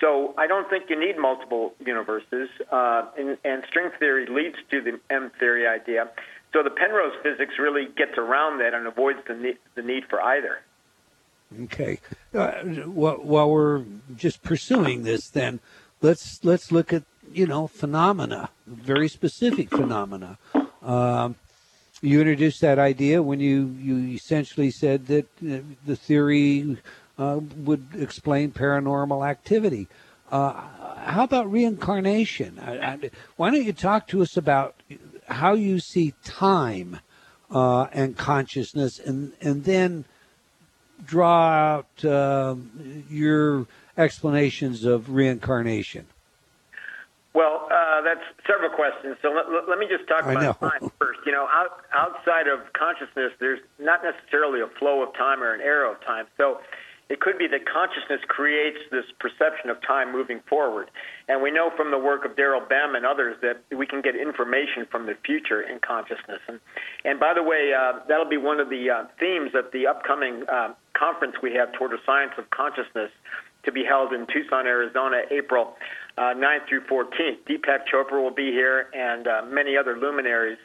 So 0.00 0.34
I 0.36 0.48
don't 0.48 0.68
think 0.68 0.84
you 0.88 0.98
need 0.98 1.16
multiple 1.16 1.74
universes, 1.84 2.48
uh, 2.72 3.04
and, 3.16 3.38
and, 3.44 3.62
string 3.68 3.90
theory 3.98 4.26
leads 4.26 4.56
to 4.70 4.80
the 4.80 4.98
M 5.14 5.30
theory 5.38 5.68
idea. 5.68 6.08
So 6.52 6.62
the 6.62 6.70
Penrose 6.70 7.12
physics 7.22 7.54
really 7.58 7.86
gets 7.96 8.18
around 8.18 8.58
that 8.58 8.74
and 8.74 8.86
avoids 8.86 9.20
the 9.28 9.34
need, 9.34 9.58
the 9.76 9.82
need 9.82 10.04
for 10.08 10.20
either. 10.20 10.58
Okay. 11.64 12.00
Uh, 12.34 12.52
while 12.86 13.50
we're 13.50 13.84
just 14.16 14.42
pursuing 14.42 15.02
this, 15.02 15.28
then 15.28 15.60
let's 16.00 16.44
let's 16.44 16.72
look 16.72 16.92
at 16.92 17.02
you 17.32 17.46
know 17.46 17.66
phenomena, 17.66 18.50
very 18.66 19.08
specific 19.08 19.70
phenomena. 19.70 20.38
Um, 20.82 21.36
you 22.00 22.20
introduced 22.20 22.60
that 22.62 22.78
idea 22.78 23.22
when 23.22 23.40
you, 23.40 23.74
you 23.78 24.14
essentially 24.14 24.70
said 24.70 25.06
that 25.06 25.26
uh, 25.42 25.58
the 25.84 25.96
theory 25.96 26.78
uh, 27.18 27.40
would 27.56 27.88
explain 27.94 28.52
paranormal 28.52 29.28
activity. 29.28 29.88
Uh, 30.30 30.52
how 30.96 31.24
about 31.24 31.50
reincarnation? 31.50 32.58
I, 32.58 32.78
I, 32.78 33.10
why 33.36 33.50
don't 33.50 33.64
you 33.64 33.72
talk 33.72 34.06
to 34.08 34.22
us 34.22 34.36
about 34.36 34.76
how 35.28 35.54
you 35.54 35.80
see 35.80 36.14
time 36.24 37.00
uh, 37.50 37.86
and 37.92 38.16
consciousness, 38.16 38.98
and 38.98 39.32
and 39.40 39.64
then 39.64 40.04
draw 41.04 41.48
out 41.48 42.04
um, 42.04 43.04
your 43.10 43.66
explanations 43.96 44.84
of 44.84 45.10
reincarnation? 45.10 46.06
Well, 47.32 47.68
uh, 47.70 48.02
that's 48.02 48.26
several 48.46 48.70
questions. 48.70 49.16
So 49.22 49.30
let, 49.30 49.46
let, 49.68 49.78
me 49.78 49.86
just 49.86 50.08
talk 50.08 50.26
about 50.26 50.58
time 50.58 50.90
first. 50.98 51.20
You 51.24 51.32
know, 51.32 51.46
out, 51.46 51.86
outside 51.94 52.48
of 52.48 52.72
consciousness, 52.72 53.32
there's 53.38 53.60
not 53.78 54.02
necessarily 54.02 54.60
a 54.60 54.66
flow 54.78 55.02
of 55.02 55.14
time 55.14 55.42
or 55.42 55.54
an 55.54 55.60
arrow 55.60 55.92
of 55.92 56.00
time. 56.04 56.26
So 56.36 56.58
it 57.10 57.18
could 57.18 57.38
be 57.38 57.46
that 57.48 57.66
consciousness 57.66 58.20
creates 58.26 58.78
this 58.90 59.04
perception 59.18 59.68
of 59.68 59.82
time 59.82 60.12
moving 60.12 60.40
forward. 60.48 60.90
And 61.28 61.42
we 61.42 61.50
know 61.50 61.70
from 61.76 61.90
the 61.90 61.98
work 61.98 62.24
of 62.24 62.36
Daryl 62.36 62.66
Bem 62.68 62.94
and 62.94 63.04
others 63.04 63.36
that 63.42 63.62
we 63.76 63.84
can 63.84 64.00
get 64.00 64.14
information 64.14 64.86
from 64.90 65.06
the 65.06 65.14
future 65.26 65.60
in 65.60 65.80
consciousness. 65.80 66.38
And, 66.46 66.60
and 67.04 67.18
by 67.18 67.34
the 67.34 67.42
way, 67.42 67.74
uh, 67.74 67.98
that'll 68.08 68.30
be 68.30 68.38
one 68.38 68.60
of 68.60 68.70
the 68.70 68.90
uh, 68.90 69.04
themes 69.18 69.50
of 69.54 69.72
the 69.72 69.88
upcoming 69.88 70.44
uh, 70.48 70.74
conference 70.94 71.34
we 71.42 71.52
have 71.54 71.72
toward 71.72 71.92
a 71.92 71.98
science 72.06 72.32
of 72.38 72.48
consciousness 72.50 73.10
to 73.64 73.72
be 73.72 73.84
held 73.84 74.12
in 74.12 74.26
Tucson, 74.26 74.66
Arizona, 74.66 75.22
April 75.30 75.76
uh, 76.16 76.34
9th 76.34 76.68
through 76.68 76.82
14th. 76.82 77.38
Deepak 77.48 77.86
Chopra 77.92 78.22
will 78.22 78.30
be 78.30 78.52
here 78.52 78.88
and 78.92 79.26
uh, 79.26 79.42
many 79.48 79.76
other 79.76 79.98
luminaries. 79.98 80.58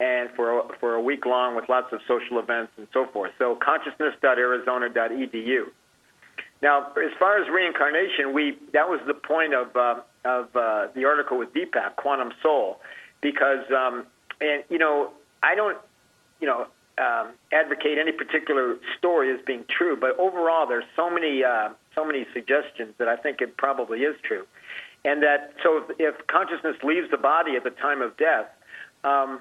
and 0.00 0.30
for 0.34 0.60
a, 0.60 0.62
for 0.80 0.94
a 0.94 1.00
week 1.00 1.26
long 1.26 1.54
with 1.54 1.68
lots 1.68 1.92
of 1.92 2.00
social 2.08 2.38
events 2.38 2.72
and 2.78 2.88
so 2.90 3.04
forth. 3.12 3.32
So 3.38 3.58
consciousness.arizona.edu. 3.62 5.64
Now, 6.62 6.88
as 6.88 7.12
far 7.18 7.42
as 7.42 7.48
reincarnation, 7.48 8.32
we 8.34 8.58
that 8.72 8.88
was 8.88 9.00
the 9.06 9.14
point 9.14 9.54
of 9.54 9.74
uh, 9.74 10.00
of 10.24 10.54
uh, 10.54 10.88
the 10.94 11.04
article 11.06 11.38
with 11.38 11.54
Deepak, 11.54 11.96
Quantum 11.96 12.32
Soul, 12.42 12.80
because 13.22 13.64
um, 13.74 14.06
and 14.40 14.62
you 14.68 14.78
know 14.78 15.10
I 15.42 15.54
don't 15.54 15.78
you 16.40 16.46
know 16.46 16.66
um, 16.98 17.32
advocate 17.52 17.96
any 17.98 18.12
particular 18.12 18.76
story 18.98 19.32
as 19.32 19.40
being 19.46 19.64
true, 19.70 19.96
but 19.98 20.18
overall 20.18 20.66
there's 20.66 20.84
so 20.96 21.08
many 21.08 21.42
uh, 21.42 21.70
so 21.94 22.04
many 22.04 22.26
suggestions 22.34 22.94
that 22.98 23.08
I 23.08 23.16
think 23.16 23.40
it 23.40 23.56
probably 23.56 24.00
is 24.00 24.16
true, 24.22 24.46
and 25.04 25.22
that 25.22 25.54
so 25.62 25.84
if, 25.98 26.14
consciousness 26.26 26.76
leaves 26.82 27.10
the 27.10 27.18
body 27.18 27.56
at 27.56 27.64
the 27.64 27.70
time 27.70 28.02
of 28.02 28.16
death. 28.16 28.46
Um, 29.02 29.40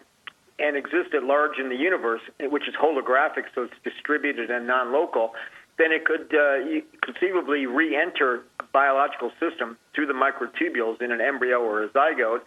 and 0.62 0.76
exists 0.76 1.14
at 1.16 1.24
large 1.24 1.58
in 1.58 1.70
the 1.70 1.76
universe, 1.76 2.20
which 2.42 2.68
is 2.68 2.76
holographic, 2.76 3.44
so 3.56 3.64
it's 3.64 3.74
distributed 3.82 4.52
and 4.52 4.68
non-local 4.68 5.32
then 5.80 5.94
it 5.94 6.06
could 6.06 6.32
uh, 6.36 6.82
conceivably 7.02 7.66
re-enter 7.66 8.44
a 8.60 8.64
biological 8.72 9.32
system 9.40 9.78
through 9.96 10.06
the 10.06 10.14
microtubules 10.14 11.02
in 11.02 11.12
an 11.12 11.22
embryo 11.22 11.60
or 11.60 11.84
a 11.84 11.90
zygote, 11.90 12.42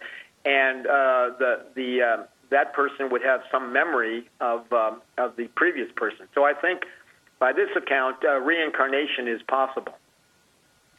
and 0.45 0.85
uh, 0.85 1.31
the 1.39 1.65
the 1.75 2.01
uh, 2.01 2.23
that 2.51 2.73
person 2.73 3.09
would 3.09 3.23
have 3.23 3.41
some 3.51 3.73
memory 3.73 4.29
of 4.39 4.71
um, 4.71 5.01
of 5.17 5.35
the 5.35 5.47
previous 5.55 5.91
person. 5.95 6.27
So 6.35 6.45
I 6.45 6.53
think, 6.53 6.83
by 7.39 7.51
this 7.51 7.69
account, 7.75 8.17
uh, 8.23 8.39
reincarnation 8.39 9.27
is 9.27 9.41
possible. 9.41 9.97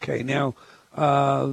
Okay, 0.03 0.25
now 0.25 0.55
uh, 0.97 1.53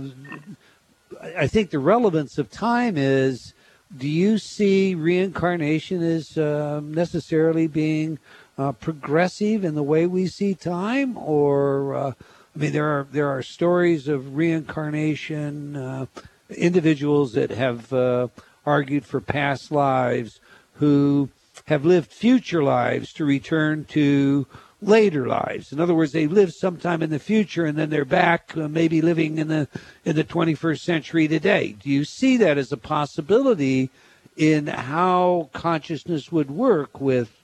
I 1.38 1.46
think 1.46 1.70
the 1.70 1.80
relevance 1.80 2.40
of 2.40 2.50
time 2.50 2.98
is: 2.98 3.54
Do 3.96 4.10
you 4.10 4.40
see 4.40 4.96
reincarnation 4.96 6.02
as 6.02 6.36
uh, 6.40 6.82
necessarily 6.84 7.68
being 7.68 8.18
uh, 8.58 8.72
progressive 8.74 9.64
in 9.64 9.76
the 9.76 9.84
way 9.84 10.06
we 10.06 10.28
see 10.28 10.54
time, 10.54 11.18
or 11.18 11.96
uh, 11.96 12.12
I 12.56 12.60
mean, 12.60 12.74
there 12.74 12.88
are 12.88 13.08
there 13.12 13.30
are 13.30 13.42
stories 13.42 14.08
of 14.08 14.36
reincarnation, 14.36 15.76
uh, 15.76 16.06
individuals 16.50 17.34
that 17.34 17.52
have 17.52 17.92
uh, 17.94 18.28
argued 18.66 19.06
for 19.06 19.22
past 19.22 19.72
lives 19.72 20.40
who 20.76 21.30
have 21.66 21.86
lived 21.86 22.12
future 22.12 22.64
lives 22.64 23.14
to 23.14 23.26
return 23.26 23.86
to 23.86 24.48
later 24.82 25.28
lives. 25.28 25.72
In 25.72 25.80
other 25.80 25.94
words, 25.94 26.12
they 26.12 26.28
live 26.28 26.54
sometime 26.54 27.04
in 27.04 27.12
the 27.12 27.20
future 27.20 27.66
and 27.66 27.78
then 27.78 27.90
they're 27.90 28.04
back, 28.04 28.56
uh, 28.58 28.68
maybe 28.68 29.02
living 29.02 29.38
in 29.38 29.48
the 29.48 29.68
in 30.04 30.16
the 30.16 30.24
21st 30.24 30.80
century 30.80 31.28
today. 31.28 31.76
Do 31.82 31.90
you 31.90 32.04
see 32.04 32.38
that 32.38 32.58
as 32.58 32.72
a 32.72 32.78
possibility 32.78 33.90
in 34.36 34.68
how 34.68 35.50
consciousness 35.54 36.32
would 36.32 36.50
work 36.50 37.00
with, 37.00 37.41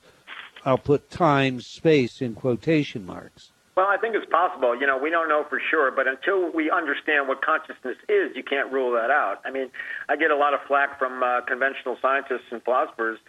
I'll 0.68 0.78
put 0.78 1.10
time, 1.10 1.62
space 1.62 2.22
in 2.22 2.36
quotation 2.36 3.06
marks? 3.06 3.52
Well, 3.76 3.88
I 3.88 3.98
think 3.98 4.16
it's 4.16 4.30
possible. 4.30 4.80
You 4.80 4.88
know, 4.88 4.98
we 4.98 5.10
don't 5.10 5.30
know 5.30 5.46
for 5.50 5.62
sure, 5.72 5.92
but 5.92 6.08
until 6.08 6.52
we 6.52 6.70
understand 6.70 7.28
what 7.28 7.42
consciousness 7.42 7.98
is, 8.10 8.36
you 8.36 8.44
can't 8.44 8.72
rule 8.72 8.92
that 8.94 9.10
out. 9.10 9.42
I 9.46 9.52
mean, 9.52 9.70
I 10.10 10.16
get 10.16 10.32
a 10.32 10.36
lot 10.36 10.54
of 10.54 10.60
flack 10.68 11.00
from 11.00 11.24
uh, 11.24 11.42
conventional 11.42 11.98
scientists 12.02 12.52
and 12.52 12.62
philosophers 12.64 13.20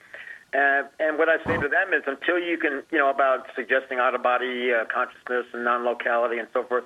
and, 0.53 0.89
and 0.99 1.19
what 1.19 1.29
I 1.29 1.37
say 1.45 1.61
to 1.61 1.69
them 1.69 1.93
is 1.93 2.03
until 2.07 2.39
you 2.39 2.57
can, 2.57 2.83
you 2.91 2.99
know, 2.99 3.11
about 3.11 3.47
suggesting 3.55 3.99
out 3.99 4.15
of 4.15 4.23
body 4.23 4.73
uh, 4.73 4.85
consciousness 4.87 5.45
and 5.53 5.65
non 5.65 5.85
locality 5.85 6.39
and 6.39 6.49
so 6.53 6.65
forth, 6.65 6.85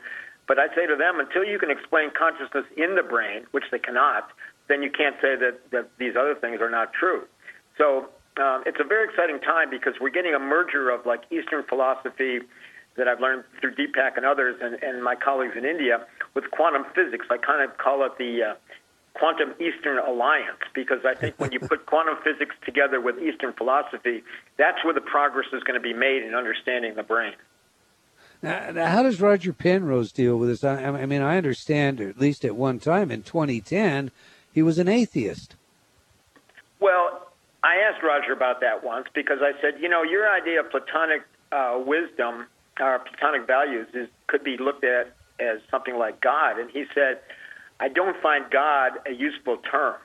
but 0.49 0.59
I 0.59 0.67
say 0.75 0.87
to 0.87 0.97
them 0.97 1.21
until 1.21 1.45
you 1.45 1.59
can 1.59 1.71
explain 1.71 2.11
consciousness 2.11 2.65
in 2.77 2.97
the 2.97 3.03
brain, 3.03 3.47
which 3.53 3.65
they 3.71 3.79
cannot, 3.79 4.31
then 4.69 4.83
you 4.83 4.91
can't 4.91 5.15
say 5.23 5.37
that, 5.37 5.61
that 5.71 5.91
these 5.99 6.17
other 6.19 6.35
things 6.35 6.61
are 6.61 6.71
not 6.71 6.93
true. 6.93 7.23
So 7.79 8.09
um, 8.39 8.63
it's 8.65 8.79
a 8.81 8.85
very 8.85 9.09
exciting 9.09 9.41
time 9.41 9.69
because 9.71 9.95
we're 10.01 10.11
getting 10.11 10.35
a 10.35 10.39
merger 10.39 10.91
of 10.91 11.05
like 11.05 11.23
Eastern 11.31 11.65
philosophy 11.65 12.41
that 12.97 13.09
I've 13.09 13.21
learned 13.21 13.45
through 13.61 13.75
Deepak 13.75 14.17
and 14.17 14.25
others 14.25 14.57
and, 14.63 14.83
and 14.83 15.03
my 15.03 15.15
colleagues 15.15 15.55
in 15.57 15.65
India 15.65 16.07
with 16.35 16.51
quantum 16.51 16.85
physics. 16.95 17.27
I 17.31 17.39
kind 17.39 17.63
of 17.63 17.77
call 17.79 18.05
it 18.05 18.17
the 18.19 18.43
uh, 18.43 18.55
Quantum 19.15 19.55
Eastern 19.61 19.99
Alliance 19.99 20.61
because 20.75 21.01
I 21.05 21.15
think 21.15 21.35
when 21.39 21.53
you 21.53 21.61
put 21.61 21.87
quantum 21.87 22.17
physics 22.25 22.55
together 22.65 23.01
with 23.01 23.19
Eastern 23.19 23.53
philosophy, 23.53 24.23
that's 24.57 24.85
where 24.85 24.95
the 24.95 25.01
progress 25.01 25.47
is 25.53 25.63
going 25.63 25.81
to 25.81 25.83
be 25.83 25.93
made 25.93 26.23
in 26.23 26.35
understanding 26.35 26.95
the 26.95 27.03
brain. 27.03 27.35
Now, 28.43 28.71
now 28.71 28.87
how 28.87 29.03
does 29.03 29.21
Roger 29.21 29.53
Penrose 29.53 30.13
deal 30.13 30.37
with 30.37 30.49
this? 30.49 30.65
I, 30.65 30.85
I 30.85 31.07
mean, 31.07 31.23
I 31.23 31.37
understand, 31.37 32.01
at 32.01 32.19
least 32.19 32.45
at 32.45 32.57
one 32.57 32.79
time 32.79 33.11
in 33.11 33.23
2010, 33.23 34.11
he 34.53 34.63
was 34.63 34.79
an 34.79 34.89
atheist. 34.89 35.57
Well, 36.81 37.32
I 37.65 37.77
asked 37.77 38.03
Roger 38.03 38.33
about 38.33 38.61
that 38.61 38.83
once 38.85 39.07
because 39.15 39.39
I 39.41 39.53
said, 39.61 39.81
you 39.81 39.89
know, 39.89 40.03
your 40.03 40.29
idea 40.29 40.61
of 40.61 40.71
Platonic 40.71 41.23
uh, 41.53 41.81
wisdom 41.85 42.47
or 42.81 42.99
Platonic 43.01 43.47
values 43.47 43.87
is 43.95 44.09
could 44.27 44.43
be 44.43 44.57
looked 44.57 44.85
at 44.85 45.15
as 45.39 45.59
something 45.71 45.97
like 45.97 46.21
God, 46.21 46.59
and 46.59 46.71
he 46.71 46.85
said 46.95 47.21
I 47.81 47.89
don't 47.89 48.21
find 48.23 48.45
God 48.51 48.93
a 49.07 49.13
useful 49.13 49.57
term. 49.59 49.97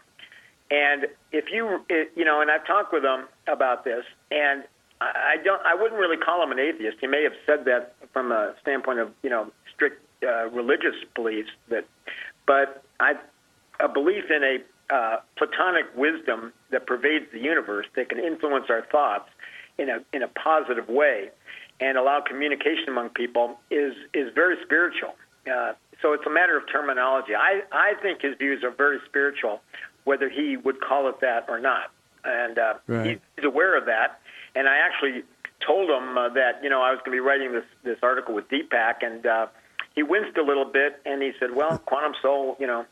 And 0.71 1.07
if 1.31 1.45
you, 1.51 1.85
you 2.15 2.25
know, 2.25 2.41
and 2.41 2.51
I've 2.51 2.65
talked 2.65 2.91
with 2.91 3.03
him 3.03 3.25
about 3.47 3.85
this, 3.85 4.03
and 4.31 4.63
I 4.99 5.35
don't, 5.43 5.61
I 5.63 5.75
wouldn't 5.75 5.99
really 5.99 6.17
call 6.17 6.41
him 6.43 6.51
an 6.51 6.59
atheist. 6.59 6.97
He 6.99 7.07
may 7.07 7.23
have 7.23 7.35
said 7.45 7.65
that 7.65 7.95
from 8.11 8.31
a 8.31 8.55
standpoint 8.61 8.99
of, 8.99 9.11
you 9.21 9.29
know, 9.29 9.51
strict 9.73 10.03
uh, 10.23 10.49
religious 10.49 10.95
beliefs, 11.13 11.51
that, 11.69 11.85
but 12.47 12.83
I, 12.99 13.13
a 13.79 13.87
belief 13.87 14.23
in 14.31 14.43
a 14.43 14.57
uh, 14.89 15.17
Platonic 15.37 15.85
wisdom 15.95 16.53
that 16.71 16.87
pervades 16.87 17.25
the 17.31 17.39
universe 17.39 17.85
that 17.95 18.09
can 18.09 18.19
influence 18.19 18.65
our 18.69 18.85
thoughts 18.91 19.29
in 19.77 19.89
a 19.89 19.99
in 20.13 20.23
a 20.23 20.27
positive 20.27 20.87
way 20.89 21.29
and 21.79 21.97
allow 21.97 22.21
communication 22.21 22.89
among 22.89 23.09
people 23.09 23.59
is 23.69 23.93
is 24.13 24.33
very 24.33 24.55
spiritual. 24.63 25.15
Uh, 25.45 25.73
so 26.01 26.13
it's 26.13 26.25
a 26.25 26.29
matter 26.29 26.57
of 26.57 26.63
terminology. 26.71 27.33
I, 27.35 27.61
I 27.71 27.93
think 28.01 28.21
his 28.21 28.37
views 28.37 28.63
are 28.63 28.71
very 28.71 28.99
spiritual, 29.07 29.61
whether 30.03 30.29
he 30.29 30.57
would 30.57 30.81
call 30.81 31.09
it 31.09 31.21
that 31.21 31.45
or 31.47 31.59
not. 31.59 31.91
And 32.23 32.59
uh, 32.59 32.73
right. 32.87 33.21
he's 33.35 33.45
aware 33.45 33.77
of 33.77 33.85
that. 33.85 34.19
And 34.55 34.67
I 34.67 34.77
actually 34.77 35.23
told 35.65 35.89
him 35.89 36.17
uh, 36.17 36.29
that, 36.29 36.63
you 36.63 36.69
know, 36.69 36.81
I 36.81 36.91
was 36.91 36.99
going 36.99 37.17
to 37.17 37.23
be 37.23 37.25
writing 37.25 37.51
this, 37.53 37.63
this 37.83 37.97
article 38.03 38.35
with 38.35 38.47
Deepak, 38.49 38.95
and 39.01 39.25
uh, 39.25 39.47
he 39.95 40.03
winced 40.03 40.37
a 40.37 40.43
little 40.43 40.65
bit, 40.65 40.99
and 41.05 41.21
he 41.21 41.31
said, 41.39 41.55
well, 41.55 41.77
Quantum 41.79 42.13
Soul, 42.21 42.57
you 42.59 42.67
know, 42.67 42.85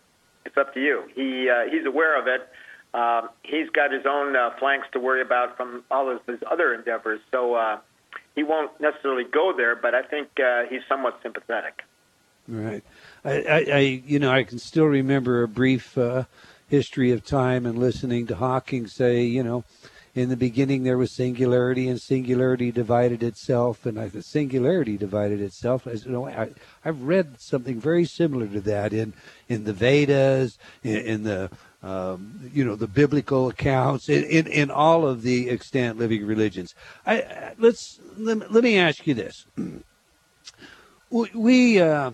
it's 0.46 0.58
up 0.58 0.74
to 0.74 0.82
you. 0.82 1.04
He, 1.16 1.50
uh, 1.50 1.70
he's 1.70 1.86
aware 1.86 2.20
of 2.20 2.28
it. 2.28 2.48
Uh, 2.94 3.28
he's 3.44 3.70
got 3.70 3.92
his 3.92 4.06
own 4.06 4.36
uh, 4.36 4.52
flanks 4.58 4.88
to 4.94 5.00
worry 5.00 5.22
about 5.22 5.58
from 5.58 5.84
all 5.92 6.10
of 6.10 6.22
his 6.26 6.40
other 6.50 6.74
endeavors, 6.74 7.20
so 7.30 7.56
uh, 7.56 7.80
he 8.36 8.44
won't 8.44 8.72
necessarily 8.80 9.26
go 9.26 9.54
there, 9.56 9.76
but 9.76 9.94
I 9.94 10.02
think 10.02 10.30
uh, 10.40 10.64
he's 10.70 10.82
somewhat 10.88 11.20
sympathetic. 11.22 11.84
Right. 12.48 12.84
I, 13.24 13.42
I, 13.42 13.66
I, 13.74 13.80
you 14.06 14.20
know, 14.20 14.32
I 14.32 14.44
can 14.44 14.60
still 14.60 14.86
remember 14.86 15.44
a 15.44 15.48
brief 15.48 15.98
uh, 15.98 16.24
history 16.70 17.12
of 17.12 17.26
time 17.26 17.66
and 17.66 17.78
listening 17.78 18.28
to 18.28 18.36
Hawking 18.36 18.88
say, 18.88 19.24
you 19.24 19.44
know, 19.44 19.64
in 20.16 20.30
the 20.30 20.38
beginning 20.38 20.84
there 20.84 20.98
was 20.98 21.12
singularity 21.12 21.88
and 21.90 22.02
singularity 22.02 22.72
divided 22.72 23.22
itself 23.22 23.86
and 23.86 24.00
I, 24.00 24.08
the 24.08 24.24
singularity 24.24 24.98
divided 24.98 25.42
itself. 25.42 25.86
As 25.86 26.06
you 26.06 26.12
know 26.12 26.28
I, 26.28 26.50
I've 26.84 27.04
read 27.04 27.40
something 27.40 27.80
very 27.80 28.06
similar 28.06 28.48
to 28.48 28.62
that 28.62 28.94
in 28.94 29.14
in 29.50 29.66
the 29.66 29.74
Vedas 29.74 30.58
in, 30.84 30.98
in 30.98 31.24
the 31.24 31.52
um, 31.84 32.50
you 32.54 32.64
know 32.66 32.76
the 32.76 32.88
biblical 32.88 33.50
accounts 33.50 34.10
in, 34.10 34.24
in, 34.24 34.48
in 34.48 34.72
all 34.72 35.06
of 35.06 35.22
the 35.22 35.50
extant 35.50 36.00
living 36.00 36.26
religions. 36.26 36.74
I 37.06 37.54
let's 37.60 38.00
let, 38.18 38.52
let 38.52 38.64
me 38.64 38.78
ask 38.80 39.06
you 39.06 39.14
this. 39.14 39.46
We 41.34 41.80
uh, 41.80 42.12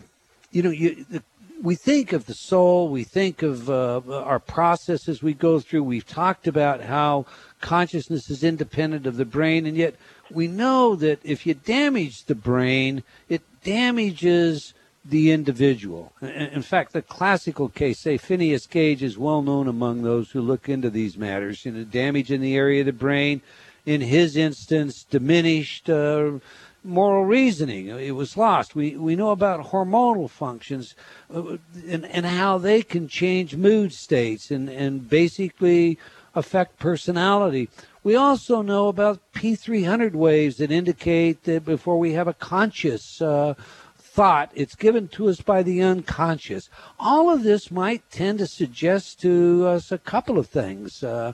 you 0.51 0.61
know, 0.61 0.69
you, 0.69 1.05
the, 1.09 1.23
we 1.61 1.75
think 1.75 2.11
of 2.11 2.25
the 2.25 2.33
soul, 2.33 2.89
we 2.89 3.03
think 3.03 3.43
of 3.43 3.69
uh, 3.69 4.01
our 4.07 4.39
processes 4.39 5.21
we 5.21 5.33
go 5.33 5.59
through. 5.59 5.83
We've 5.83 6.05
talked 6.05 6.47
about 6.47 6.81
how 6.81 7.25
consciousness 7.61 8.29
is 8.29 8.43
independent 8.43 9.05
of 9.05 9.17
the 9.17 9.25
brain, 9.25 9.65
and 9.65 9.77
yet 9.77 9.95
we 10.31 10.47
know 10.47 10.95
that 10.95 11.19
if 11.23 11.45
you 11.45 11.53
damage 11.53 12.25
the 12.25 12.35
brain, 12.35 13.03
it 13.29 13.41
damages 13.63 14.73
the 15.05 15.31
individual. 15.31 16.13
In 16.21 16.61
fact, 16.61 16.93
the 16.93 17.01
classical 17.01 17.69
case, 17.69 17.99
say 17.99 18.17
Phineas 18.17 18.65
Gage, 18.65 19.03
is 19.03 19.17
well 19.17 19.41
known 19.41 19.67
among 19.67 20.01
those 20.01 20.31
who 20.31 20.41
look 20.41 20.67
into 20.67 20.89
these 20.89 21.17
matters. 21.17 21.65
You 21.65 21.71
know, 21.71 21.83
damage 21.83 22.31
in 22.31 22.41
the 22.41 22.55
area 22.55 22.81
of 22.81 22.87
the 22.87 22.93
brain, 22.93 23.41
in 23.85 24.01
his 24.01 24.35
instance, 24.35 25.03
diminished. 25.03 25.89
Uh, 25.89 26.39
moral 26.83 27.25
reasoning. 27.25 27.87
It 27.87 28.15
was 28.15 28.37
lost. 28.37 28.75
We 28.75 28.97
we 28.97 29.15
know 29.15 29.31
about 29.31 29.67
hormonal 29.67 30.29
functions 30.29 30.95
uh, 31.33 31.57
and 31.87 32.05
and 32.05 32.25
how 32.25 32.57
they 32.57 32.81
can 32.81 33.07
change 33.07 33.55
mood 33.55 33.93
states 33.93 34.51
and 34.51 34.69
and 34.69 35.09
basically 35.09 35.97
affect 36.33 36.79
personality. 36.79 37.69
We 38.03 38.15
also 38.15 38.61
know 38.61 38.87
about 38.87 39.19
P300 39.33 40.13
waves 40.13 40.57
that 40.57 40.71
indicate 40.71 41.43
that 41.43 41.65
before 41.65 41.99
we 41.99 42.13
have 42.13 42.27
a 42.27 42.33
conscious 42.33 43.21
uh, 43.21 43.53
thought, 43.95 44.49
it's 44.55 44.75
given 44.75 45.07
to 45.09 45.29
us 45.29 45.41
by 45.41 45.61
the 45.61 45.83
unconscious. 45.83 46.69
All 46.99 47.29
of 47.29 47.43
this 47.43 47.69
might 47.69 48.09
tend 48.09 48.39
to 48.39 48.47
suggest 48.47 49.21
to 49.21 49.67
us 49.67 49.91
a 49.91 49.99
couple 49.99 50.39
of 50.39 50.47
things. 50.47 51.03
Uh, 51.03 51.33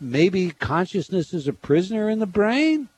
maybe 0.00 0.50
consciousness 0.50 1.32
is 1.32 1.46
a 1.46 1.52
prisoner 1.52 2.10
in 2.10 2.18
the 2.18 2.26
brain 2.26 2.88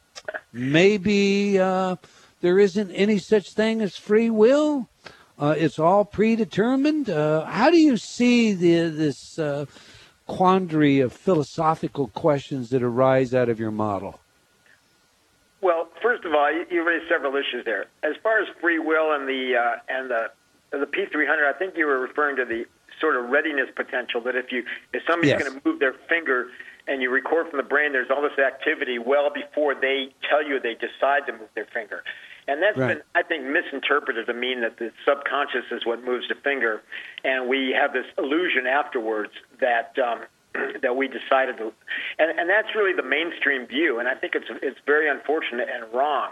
maybe 0.52 1.58
uh, 1.58 1.96
there 2.40 2.58
isn't 2.58 2.90
any 2.92 3.18
such 3.18 3.52
thing 3.52 3.80
as 3.80 3.96
free 3.96 4.30
will. 4.30 4.88
Uh, 5.38 5.54
it's 5.56 5.78
all 5.78 6.04
predetermined. 6.04 7.08
Uh, 7.08 7.44
how 7.46 7.70
do 7.70 7.78
you 7.78 7.96
see 7.96 8.52
the, 8.52 8.90
this 8.90 9.38
uh, 9.38 9.66
quandary 10.26 11.00
of 11.00 11.12
philosophical 11.12 12.08
questions 12.08 12.70
that 12.70 12.82
arise 12.82 13.34
out 13.34 13.48
of 13.48 13.58
your 13.58 13.70
model? 13.70 14.20
Well, 15.60 15.88
first 16.02 16.24
of 16.24 16.34
all, 16.34 16.50
you, 16.70 16.86
raised 16.86 17.08
several 17.08 17.36
issues 17.36 17.64
there. 17.64 17.86
As 18.02 18.14
far 18.22 18.40
as 18.40 18.48
free 18.60 18.78
will 18.78 19.12
and 19.12 19.28
the 19.28 19.56
uh, 19.56 19.76
and 19.88 20.10
the 20.10 20.30
the 20.72 20.86
P300, 20.86 21.44
I 21.44 21.56
think 21.56 21.76
you 21.76 21.86
were 21.86 22.00
referring 22.00 22.36
to 22.36 22.44
the 22.44 22.64
sort 23.00 23.16
of 23.16 23.30
readiness 23.30 23.68
potential 23.74 24.20
that 24.22 24.34
if 24.34 24.50
you 24.50 24.64
if 24.92 25.02
somebody's 25.08 25.30
yes. 25.30 25.42
going 25.42 25.60
to 25.60 25.68
move 25.68 25.78
their 25.78 25.94
finger 26.08 26.48
and 26.86 27.02
you 27.02 27.10
record 27.10 27.48
from 27.48 27.58
the 27.58 27.66
brain, 27.66 27.92
there's 27.92 28.10
all 28.10 28.22
this 28.22 28.38
activity 28.38 28.98
well 28.98 29.30
before 29.32 29.74
they 29.74 30.14
tell 30.28 30.46
you 30.46 30.60
they 30.60 30.74
decide 30.74 31.26
to 31.26 31.32
move 31.32 31.48
their 31.54 31.66
finger. 31.72 32.02
And 32.48 32.62
that's 32.62 32.76
right. 32.76 32.98
been, 32.98 33.02
I 33.14 33.22
think, 33.22 33.44
misinterpreted 33.44 34.26
to 34.26 34.34
mean 34.34 34.62
that 34.62 34.78
the 34.78 34.90
subconscious 35.06 35.70
is 35.70 35.86
what 35.86 36.02
moves 36.04 36.26
the 36.28 36.34
finger, 36.34 36.82
and 37.24 37.48
we 37.48 37.74
have 37.78 37.92
this 37.92 38.06
illusion 38.18 38.66
afterwards 38.66 39.30
that 39.60 39.94
um, 39.98 40.26
that 40.82 40.96
we 40.96 41.06
decided 41.06 41.56
to, 41.58 41.72
and, 42.18 42.38
and 42.38 42.50
that's 42.50 42.74
really 42.74 42.94
the 42.94 43.06
mainstream 43.06 43.66
view. 43.66 44.00
And 44.00 44.08
I 44.08 44.14
think 44.14 44.34
it's 44.34 44.50
it's 44.60 44.78
very 44.86 45.08
unfortunate 45.08 45.68
and 45.72 45.92
wrong. 45.94 46.30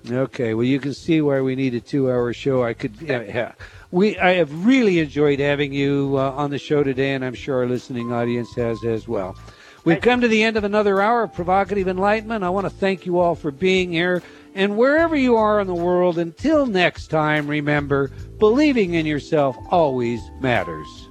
Okay, 0.10 0.56
well, 0.56 0.66
you 0.66 0.80
can 0.80 0.96
see 0.96 1.22
why 1.22 1.42
we 1.42 1.56
need 1.56 1.76
a 1.76 1.80
two-hour 1.80 2.34
show. 2.34 2.64
I 2.64 2.74
could, 2.74 3.00
yeah, 3.02 3.52
we, 3.92 4.18
I 4.18 4.32
have 4.32 4.66
really 4.66 5.00
enjoyed 5.00 5.40
having 5.40 5.74
you 5.74 6.16
uh, 6.18 6.32
on 6.32 6.50
the 6.50 6.58
show 6.58 6.84
today, 6.84 7.14
and 7.14 7.24
I'm 7.24 7.36
sure 7.36 7.58
our 7.58 7.68
listening 7.68 8.12
audience 8.12 8.56
has 8.56 8.84
as 8.84 9.08
well. 9.08 9.38
We've 9.84 9.96
thank 9.96 10.04
come 10.04 10.22
to 10.22 10.28
the 10.28 10.44
end 10.44 10.58
of 10.58 10.64
another 10.64 11.02
hour 11.02 11.24
of 11.24 11.34
provocative 11.34 11.88
enlightenment. 11.88 12.44
I 12.44 12.50
want 12.50 12.66
to 12.66 12.72
thank 12.72 13.06
you 13.06 13.20
all 13.20 13.36
for 13.36 13.52
being 13.52 13.92
here, 13.92 14.24
and 14.56 14.76
wherever 14.76 15.16
you 15.16 15.36
are 15.36 15.60
in 15.60 15.68
the 15.68 15.76
world, 15.76 16.18
until 16.18 16.66
next 16.66 17.08
time, 17.08 17.48
remember, 17.48 18.10
believing 18.40 18.96
in 18.96 19.06
yourself 19.06 19.56
always 19.70 20.20
matters. 20.40 21.11